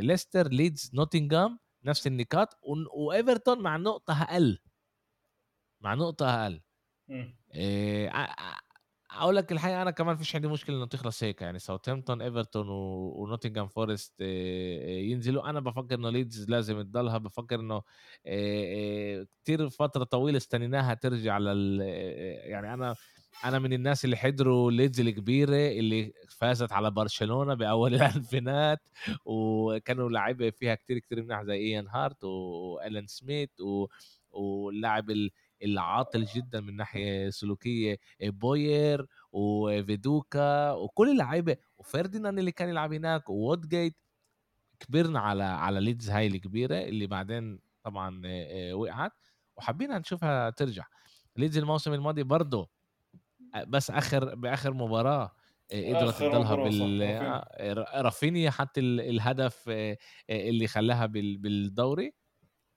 ليستر 0.00 0.48
ليدز 0.48 0.90
نوتنغهام 0.94 1.58
نفس 1.84 2.06
النقاط 2.06 2.58
وإيفرتون 2.96 3.62
مع 3.62 3.76
نقطة 3.76 4.22
أقل. 4.22 4.58
مع 5.80 5.94
نقطة 5.94 6.44
أقل. 6.44 6.62
إيه 7.54 8.10
أقول 9.16 9.36
لك 9.36 9.52
الحقيقة 9.52 9.82
أنا 9.82 9.90
كمان 9.90 10.16
فيش 10.16 10.34
عندي 10.36 10.48
مشكلة 10.48 10.76
انه 10.76 10.86
تخلص 10.86 11.22
هيك 11.22 11.42
يعني 11.42 11.58
ساوثهامبتون 11.58 12.22
ايفرتون 12.22 12.66
ونوتنغهام 12.68 13.68
فورست 13.68 14.20
ينزلوا. 14.20 15.50
أنا 15.50 15.60
بفكر 15.60 15.94
إنه 15.94 16.10
ليدز 16.10 16.50
لازم 16.50 16.82
تضلها 16.82 17.18
بفكر 17.18 17.60
إنه 17.60 17.82
إيه 18.26 19.26
كثير 19.44 19.68
فترة 19.68 20.04
طويلة 20.04 20.36
استنيناها 20.36 20.94
ترجع 20.94 21.38
لل 21.38 21.80
يعني 22.50 22.74
أنا 22.74 22.94
أنا 23.44 23.58
من 23.58 23.72
الناس 23.72 24.04
اللي 24.04 24.16
حضروا 24.16 24.70
ليدز 24.70 25.00
الكبيرة 25.00 25.56
اللي 25.56 26.12
فازت 26.38 26.72
على 26.72 26.90
برشلونة 26.90 27.54
بأول 27.54 27.94
الألفينات 28.02 28.88
وكانوا 29.24 30.10
لعيبة 30.10 30.50
فيها 30.50 30.74
كتير 30.74 30.98
كتير 30.98 31.22
منيح 31.22 31.42
زي 31.42 31.54
ايان 31.54 31.88
هارت 31.88 32.24
وألان 32.24 33.06
سميث 33.06 33.60
و... 33.60 33.86
واللاعب 34.30 35.10
العاطل 35.62 36.24
جدا 36.24 36.60
من 36.60 36.76
ناحية 36.76 37.30
سلوكية 37.30 37.98
بوير 38.22 39.06
وفيدوكا 39.32 40.70
وكل 40.72 41.10
اللعيبة 41.10 41.56
وفرديناند 41.78 42.38
اللي 42.38 42.52
كان 42.52 42.68
يلعب 42.68 42.92
هناك 42.92 43.30
وودجيت 43.30 43.96
كبرنا 44.80 45.20
على 45.20 45.44
على 45.44 45.80
ليدز 45.80 46.10
هاي 46.10 46.26
الكبيرة 46.26 46.76
اللي 46.78 47.06
بعدين 47.06 47.60
طبعا 47.82 48.22
وقعت 48.72 49.12
وحبينا 49.56 49.98
نشوفها 49.98 50.50
ترجع. 50.50 50.84
ليدز 51.36 51.58
الموسم 51.58 51.92
الماضي 51.92 52.22
برضه 52.22 52.70
بس 53.68 53.90
آخر 53.90 54.34
بآخر 54.34 54.72
مباراة 54.74 55.32
قدرت 55.72 56.14
تضلها 56.18 56.54
بال 56.54 57.02
آه، 57.02 58.00
رافينيا. 58.02 58.50
حتى 58.50 58.80
الهدف 58.80 59.64
اللي 60.30 60.66
خلاها 60.66 61.06
بالدوري. 61.06 62.12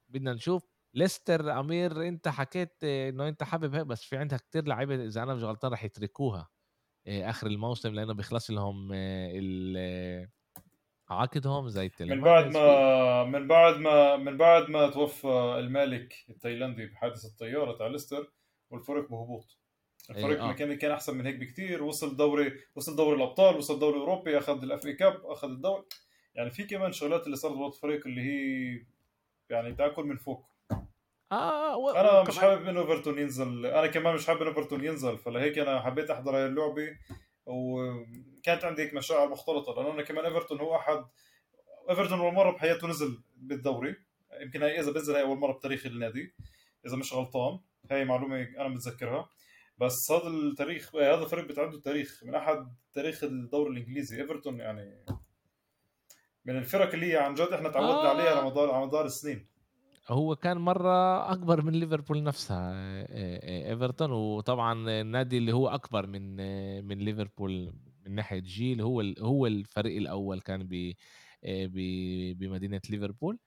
بدنا 0.10 0.34
نشوف 0.34 0.79
ليستر 1.00 1.60
أمير 1.60 2.08
أنت 2.08 2.28
حكيت 2.28 2.84
إنه 2.84 3.28
أنت 3.28 3.44
حابب 3.44 3.76
هيك 3.76 3.86
بس 3.86 4.04
في 4.04 4.18
عندها 4.18 4.38
كتير 4.38 4.68
لعيبة 4.68 4.96
إذا 5.06 5.24
أنا 5.24 5.34
مش 5.34 5.44
غلطان 5.44 5.72
رح 5.72 5.84
يتركوها 5.84 6.50
آخر 7.08 7.48
الموسم 7.48 7.94
لأنه 7.94 8.14
بيخلص 8.14 8.52
لهم 8.52 8.94
عقدهم 11.10 11.70
زي 11.70 11.92
من 12.00 12.22
بعد 12.22 12.58
ما 12.58 13.24
من 13.24 13.48
بعد 13.48 13.78
ما 13.78 14.18
من 14.18 14.38
بعد 14.38 14.70
ما 14.70 14.90
توفى 14.90 15.56
المالك 15.60 16.14
التايلاندي 16.30 16.86
بحادث 16.86 17.26
الطيارة 17.26 17.78
تاع 17.78 17.88
ليستر 17.88 18.32
والفريق 18.70 19.10
بهبوط. 19.10 19.58
الفريق 20.10 20.44
إيه 20.44 20.50
آه. 20.50 20.54
كان 20.54 20.74
كان 20.78 20.92
أحسن 20.92 21.18
من 21.18 21.26
هيك 21.26 21.36
بكثير 21.36 21.84
وصل 21.84 22.18
دوري 22.18 22.54
وصل 22.76 22.96
دوري 22.96 23.18
الأبطال 23.18 23.56
وصل 23.56 23.80
دوري 23.80 24.00
اوروبي 24.00 24.38
أخذ 24.38 24.64
ال 24.64 24.86
FA 24.86 24.94
Cup 24.94 25.26
أخذ 25.26 25.50
الدوري. 25.50 25.84
يعني 26.36 26.50
في 26.50 26.64
كمان 26.64 26.92
شغلات 26.92 27.26
اللي 27.26 27.36
صارت 27.36 27.56
بوقت 27.56 27.76
الفريق 27.76 28.08
اللي 28.08 28.22
هي 28.22 28.86
يعني 29.50 29.76
تاكل 29.76 30.04
من 30.04 30.18
فوق. 30.18 30.49
آه 31.32 31.78
و... 31.78 31.90
أنا 31.90 32.24
مش 32.24 32.40
حابب 32.40 32.68
انه 32.68 32.82
ايفرتون 32.82 33.20
ينزل. 33.20 33.66
أنا 33.66 33.88
كمان 33.88 34.16
مش 34.16 34.28
حابب 34.28 34.42
انه 34.42 34.50
ايفرتون 34.50 34.84
ينزل 34.84 35.18
فلهيك 35.18 35.58
أنا 35.58 35.82
حبيت 35.82 36.10
أحضر 36.10 36.36
هاي 36.36 36.46
اللعبة 36.46 36.98
وكانت 37.46 38.64
عندي 38.64 38.82
هيك 38.82 38.94
مشاعر 38.94 39.30
مختلطة 39.30 39.74
لأنه 39.74 39.94
أنا 39.94 40.04
كمان 40.04 40.26
ايفرتون 40.26 40.60
هو 40.60 40.76
أحد 40.76 41.06
ايفرتون 41.90 42.20
أول 42.20 42.34
مرة 42.34 42.52
بحياته 42.52 42.88
نزل 42.88 43.24
بالدوري. 43.38 43.96
يمكن 44.42 44.64
هي 44.64 44.80
إذا 44.80 44.92
بنزل 44.92 45.16
هي 45.16 45.22
أول 45.22 45.38
مرة 45.38 45.52
بتاريخ 45.54 45.86
النادي 45.86 46.34
إذا 46.86 46.98
مش 46.98 47.14
غلطان. 47.14 47.60
هاي 47.92 48.06
معلومة 48.06 48.42
أنا 48.42 48.68
متذكرها. 48.68 49.30
بس 49.78 50.12
هذا 50.12 50.28
التاريخ 50.28 50.96
هذا 50.96 51.24
الفريق 51.24 51.46
بتعده 51.46 51.78
التاريخ 51.78 52.24
من 52.24 52.36
أحد 52.36 52.76
تاريخ 52.94 53.24
الدوري 53.24 53.72
الإنجليزي. 53.72 54.22
ايفرتون 54.22 54.60
يعني 54.60 55.06
من 56.46 56.58
الفرق 56.58 56.94
اللي 56.94 57.14
هي 57.14 57.18
عن 57.18 57.34
جد 57.34 57.54
إحنا 57.54 57.70
تعودنا 57.70 58.06
آه. 58.06 58.10
عليها 58.10 58.36
على 58.36 58.46
مدار 58.46 58.72
على 58.72 58.86
مدار 58.86 59.06
السنين. 59.06 59.48
هو 60.10 60.36
كان 60.36 60.58
مرة 60.58 61.32
أكبر 61.32 61.62
من 61.62 61.74
ليفربول 61.74 62.24
نفسها 62.24 62.72
إيفرتون 63.72 64.12
وطبعا 64.12 64.74
النادي 65.02 65.38
اللي 65.38 65.52
هو 65.54 65.68
أكبر 65.68 66.08
من 66.08 66.36
من 66.86 66.98
ليفربول 67.00 67.74
من 68.06 68.16
ناحية 68.16 68.40
جيل 68.40 68.82
هو 68.82 69.02
هو 69.20 69.48
الفريق 69.48 69.98
الأول 69.98 70.42
كان 70.42 70.68
ب 70.70 70.94
بمدينة 72.40 72.82
ليفربول. 72.90 73.40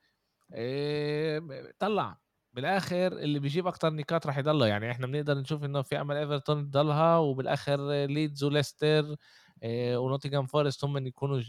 طلّع 1.78 2.18
بالآخر 2.52 3.12
اللي 3.12 3.38
بيجيب 3.38 3.66
أكتر 3.66 3.92
نقاط 3.94 4.26
راح 4.26 4.38
يضلّه، 4.38 4.66
يعني 4.66 4.90
إحنا 4.90 5.06
بنقدر 5.06 5.38
نشوف 5.38 5.64
إنه 5.64 5.82
في 5.82 6.00
أمل 6.00 6.16
إيفرتون 6.16 6.70
تضلها 6.70 7.18
وبالآخر 7.18 8.04
ليدز 8.06 8.44
وليستر 8.44 9.16
آآ 9.62 9.96
ونوتنجهام 9.98 10.46
فورست 10.46 10.84
هم 10.84 10.96
اللي 10.96 11.08
يكونوا 11.08 11.40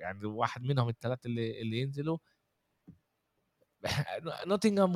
يعني 0.00 0.26
واحد 0.26 0.62
منهم 0.62 0.88
ال3 0.88 1.26
اللي 1.26 1.60
اللي 1.62 1.80
ينزلوا. 1.80 2.18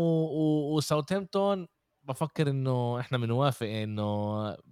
و 0.00 0.76
وساوثهامبتون 0.76 1.66
بافكّر 2.02 2.50
إنه 2.50 3.00
إحنا 3.00 3.18
بنوافق 3.18 3.66
إنه 3.66 4.02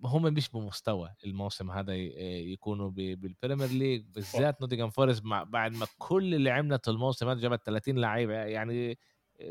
هم 0.05 0.23
مش 0.23 0.49
بمستوى 0.51 1.15
الموسم 1.25 1.71
هذا 1.71 1.95
يكونوا 1.97 2.91
ب 2.91 3.15
بال 3.27 3.37
Premier 3.37 3.71
League 3.71 4.05
صح. 4.21 4.43
بالذات 4.43 4.61
نوتنجهام 4.61 4.91
فورست 4.91 5.23
بعد 5.25 5.73
ما 5.73 5.87
كل 5.99 6.35
اللي 6.35 6.51
عملته 6.51 6.91
الموسم 6.91 7.29
هذا 7.29 7.41
جابت 7.41 7.63
30 7.67 7.99
لعيبة 7.99 8.35
يعني 8.35 8.99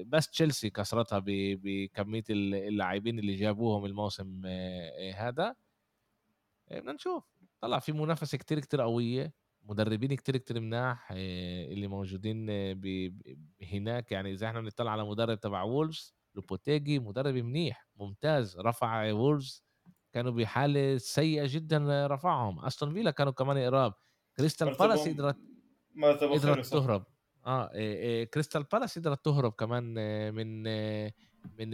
بس 0.06 0.30
تشيلسي 0.30 0.70
كسرتها 0.70 1.20
ب 1.20 1.26
بكمية 1.64 2.24
ال 2.30 2.56
اللاعبين 2.56 3.20
اللي 3.20 3.36
جابوهم 3.36 3.86
الموسم 3.86 4.42
آآ 4.46 5.12
هذا. 5.12 5.56
آآ 6.72 6.80
بدنا 6.80 6.92
نشوف، 6.94 7.24
طلع 7.62 7.80
في 7.80 7.92
منافسة 7.92 8.38
كتير، 8.38 8.60
كتير 8.60 8.82
قوية، 8.82 9.34
مدربين 9.70 10.14
كتير، 10.16 10.38
كتير 10.38 10.60
مناح 10.60 11.12
آآ 11.12 11.16
اللي 11.66 11.88
موجودين 11.88 12.46
ب 12.74 13.12
هناك، 13.64 14.12
يعني 14.12 14.32
إذا 14.34 14.48
إحنا 14.48 14.62
بنطلع 14.62 14.92
على 14.92 15.06
مدرب 15.06 15.40
تبع 15.40 15.64
وولفز 15.64 16.16
لوبوتيجي 16.36 17.00
مدرب 17.00 17.36
منيح، 17.36 17.88
ممتاز، 17.96 18.58
رفع 18.60 19.12
وولفز 19.12 19.64
كانوا 20.14 20.32
بحالة 20.32 20.98
سيئة 20.98 21.46
جدًا 21.48 22.08
رفعهم، 22.08 22.66
أستون 22.66 22.94
فيلا 22.94 23.12
كانوا 23.12 23.34
كمان 23.34 23.58
قراب، 23.58 23.94
كريستال 24.38 24.70
بالاس 24.80 25.08
قدرت 25.08 25.38
قدرت 26.34 26.66
تهرب. 26.72 27.06
آه 27.46 27.66
آآ 27.66 28.22
آآ 28.22 28.24
كريستال 28.26 28.64
بالاس 28.64 29.00
قدرت 29.00 29.26
تهرب 29.26 29.52
كمان 29.54 29.96
آه، 30.00 30.32
من 30.32 30.64
آه، 30.68 31.14
من 31.60 31.70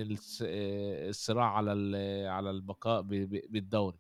الصراع 1.10 1.58
على 1.58 1.72
على 2.28 2.50
البقاء 2.52 3.02
بالدوري. 3.50 4.00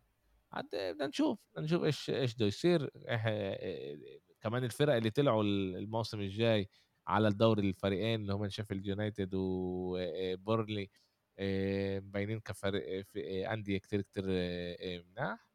عاد 0.53 0.65
بدنا 0.73 1.07
نشوف، 1.07 1.39
بدنا 1.53 1.65
نشوف 1.65 1.83
إيش 1.83 2.09
إيش 2.09 2.35
بده 2.35 2.45
يصير. 2.45 2.89
إح 3.09 3.23
آآ 3.27 3.97
كمان 4.41 4.63
الفرق 4.63 4.93
اللي 4.95 5.09
طلعوا 5.09 5.43
ال 5.43 5.75
الموسم 5.77 6.19
الجاي 6.21 6.69
على 7.07 7.27
الدوري 7.27 7.69
الفريقين 7.69 8.21
اللي 8.21 8.33
هم 8.33 8.49
شيفيلد 8.49 8.85
يونايتد 8.87 9.33
و 9.35 9.97
آآ 9.97 10.35
بورنلي 10.35 10.89
آآ 11.39 11.99
مبينين 11.99 12.39
كفريق 12.39 13.05
كتير، 13.79 14.01
كتير 14.01 14.25
آآ 14.29 15.03
مناح، 15.09 15.49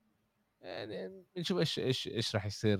آآ 0.62 1.24
بنشوف 1.36 1.58
إيش 1.58 1.78
إيش 1.78 2.08
إيش 2.08 2.34
راح 2.34 2.46
يصير 2.46 2.78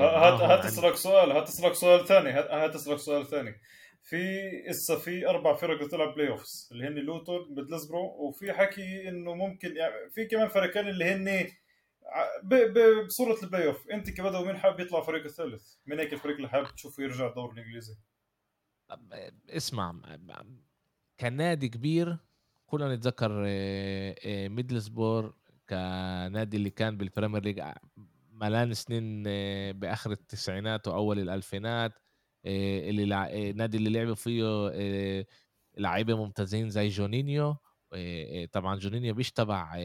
هات 0.00 0.40
هات 0.40 0.64
عن 0.64 0.64
اسألك 0.64 0.94
سؤال 0.96 1.30
هات 1.32 1.48
اسألك 1.48 1.74
سؤال 1.74 2.06
ثاني 2.06 2.30
هات 2.30 2.74
اسألك 2.74 2.98
سؤال 2.98 3.26
ثاني. 3.26 3.60
في 4.02 4.50
هسه 4.70 4.98
في 4.98 5.28
أربع 5.28 5.56
فرق 5.56 5.84
بتلعب 5.84 6.14
playoffs 6.14 6.68
اللي 6.72 6.86
هن 6.86 6.94
لوتون 6.94 7.54
ميدلسبرو 7.54 8.00
وفي 8.00 8.52
حكي 8.52 9.08
إنه 9.08 9.34
ممكن 9.34 9.76
يعني 9.76 10.10
في 10.10 10.24
كمان 10.24 10.48
فريقين 10.48 10.88
اللي 10.88 11.04
هن 11.04 11.46
بصورة 13.06 13.36
ال 13.42 13.66
playoff 13.66 13.90
أنت 13.90 14.10
كبدوي 14.10 14.46
مين 14.46 14.56
حابب 14.56 14.80
يطلع 14.80 15.00
فريق 15.00 15.24
الثالث؟ 15.24 15.74
مين 15.86 15.98
هيك 16.00 16.12
الفريق 16.12 16.36
اللي 16.36 16.48
حابب 16.48 16.66
تشوفه 16.66 17.02
يرجع 17.02 17.26
الدوري 17.26 17.52
الإنجليزي؟ 17.52 17.96
اسمع 19.48 19.94
كنادي 21.20 21.68
كبير 21.68 22.18
كلنا 22.66 22.94
نتذكر 22.94 23.44
آآ 23.46 24.14
آآ 24.24 24.48
ميدلسبور 24.48 25.34
كنادي 25.70 26.56
اللي 26.56 26.70
كان 26.70 26.96
بال 26.96 27.06
Premier 27.06 27.42
League 27.42 27.60
ع 27.60 27.74
ملان 28.32 28.74
سنين 28.74 29.24
آه، 29.26 29.72
بآخر 29.72 30.10
التسعينات 30.10 30.88
وأول 30.88 31.18
الألفينات 31.18 31.92
آآ 31.92 32.09
اللي 32.46 33.04
لع 33.06 33.26
النادي 33.30 33.76
اللي 33.76 33.90
لعبوا 33.90 34.14
فيه 34.14 34.44
آآ 34.74 35.24
لعيبة 35.78 36.16
ممتازين 36.16 36.70
زي 36.70 36.88
جونينيو. 36.88 37.56
طبعًا 38.52 38.76
جونينيو 38.78 39.14
مش 39.14 39.32
تبع 39.32 39.76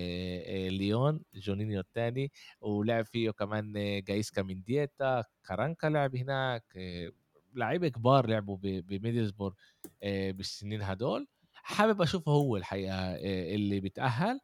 ليون، 0.69 1.21
جونينيو 1.35 1.79
التاني. 1.79 2.31
ولعب 2.61 3.05
فيه 3.05 3.31
كمان 3.31 3.73
غايزكا 4.03 4.41
منديتا، 4.43 5.23
كارانكا 5.43 5.87
لعب 5.87 6.15
هناك، 6.15 6.63
آآ 6.77 7.11
لعيبة 7.55 7.87
كبار 7.87 8.27
لعبوا 8.27 8.57
ب 8.57 8.61
بميدلسبرو 8.61 9.55
آآ 10.03 10.31
بالسنين 10.31 10.81
هدول، 10.81 11.27
حابب 11.53 12.01
أشوفه 12.01 12.31
هو 12.31 12.57
الحقيقة 12.57 12.95
آآ 12.95 13.55
اللي 13.55 13.79
بيتأهّل، 13.79 14.39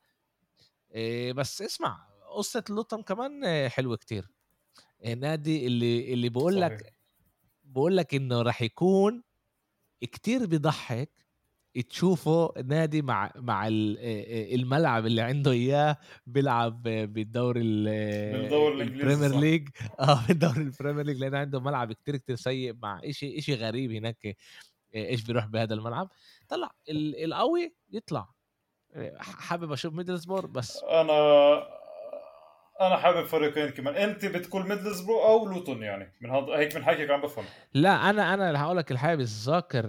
آآ 0.95 1.31
بس 1.31 1.61
اسمع 1.61 2.07
قصة 2.37 2.63
لوتون 2.69 3.03
كمان 3.03 3.43
آه، 3.45 3.67
حلوة 3.67 3.97
كتير، 3.97 4.27
النادي 5.05 5.67
اللي 5.67 6.13
اللي 6.13 6.29
صحيح 6.47 6.55
لك 6.61 6.93
بيقول 7.71 7.97
لك 7.97 8.15
إنه 8.15 8.41
راح 8.41 8.61
يكون 8.61 9.23
كتير 10.01 10.45
بيضحّك 10.45 11.09
تشوفه 11.89 12.53
نادي 12.65 13.01
مع 13.01 13.31
مع 13.35 13.67
الملعب 13.71 15.05
اللي 15.05 15.21
عنده 15.21 15.51
إياه 15.51 15.97
بيلعب 16.27 16.83
بالدوري 16.83 17.61
ال 17.61 17.83
بالدوري 18.41 18.83
الإنجليزي 18.83 19.29
الPremier 19.29 19.31
صح. 19.31 19.39
League. 19.41 19.89
آه 20.09 20.27
بالدوري 20.27 20.71
الPremier 20.71 21.05
League 21.07 21.19
لإنه 21.19 21.37
عنده 21.37 21.59
ملعب 21.59 21.93
كتير، 21.93 22.17
كتير 22.17 22.35
سيء 22.35 22.73
مع 22.73 23.01
إشي 23.03 23.37
إشي 23.37 23.55
غريب 23.55 23.91
هناك 23.91 24.37
إيش 24.95 25.23
بيروح 25.23 25.45
بهذا 25.45 25.73
الملعب، 25.73 26.09
طلع 26.49 26.71
ال 26.89 27.23
القوي 27.23 27.75
يطلع، 27.91 28.29
حابب 29.17 29.71
أشوف 29.71 29.93
Middlesbrough 29.93 30.45
بس 30.45 30.83
أنا 30.83 31.80
أنا 32.81 32.97
حابب 32.97 33.25
فريقين 33.25 33.69
كمان. 33.69 33.95
أنت 33.95 34.25
بتقول 34.25 34.67
ميدلسبرو 34.67 35.23
أو 35.23 35.45
لوتون 35.45 35.83
يعني. 35.83 36.13
من 36.21 36.29
هذا 36.29 36.45
هيك 36.45 36.75
من 36.75 36.83
حكيك 36.83 37.09
عم 37.09 37.21
بفهم. 37.21 37.45
لأ 37.73 38.09
أنا 38.09 38.33
أنا 38.33 38.47
اللي 38.47 38.59
هاقول 38.59 38.77
لك 38.77 38.91
الحقيقة 38.91 39.15
مش 39.15 39.45
ذاكر 39.45 39.85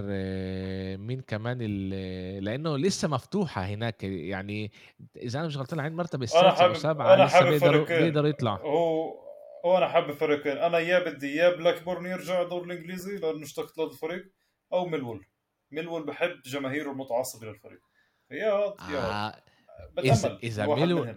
مين 0.96 1.20
كمان 1.20 1.58
ال 1.60 2.44
لإنه 2.44 2.78
لسه 2.78 3.08
مفتوحة 3.08 3.62
هناك، 3.62 4.04
يعني 4.04 4.72
إذا 5.16 5.38
أنا 5.38 5.48
مش 5.48 5.56
غلطان 5.56 5.80
أنا 5.80 5.88
السادسة 6.22 6.48
أو 6.48 6.54
بحسب 6.54 6.72
السابعة 6.72 7.14
أنا 7.14 7.26
بحسب 7.26 7.48
بيقدروا 7.48 7.84
فريقين 7.84 8.04
بيقدروا 8.04 8.28
يطلعوا. 8.28 8.58
هو 8.58 9.22
هو 9.64 9.78
أنا 9.78 9.88
حابب 9.88 10.12
فريقين 10.12 10.56
أنا 10.56 10.78
يا 10.78 10.98
بدي 10.98 11.36
يا 11.36 11.56
بلاك 11.56 11.82
بورن 11.82 12.06
يرجع 12.06 12.42
الدوري 12.42 12.64
الإنجليزي 12.64 13.16
لأنه 13.16 13.42
اشتقت 13.42 13.78
لهذا 13.78 13.90
الفريق 13.90 14.32
أو 14.72 14.86
ميلوول 14.86 15.26
ميلوول 15.70 16.06
بحب 16.06 16.40
جماهيره 16.44 16.90
المتعصبة 16.90 17.46
للفريق. 17.46 17.80
يا 18.30 18.74
يا 18.90 18.98
آه 18.98 19.34
إذا 19.98 20.28
بتامل 20.28 20.38
إذا 20.42 20.66
بواحد 20.66 20.82
ميلو 20.82 21.16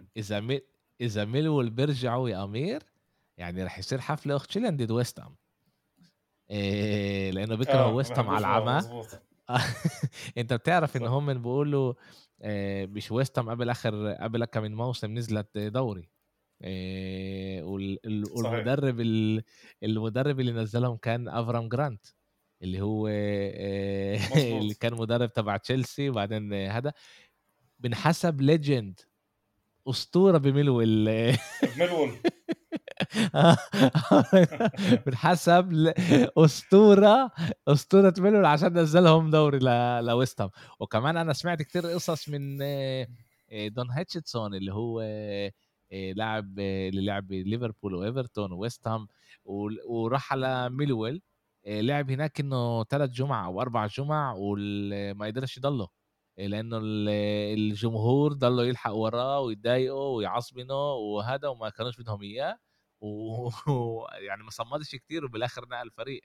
منهم 1.02 1.12
إذا 1.12 1.26
مي 1.26 1.32
إذا 1.32 1.42
ميلوول 1.42 1.70
بيرجعوا 1.70 2.30
يا 2.30 2.44
أمير 2.44 2.84
يعني 3.38 3.64
رح 3.64 3.80
يصير 3.80 4.02
حفلة 4.02 4.36
أختشيليان 4.36 4.78
ضد 4.78 4.92
ويست 4.92 5.20
هام 5.20 5.38
آآ 6.52 7.32
لإنه 7.32 7.56
بيكرهوا 7.56 7.92
آه 7.92 7.92
ما 7.92 7.96
ويست 7.96 8.20
هام 8.20 8.30
على 8.30 8.40
العمى. 8.40 9.08
أنت 10.38 10.54
بتعرف 10.54 10.98
إن 10.98 11.02
صح 11.06 11.12
هم 11.12 11.34
بيقولوا 11.34 11.94
آآ 12.42 12.86
مش 12.86 13.12
ويست 13.12 13.40
هام 13.40 13.50
قبل 13.50 13.70
آخر 13.70 14.12
قبل 14.14 14.46
كم 14.46 14.62
من 14.64 14.76
موسم 14.76 15.14
نزلت 15.14 15.58
دوري. 15.58 16.10
صحيح. 16.62 17.64
والمدرب 18.36 19.00
ال 19.02 19.44
المدرب 19.84 20.40
اللي 20.40 20.52
نزّلهم 20.52 20.98
كان 20.98 21.28
أفرام 21.28 21.70
جرانت 21.70 22.06
اللي 22.64 22.82
هو 22.82 23.08
آآ 23.08 24.16
اللي 24.62 24.74
كان 24.74 24.94
مدرب 24.94 25.34
تبع 25.34 25.58
تشيلسي 25.58 26.10
وبعدين 26.10 26.54
هذا. 26.54 26.94
بنحسب 27.80 28.42
legend 28.42 29.06
أسطورة 29.90 30.38
بميلوول 30.38 31.10
ميلوول 31.80 32.12
آه، 33.36 33.58
بنحسب 35.06 35.72
ل 35.74 35.94
أسطورة 36.38 37.32
أسطورة 37.68 38.14
ميلوول 38.18 38.46
عشان 38.46 38.78
نزّلهم 38.80 39.30
دوري 39.30 39.60
ل 39.60 39.66
لويست 40.06 40.42
هام، 40.42 40.50
وكمان 40.80 41.18
أنا 41.18 41.34
سمعت 41.34 41.62
كتير 41.62 41.88
قصص 41.88 42.30
من 42.30 42.62
آآ 42.62 43.08
دون 43.68 43.92
هيتشسون 43.92 44.56
اللي 44.56 44.74
هو 44.74 45.02
آآ 45.02 45.52
لاعب 46.16 46.60
آه، 46.60 46.90
اللي 46.90 47.06
لعب 47.06 47.28
بليفربول 47.28 47.94
وإيفرتون 47.96 48.52
وويست 48.52 48.88
هام 48.88 49.08
ول 49.46 49.80
وراح 49.88 50.34
على 50.34 50.70
ميلوول 50.70 51.22
لعب 51.68 52.12
هناك 52.12 52.40
إنه 52.40 52.84
3 52.84 53.12
جُمع 53.12 53.46
أو 53.46 53.62
4 53.62 53.88
جُمع 53.88 54.34
وال 54.34 55.12
ما 55.18 55.26
قدرش 55.26 55.58
يضلّه، 55.58 55.88
لإنه 56.38 56.78
ال 56.78 57.10
الجمهور 57.60 58.34
ضلّوا 58.34 58.64
يلحقوا 58.64 59.04
وراه 59.04 59.40
ويضايقوا 59.42 60.18
ويعصبنوا 60.18 60.94
وهذا 60.94 61.48
وما 61.48 61.70
كانوش 61.70 61.98
بدهم 62.02 62.22
إياه. 62.24 62.58
ويعني 63.02 64.44
ما 64.44 64.50
صمّدش 64.52 64.96
كتير 64.96 65.26
وبالآخر 65.26 65.68
نقل 65.70 65.92
فريق. 65.92 66.22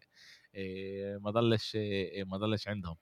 آآ 0.54 1.18
ما 1.18 1.30
ضلش 1.30 1.76
آآ 1.76 2.24
ما 2.24 2.36
ضلش 2.36 2.68
عندهم. 2.68 2.96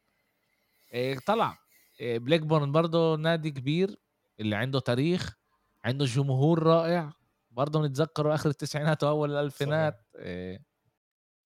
طلع. 1.26 1.58
آآ 2.00 2.18
بلاكبورن 2.18 2.72
برضه 2.72 3.16
نادي 3.16 3.50
كبير 3.50 3.96
اللي 4.40 4.56
عنده 4.56 4.78
تاريخ، 4.80 5.36
عنده 5.84 6.04
جمهور 6.04 6.62
رائع، 6.62 7.12
برضه 7.50 7.80
بنتذكّره 7.80 8.34
آخر 8.34 8.50
التسعينات 8.50 9.04
الألفينات. 9.24 10.00
آآ 10.16 10.58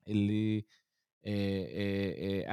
اللي 0.08 0.66
آآ 1.26 2.44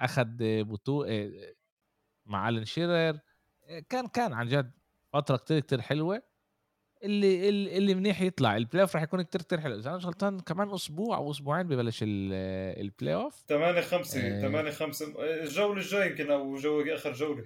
آآ 0.00 0.04
أخد 0.04 0.42
آآ 0.42 0.60
أخد 0.62 0.68
بطو 0.68 1.02
آآ 1.04 1.54
مع 2.26 2.48
ألان 2.48 2.64
شيرر، 2.64 3.18
كان 3.88 4.06
كان 4.06 4.32
عن 4.32 4.48
جد 4.48 4.72
فترة 5.12 5.36
كتير، 5.36 5.60
كتير 5.60 5.80
حلوة. 5.80 6.22
اللي 7.02 7.48
ال 7.48 7.68
اللي 7.68 7.94
منيح 7.94 8.20
يطلع. 8.20 8.56
البلاي 8.56 8.82
اوف 8.82 8.94
راح 8.94 9.02
يكون 9.02 9.22
كتير 9.22 9.42
كتير 9.42 9.60
حلو. 9.60 9.78
إذا 9.78 9.88
أنا 9.88 9.96
مش 9.96 10.06
غلطان 10.06 10.40
كمان 10.40 10.70
أسبوع 10.70 11.16
أو 11.16 11.30
أسبوعين 11.30 11.68
ببلش 11.68 11.98
البلاي 12.02 13.14
اوف 13.14 13.44
8 13.48 13.80
5 13.80 14.20
آه 14.20 14.40
8 14.42 14.70
5 14.70 15.06
الجولة 15.42 15.80
الجاية 15.80 16.10
يمكن 16.10 16.30
أو 16.30 16.56
جو 16.56 16.80
آخر 16.82 17.12
جولة. 17.12 17.44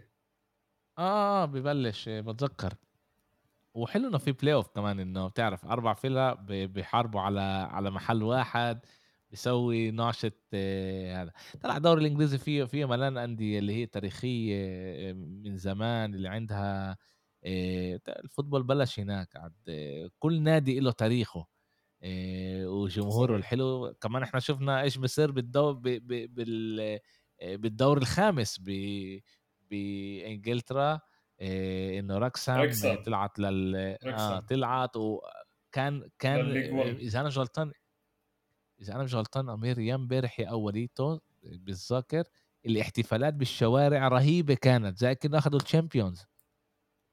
آه 0.98 1.44
ببلش 1.44 2.08
آه، 2.08 2.20
بتذكر. 2.20 2.74
وحلو 3.74 4.08
إنه 4.08 4.18
في 4.18 4.32
بلاي 4.32 4.54
اوف 4.54 4.68
كمان 4.68 5.00
إنه 5.00 5.28
بتعرف 5.28 5.66
أربع 5.66 5.94
فرق 5.94 6.40
بيحاربوا 6.50 7.20
على 7.20 7.40
على 7.70 7.90
محل 7.90 8.22
واحد. 8.22 8.80
بيسوي 9.34 9.90
نعشة 9.90 10.32
آه، 10.54 11.22
هذا. 11.22 11.32
طلع 11.60 11.76
الدوري 11.76 12.00
الإنجليزي 12.00 12.38
فيه 12.38 12.64
فيه 12.64 12.84
ملان 12.84 13.16
أندية 13.18 13.58
اللي 13.58 13.72
هي 13.74 13.86
تاريخية 13.86 14.56
آه، 14.58 15.12
من 15.12 15.56
زمان 15.56 16.14
اللي 16.14 16.28
عندها 16.28 16.96
آه، 17.44 18.00
ال 18.08 18.14
football 18.14 18.62
بلش 18.62 19.00
هناك 19.00 19.36
عاد 19.36 19.52
آه، 19.68 20.10
كل 20.18 20.42
نادي 20.42 20.80
له 20.80 20.90
تاريخه 20.92 21.46
آه، 22.02 22.66
وجمهوره 22.68 23.36
الحلو. 23.36 23.94
كمان 24.00 24.22
إحنا 24.22 24.40
شفنا 24.40 24.82
إيش 24.82 24.98
بصير 24.98 25.30
بالدور 25.30 25.72
بال 25.72 26.80
آه، 27.40 27.56
بالدور 27.56 27.98
الخامس 27.98 28.58
ب- 28.62 29.20
بإنجلترا 29.70 31.00
آه، 31.40 31.98
إنه 31.98 32.18
ريكسهام 32.18 32.70
طلعت 33.06 33.38
لل 33.38 33.76
آه 33.76 33.98
ريكسهام. 34.04 34.40
طلعت 34.40 34.96
وكان 34.96 36.08
كان 36.18 36.36
لل 36.40 36.48
league 36.48 36.70
آه، 36.70 36.74
1 36.74 36.96
إذا 36.96 37.20
أنا 37.20 37.28
غلطان 37.28 37.72
إذا 38.84 38.94
أنا 38.94 39.02
مش 39.04 39.14
غلطان 39.14 39.48
أمير 39.48 39.78
يا 39.78 39.94
امبارح 39.94 40.40
يا 40.40 40.46
أوليته 40.50 41.20
بالذاكر 41.42 42.24
الاحتفالات 42.66 43.34
بالشوارع 43.34 44.08
رهيبة 44.08 44.54
كانت 44.54 44.98
زي 44.98 45.14
كانه 45.14 45.38
اخذوا 45.38 45.60
ال 45.60 45.67
Champions 45.67 46.24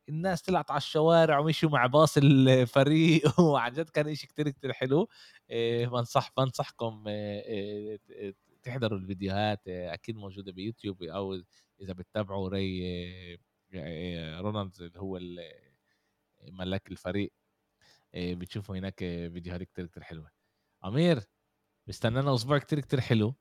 الناس 0.10 0.42
طلعت 0.42 0.72
على 0.72 0.78
الشوارع 0.78 1.40
ومشوا 1.40 1.70
مع 1.70 1.86
باص 1.88 2.18
الفريق 2.18 3.24
وعن 3.42 3.74
جد 3.74 3.90
كان 3.90 4.16
شيء 4.16 4.30
كتير 4.30 4.50
كتير 4.50 4.74
حلو. 4.74 5.08
إيه، 5.50 5.88
بنصح 5.88 6.32
بنصحكم 6.38 7.04
إيه، 7.08 8.00
إيه، 8.10 8.36
تحضروا 8.64 9.00
الفيديوهات 9.00 9.68
أكيد 9.68 10.16
موجودة 10.18 10.52
بيوتيوب 10.52 11.04
أو 11.04 11.34
إذا 11.82 11.94
بتتابعوا 11.94 12.50
ري 12.50 12.82
رونالدز 14.40 14.82
اللي 14.82 15.00
هو 15.00 15.20
ملاك 16.52 16.92
الفريق. 16.92 17.34
بتشوفوا 18.16 18.78
هناك 18.78 19.00
فيديوهات 19.00 19.64
كتير 19.64 19.86
كتير 19.88 20.04
حلوة. 20.04 20.32
أمير! 20.86 21.22
بستنانا 21.88 22.36
أسبوع 22.36 22.58
كتير 22.58 22.80
كتير 22.80 23.02
حلو. 23.02 23.36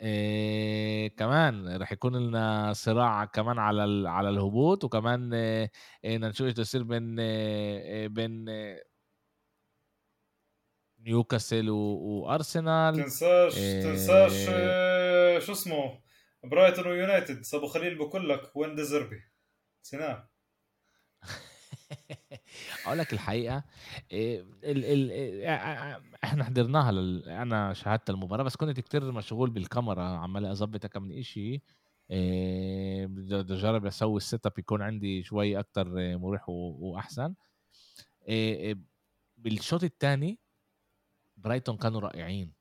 إيه 0.00 1.08
كمان 1.16 1.76
رح 1.76 1.92
يكون 1.92 2.16
لنا 2.28 2.72
صراع 2.72 3.24
كمان 3.24 3.58
على 3.58 3.84
ال- 3.84 4.06
على 4.06 4.28
الهبوط 4.28 4.84
وكمان 4.84 5.34
إيه 5.34 5.70
إيه، 6.04 6.16
بدنا 6.16 6.28
نشوف 6.28 6.46
إيش 6.46 6.58
يصير 6.58 6.82
بين 6.82 7.20
إيه 7.20 7.78
إيه، 7.82 8.08
بين 8.08 8.48
إيه، 8.48 8.84
نيوكاسل 10.98 11.70
وأرسنال. 11.70 12.94
تنساش 12.96 13.54
تنساش 13.54 14.48
إيه 14.48 15.36
آه، 15.36 15.38
شو 15.38 15.52
اسمه؟ 15.52 16.02
برايتون 16.44 16.86
ويونايتد 16.86 17.42
ابو 17.54 17.66
خليل 17.66 17.98
بقول 17.98 18.28
لك 18.28 18.56
وين 18.56 18.74
ديزربي 18.74 19.20
سنان 19.82 20.26
أقول 22.86 22.98
لك 22.98 23.12
الحقيقة 23.12 23.64
إيه 24.12 24.40
ال 24.40 24.84
ال 24.84 25.10
إيه، 25.10 25.50
إحنا 26.24 26.44
حضرناها 26.44 26.92
لل... 26.92 27.28
أنا 27.28 27.72
شاهدت 27.74 28.10
المباراة 28.10 28.42
بس 28.42 28.56
كنت 28.56 28.80
كتير 28.80 29.12
مشغول 29.12 29.50
بالكاميرا 29.50 30.02
عمال 30.02 30.46
أظبط 30.46 30.86
كم 30.86 31.02
من 31.02 31.22
إيه 32.10 33.06
بدي 33.06 33.40
اجرب 33.40 33.86
أسوي 33.86 34.16
ال 34.16 34.46
setup 34.46 34.58
يكون 34.58 34.82
عندي 34.82 35.22
شوي 35.22 35.58
أكتر 35.58 35.88
مريح 36.18 36.48
و... 36.48 36.52
وأحسن. 36.80 37.34
إيه 38.28 38.78
بالشوط 39.36 39.84
الثاني 39.84 40.38
برايتون 41.36 41.76
كانوا 41.76 42.00
رائعين. 42.00 42.52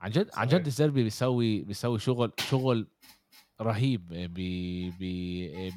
عن 0.00 0.10
جد 0.10 0.30
عن 0.34 0.48
جد 0.48 0.66
ديزيربي 0.66 1.02
بيسوي 1.02 1.62
بيسوي 1.62 1.98
شغل 1.98 2.32
شغل 2.38 2.88
رهيب 3.62 4.08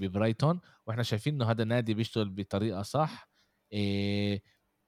ببرايتون 0.02 0.60
وإحنا 0.88 1.04
شايفين 1.04 1.34
إنه 1.36 1.52
هذا 1.52 1.64
النادي 1.64 1.94
بيشتغل 1.94 2.30
بطريقة 2.30 2.82
صح. 2.82 3.30
إيه 3.74 4.44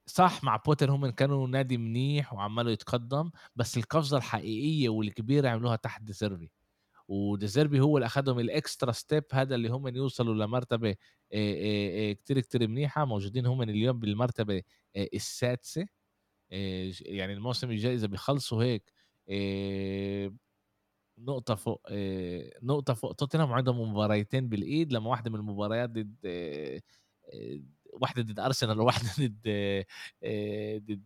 صح 0.06 0.44
مع 0.44 0.56
بوتر 0.56 0.90
هم 0.90 1.10
كانوا 1.10 1.48
نادي 1.48 1.76
منيح 1.78 2.32
وعمالوا 2.32 2.72
يتقدم 2.72 3.30
بس 3.56 3.76
القفزة 3.78 4.16
الحقيقية 4.16 4.88
والكبيرة 4.88 5.48
عملوها 5.48 5.76
تحت 5.76 6.02
ديزيربي 6.02 6.52
وديزيربي 7.08 7.80
هو 7.80 7.96
اللي 7.98 8.06
اخذهم 8.06 8.38
ال 8.40 8.49
extra 8.49 8.92
step 8.92 9.24
هذا 9.32 9.54
اللي 9.54 9.68
هم 9.68 9.88
يوصلوا 9.96 10.34
لمرتبة 10.34 10.88
إيه 11.32 11.54
إيه 11.54 12.12
كتير 12.12 12.40
كتير 12.40 12.68
منيحة. 12.68 13.04
موجودين 13.04 13.46
هم 13.46 13.62
اليوم 13.62 13.98
بالمرتبة 14.00 14.62
السادسة. 14.96 15.86
يعني 17.00 17.32
الموسم 17.32 17.70
الجاي 17.70 17.94
إذا 17.94 18.06
بيخلصوا 18.06 18.64
هيك 18.64 18.92
نقطة 21.18 21.54
فوق 21.54 21.82
آآ، 21.90 22.50
نقطة 22.62 22.94
فوق. 22.94 23.12
توتنهام 23.14 23.50
وعندهم 23.50 23.90
مباريتين 23.92 24.48
بالإيد. 24.48 24.92
لمّا 24.92 25.10
واحدة 25.10 25.30
من 25.30 25.36
المباريات 25.38 25.90
ضد 25.90 26.16
آآ، 26.26 26.80
واحدة 27.92 28.22
ضد 28.22 28.40
أرسنال 28.40 28.80
وواحدة 28.80 29.08
ضد 29.20 29.48
ضد 30.86 31.02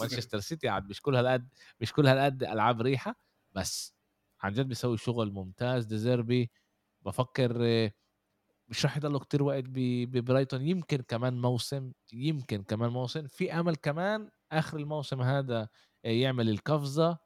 مانشستر 0.00 0.40
سيتي. 0.40 0.68
عاد 0.68 0.88
مش 0.90 1.02
كل 1.02 1.16
هالقد 1.16 1.48
مش 1.80 1.92
كل 1.92 2.06
هالقد 2.06 2.42
ألعاب 2.44 2.80
ريحة، 2.82 3.14
بس 3.52 3.94
عن 4.40 4.52
جد 4.52 4.68
بيسوي 4.68 4.96
شغل 4.98 5.32
ممتاز. 5.32 5.84
ديزيربي 5.86 6.50
بافكر 7.02 7.58
مش 8.68 8.84
راح 8.84 8.96
يضلوا 8.96 9.20
كتير 9.20 9.42
وقت 9.42 9.64
ببرايتون. 9.68 10.62
يمكن 10.62 10.98
كمان 11.02 11.40
موسم، 11.42 11.92
يمكن 12.12 12.62
كمان 12.62 12.90
موسم، 12.90 13.26
في 13.26 13.52
أمل 13.54 13.76
كمان 13.76 14.30
آخر 14.52 14.78
الموسم 14.78 15.22
هذا 15.22 15.68
يعمل 16.04 16.50
القفزة. 16.50 17.18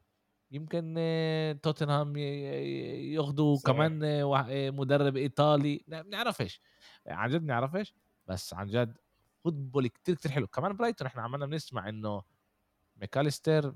يمكن 0.50 0.94
آه، 0.98 1.52
توتنهام 1.52 2.16
ي- 2.16 2.20
ي- 2.20 3.12
ياخدوا 3.14 3.56
صحيح. 3.56 3.74
كمان 3.76 4.02
آه، 4.04 4.46
آه، 4.48 4.70
مدرب 4.70 5.16
إيطالي. 5.16 5.84
ما 5.88 6.02
بنعرفش 6.02 6.60
عن 7.06 7.30
جد 7.30 7.40
بنعرفش 7.40 7.94
بس 8.26 8.54
عن 8.54 8.66
جد 8.66 8.98
football 9.44 9.86
كتير 9.86 10.14
كتير 10.14 10.30
حلو. 10.32 10.46
كمان 10.46 10.76
برايتون 10.76 11.06
إحنا 11.06 11.22
عمالنا 11.22 11.46
بنسمع 11.46 11.88
إنه 11.88 12.22
ماكاليستر 12.96 13.74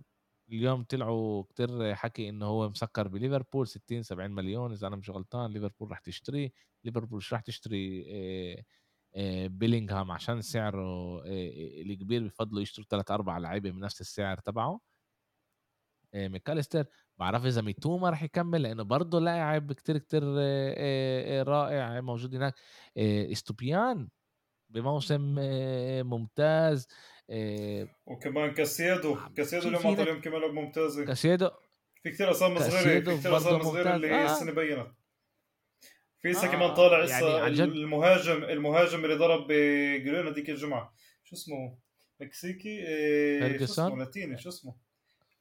اليوم 0.53 0.83
طلعوا 0.85 1.43
كتير 1.43 1.95
حكي 1.95 2.29
إنه 2.29 2.47
هو 2.47 2.69
مسكر 2.69 3.09
بليفربول 3.09 3.67
60 3.69 4.03
70 4.03 4.31
مليون 4.31 4.73
إذا 4.73 4.87
أنا 4.87 4.97
مش 4.97 5.11
غلطان. 5.11 5.51
ليفربول 5.51 5.91
راح 5.91 5.99
تشتريه 5.99 6.53
ليفربول 6.85 7.17
مش 7.17 7.33
راح 7.33 7.41
تشتري 7.41 8.05
آه، 9.17 9.47
بيلينغهام 9.47 10.11
عشان 10.11 10.43
سعره 10.43 11.23
الكبير 11.83 12.27
بفضلوا 12.27 12.63
يشتروا 12.63 12.87
ثلاث 12.91 13.11
أربع 13.11 13.39
لعيبة 13.39 13.71
بنفس 13.71 14.01
السعر 14.01 14.39
تبعه. 14.39 14.81
آه، 16.15 16.29
ماكاليستر 16.29 16.85
بعرف 17.19 17.47
إذا 17.47 17.63
ميتوما 17.63 18.11
راح 18.11 18.23
يكمل 18.23 18.63
لأنه 18.63 18.83
برضه 18.83 19.21
لاعب 19.21 19.73
كتير 19.73 19.99
كتير 19.99 20.23
آه، 20.25 20.75
آه، 20.79 21.41
آه، 21.41 21.43
رائع 21.43 22.01
موجود 22.01 22.35
هناك. 22.35 22.55
آه، 22.97 23.33
إستوبيان 23.33 24.09
بموسم 24.71 25.37
آه، 25.39 26.03
ممتاز. 26.03 26.89
آه، 27.31 27.89
وكمان 28.07 28.55
كاسيادو. 28.55 29.17
كاسيادو 29.37 29.63
في 29.63 29.69
اليوم 29.79 29.87
هناك 29.95 30.01
اليوم 30.01 30.21
كمان 30.21 30.41
لعبة 30.41 30.53
ممتازه 30.53 31.05
كاسيدو 31.05 31.51
في 32.03 32.11
كثير 32.11 32.31
اسامي 32.31 32.59
صغيره 32.59 32.71
في 32.71 32.77
كاسيدو 32.85 33.17
كثير 33.17 33.37
اسامي 33.37 33.63
صغيره 33.63 33.89
ممتاز 33.89 33.95
اللي 33.95 34.07
هي 34.09 34.25
آه. 34.29 34.33
السنة 34.33 34.53
بينت 34.53 34.87
في 36.23 36.31
هسه 36.31 36.49
كمان 36.53 36.75
طالع 36.75 36.99
يعني 36.99 37.11
هسه 37.11 37.41
عن 37.43 37.53
جد 37.53 37.61
المهاجم 37.61 38.45
المهاجم 38.45 39.05
اللي 39.05 39.17
ضرب 39.17 39.47
بجرينا 39.49 40.31
ديك 40.31 40.51
الجمعة. 40.51 40.95
شو 41.25 41.37
اسمه؟ 41.37 41.79
مكسيكي 42.21 42.69
إيه 42.89 43.59
شو 43.59 43.65
اسمه؟ 43.65 43.99
لاتيني 43.99 44.39
شو 44.39 44.49
اسمه؟ 44.49 44.75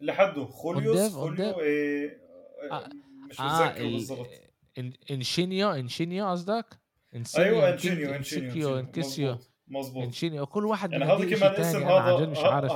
اللي 0.02 0.14
حده 0.14 0.46
خوليوس 0.46 1.14
خوليو 1.14 1.60
إيه 1.60 2.22
مش 3.30 3.40
آه 3.40 3.66
متذكره 3.66 3.86
ال... 3.88 3.92
بالضبط 3.94 4.28
إن- 4.80 5.12
انشينيو 5.12 5.72
انشينيو 5.72 6.30
قصدك؟ 6.30 6.80
أيوه 7.38 7.74
إنشينيو 7.74 8.16
إنشينيو 8.16 8.80
انكسيو 8.80 9.38
مزبوط 9.68 10.04
إنشينيو. 10.04 10.46
كل 10.46 10.66
واحد 10.66 10.92
يعني 10.92 11.06
هذا 11.06 11.36
كمان 11.36 11.52
اسم 11.56 11.84
هذا 11.84 12.26
مش 12.26 12.38
عارف. 12.38 12.72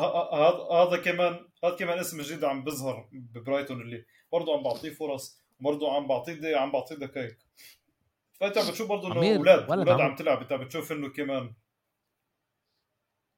هذا 0.72 0.98
كمان 0.98 1.40
هذا 1.64 1.76
كمان 1.76 2.00
اسم 2.00 2.22
جديد 2.22 2.44
عم 2.44 2.64
بيظهر 2.64 3.10
ببرايتون 3.12 3.82
اللي 3.82 4.06
برضه 4.32 4.58
عم 4.58 4.64
بعطيه 4.64 4.90
فرص 4.90 5.44
وبرضه 5.60 5.96
عم 5.96 6.08
بعطيه 6.08 6.58
عم 6.58 6.72
بعطيه 6.72 6.96
دقائق 6.96 7.38
فأنت 8.34 8.58
عم 8.58 8.68
بتشوف 8.68 8.90
برضه 8.90 9.08
إنه 9.08 9.16
أولاد 9.38 9.70
أولاد 9.70 9.90
عم 10.02 10.16
تلعب. 10.16 10.42
أنت 10.42 10.54
بتشوف 10.54 10.92
إنه 10.92 11.10
كمان. 11.10 11.54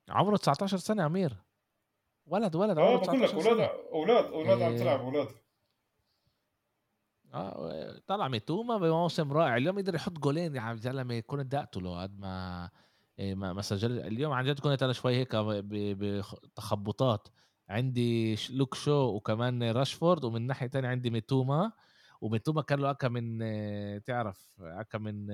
عمره 0.10 0.38
19 0.38 0.78
سنة 0.78 1.06
امير 1.06 1.34
ولد 2.28 2.56
ولد 2.56 2.78
آه 2.78 2.96
بقول 2.98 3.22
لك 3.22 3.30
19 3.30 3.36
أولاد 3.36 3.70
أولاد 3.94 4.26
أولاد 4.26 4.62
عم 4.62 4.76
تلعب 4.76 5.00
إيه 5.00 5.06
أولاد. 5.06 5.28
آه 7.34 8.00
طلع 8.08 8.28
ميتوما 8.28 8.78
بموسم 8.78 9.34
رائع. 9.34 9.58
اليوم 9.58 9.78
قدر 9.78 9.96
يحط 9.96 10.12
جولين 10.12 10.56
يا 10.56 10.76
زلمه 10.76 11.20
كنت 11.20 11.52
دقته 11.52 12.02
قد 12.02 12.20
ما 12.20 12.70
إيه 13.20 13.36
ما 13.36 13.54
ما 13.54 13.62
سجل. 13.62 14.00
اليوم 14.00 14.34
عن 14.34 14.46
جد 14.46 14.60
كنت 14.60 14.84
أنا 14.84 14.94
شوي 14.94 15.16
هيك 15.16 15.36
بتخبطات. 15.36 17.28
عندي 17.70 18.36
لوك 18.50 18.76
شو 18.76 18.92
وكمان 18.92 19.64
راشفورد 19.72 20.24
ومن 20.24 20.48
ناحية 20.48 20.68
تانية 20.68 20.88
عندي 20.90 21.10
ميتوما. 21.10 21.72
وميتوما 22.22 22.62
كان 22.62 22.80
له 22.80 22.92
أكا 22.92 23.08
من 23.08 23.40
آه، 23.44 23.98
تعرف 23.98 24.52
أكا 24.62 24.98
من 24.98 25.28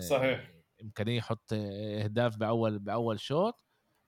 صحيح. 0.00 0.52
إمكانية 0.82 1.16
يحط 1.16 1.52
إهداف 1.52 2.36
بأول 2.36 2.78
بأول 2.78 3.20
شوط 3.20 3.65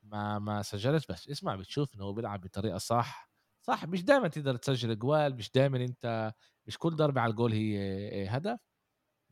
ما 0.08 0.38
ما 0.38 0.62
سجلش 0.62 1.06
بس 1.06 1.28
اسمع 1.28 1.56
بتشوف 1.56 1.94
إنه 1.94 2.04
هو 2.04 2.12
بيلعب 2.12 2.40
بطريقة 2.40 2.78
صح. 2.78 3.30
صح 3.62 3.84
مش 3.86 4.04
دائما 4.04 4.28
تقدر 4.28 4.56
تسجل 4.56 4.98
جوال 4.98 5.36
مش 5.36 5.50
دائما 5.52 5.78
أنت 5.84 6.32
مش 6.66 6.78
كل 6.78 6.96
ضربة 6.96 7.20
على 7.20 7.30
الجول 7.30 7.52
هي 7.52 8.28
هدف. 8.28 8.58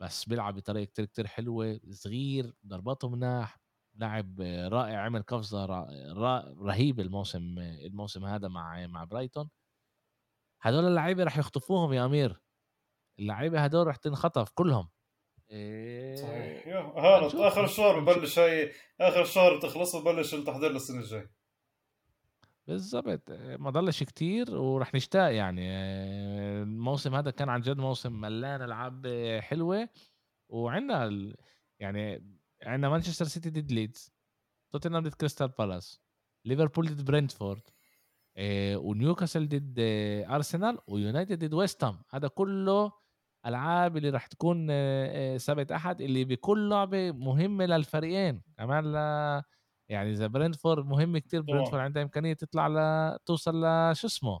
بس 0.01 0.25
بيلعب 0.29 0.55
بطريقة 0.55 0.85
كتير 0.89 1.05
كتير 1.05 1.27
حلوة 1.27 1.79
صغير 1.91 2.53
ضرباته 2.67 3.09
مناح 3.09 3.59
لاعب 3.95 4.41
رائع 4.41 4.99
عمل 5.01 5.23
قفزة 5.23 5.65
رهيبة 6.61 7.03
الموسم 7.03 7.59
الموسم 7.59 8.25
هذا 8.25 8.47
مع 8.47 8.87
مع 8.87 9.03
برايتون. 9.03 9.49
هدول 10.61 10.85
اللعيبة 10.87 11.23
رح 11.23 11.37
يخطفوهم 11.37 11.93
يا 11.93 12.05
أمير. 12.05 12.41
اللعيبة 13.19 13.63
هدول 13.65 13.87
رح 13.87 13.95
تنخطف 13.95 14.51
كلهم. 14.55 14.89
صحيح 15.49 16.67
يا 16.67 16.79
هانت 16.79 17.35
آخر 17.35 17.65
الشهر 17.65 17.99
ببلش 17.99 18.39
هي 18.39 18.71
آخر 19.01 19.21
الشهر 19.21 19.59
تخلص 19.61 19.95
وبلش 19.95 20.33
التحضير 20.33 20.71
للسنة 20.71 20.99
الجاي 20.99 21.29
بالضبط. 22.67 23.31
ما 23.31 23.69
ضلش 23.69 24.03
كتير 24.03 24.55
ورح 24.55 24.95
نشتاق 24.95 25.33
يعني. 25.33 25.69
الموسم 26.61 27.15
هذا 27.15 27.31
كان 27.31 27.49
عن 27.49 27.61
جد 27.61 27.77
موسم 27.77 28.21
ملان 28.21 28.61
ألعاب 28.61 29.07
حلوة. 29.41 29.89
وعندنا 30.49 31.05
ال... 31.05 31.35
يعني 31.79 32.37
عندنا 32.63 32.89
مانشستر 32.89 33.25
سيتي 33.25 33.49
ضد 33.49 33.71
ليدز 33.71 34.11
توتنهام 34.71 35.03
ضد 35.03 35.13
كريستال 35.13 35.47
بالاس 35.47 36.01
ليفربول 36.45 36.87
ضد 36.87 37.05
برنتفورد 37.05 37.61
ونيوكاسل 38.75 39.47
ضد 39.47 39.75
ارسنال 40.29 40.77
ويونايتد 40.87 41.45
ضد 41.45 41.53
ويست 41.53 41.93
هام 42.09 42.27
كله 42.27 42.91
العاب 43.47 43.97
اللي 43.97 44.09
راح 44.09 44.27
تكون 44.27 44.67
سبت 45.37 45.71
أحد 45.71 46.01
اللي 46.01 46.25
بكل 46.25 46.69
لعبه 46.69 47.11
مهمه 47.11 47.65
للفريقين. 47.65 48.41
كمان 48.57 48.91
ل 48.91 48.95
يعني 49.89 50.11
إذا 50.11 50.27
برنتفورد 50.27 50.85
مهم 50.85 51.17
كتير 51.17 51.41
برنتفورد 51.41 51.81
عندها 51.81 52.03
إمكانية 52.03 52.33
تطلع 52.33 52.67
ل 52.67 53.17
توصل 53.25 53.65
لشو 53.65 54.07
اسمه؟ 54.07 54.39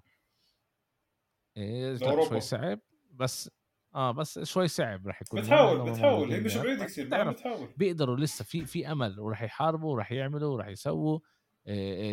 إيه 1.57 1.97
شوي 1.97 2.39
صعب 2.39 2.79
بس 3.11 3.51
آه 3.95 4.11
بس 4.11 4.39
شوي 4.39 4.67
صعب 4.67 5.07
راح 5.07 5.21
يكون 5.21 5.41
بتحاول 5.41 5.91
بتحاول. 5.91 6.31
هي 6.31 6.39
مش 6.39 6.57
بعيد 6.57 6.83
كثير 6.83 7.29
بتحاول. 7.31 7.67
بيقدروا 7.77 8.15
لسه 8.15 8.45
في 8.45 8.65
في 8.65 8.91
أمل 8.91 9.19
وراح 9.19 9.41
يحاربوا 9.41 9.93
وراح 9.93 10.11
يعملوا 10.11 10.53
وراح 10.53 10.67
يسووا. 10.67 11.19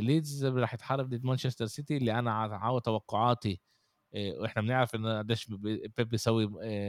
ليدز 0.01 0.47
راح 0.47 0.75
يتحارب 0.75 1.09
ضد 1.09 1.25
مانشستر 1.25 1.67
سيتي 1.67 1.97
اللي 1.97 2.19
أنا 2.19 2.33
عاود 2.33 2.83
توقعاتي 2.83 3.61
وإحنا 4.15 4.63
بنعرف 4.63 4.95
انه 4.95 5.19
قديش 5.19 5.47
بيب 5.49 5.93
بيسوي 6.09 6.47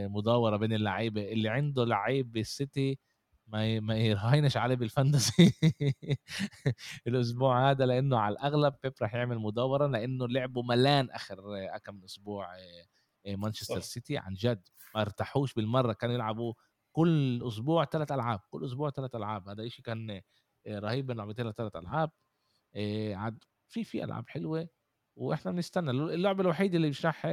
مداورة 0.07 0.57
بين 0.57 0.73
اللعيبة 0.73 1.32
اللي 1.32 1.49
عنده 1.49 1.86
لعيب 1.86 2.32
بالسيتي 2.32 2.99
ما 3.47 3.80
ما 3.80 3.97
يرهينش 3.97 4.57
عليه 4.57 4.76
بال 4.76 4.93
fantasy 4.93 5.53
الأسبوع 7.07 7.69
هذا 7.71 7.86
لأنه 7.86 8.19
على 8.19 8.34
الأغلب 8.34 8.76
بيب 8.84 8.93
راح 9.01 9.15
يعمل 9.15 9.39
مداورة 9.39 9.88
لأنه 9.88 10.28
لعبه 10.28 10.61
ملان 10.61 11.09
آخر 11.09 11.38
كم 11.84 12.03
أسبوع 12.03 12.47
مانشستر 13.28 13.80
سيتي 13.80 14.17
عن 14.17 14.34
جد. 14.34 14.67
ما 14.95 15.01
ارتاحوش 15.01 15.53
بالمرة 15.53 15.93
كانوا 15.93 16.15
يلعبوا 16.15 16.53
كل 16.91 17.43
أسبوع 17.47 17.86
ثلاث 17.86 18.11
ألعاب 18.11 18.39
كل 18.49 18.65
أسبوع 18.65 18.89
ثلاث 18.89 19.15
ألعاب. 19.15 19.49
هذا 19.49 19.67
شيء 19.67 19.86
كان 19.86 20.21
رهيب 20.67 21.07
بين 21.07 21.17
لعبتين 21.17 21.51
ثلاث 21.51 21.76
ألعاب. 21.76 22.11
عاد 23.15 23.43
في 23.67 23.84
في 23.84 24.03
ألعاب 24.03 24.30
حلوة. 24.30 24.69
وإحنا 25.16 25.51
بنستنى. 25.51 25.91
اللعبة 25.91 26.41
الوحيده 26.41 26.78
اللي 26.78 26.89
مش 26.89 27.05
راح 27.05 27.26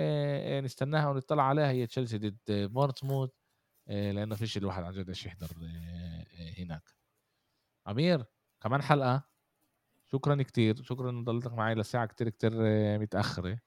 نستناها 0.64 1.08
ونطلع 1.08 1.42
عليها 1.42 1.70
هي 1.70 1.86
تشيلسي 1.86 2.18
ضد 2.18 2.38
بورتموث. 2.48 3.30
لأنه 3.86 4.34
فيش 4.34 4.56
الواحد 4.56 4.82
عن 4.82 4.92
جد 4.92 5.08
إيش 5.08 5.26
يحضر 5.26 5.48
هناك. 6.58 6.82
أمير 7.88 8.24
كمان 8.60 8.82
حلقة. 8.82 9.24
شكرا 10.06 10.42
كتير. 10.42 10.82
شكرا 10.82 11.10
انه 11.10 11.24
ضلتك 11.24 11.52
معي 11.52 11.74
لساعه 11.74 12.06
كتير 12.06 12.28
كتير 12.28 12.52
متأخرة. 12.98 13.58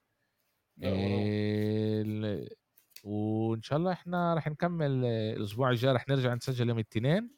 وإن 3.04 3.62
شاء 3.62 3.78
الله 3.78 3.92
إحنا 3.92 4.34
رح 4.34 4.48
نكمل 4.48 5.04
الأسبوع 5.04 5.70
الجاي. 5.70 5.92
رح 5.92 6.08
نرجع 6.08 6.34
نسجل 6.34 6.68
يوم 6.68 6.78
الاثنين. 6.78 7.36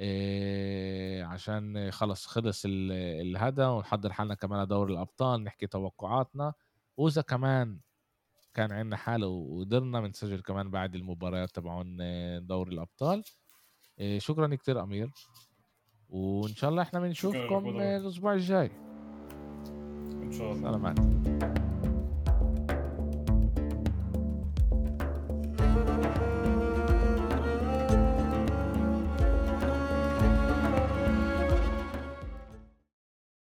إيه 0.00 1.24
عشان 1.24 1.90
خلص 1.90 2.26
خلص 2.26 2.62
الهدى 2.66 3.64
ونحضر 3.64 4.12
حالنا 4.12 4.34
كمان 4.34 4.62
لدور 4.62 4.90
الأبطال 4.90 5.44
نحكي 5.44 5.66
توقعاتنا. 5.66 6.52
وإذا 6.96 7.22
كمان 7.22 7.80
كان 8.54 8.72
عندنا 8.72 8.96
حالة 8.96 9.26
وقدرنا 9.26 10.00
بنسجل 10.00 10.40
كمان 10.40 10.70
بعد 10.70 10.94
المباريات 10.94 11.50
تبعون 11.50 11.96
دوري 12.46 12.72
الأبطال. 12.74 13.22
إيه 13.98 14.18
شكرا 14.18 14.54
كتير 14.54 14.82
أمير. 14.82 15.10
وإن 16.08 16.54
شاء 16.54 16.70
الله 16.70 16.82
إحنا 16.82 17.00
بنشوفكم 17.00 17.68
الأسبوع 17.80 18.32
الجاي. 18.32 18.70
إن 20.22 20.32
شاء 20.32 20.52
الله. 20.52 20.70
سلامات. 20.70 21.65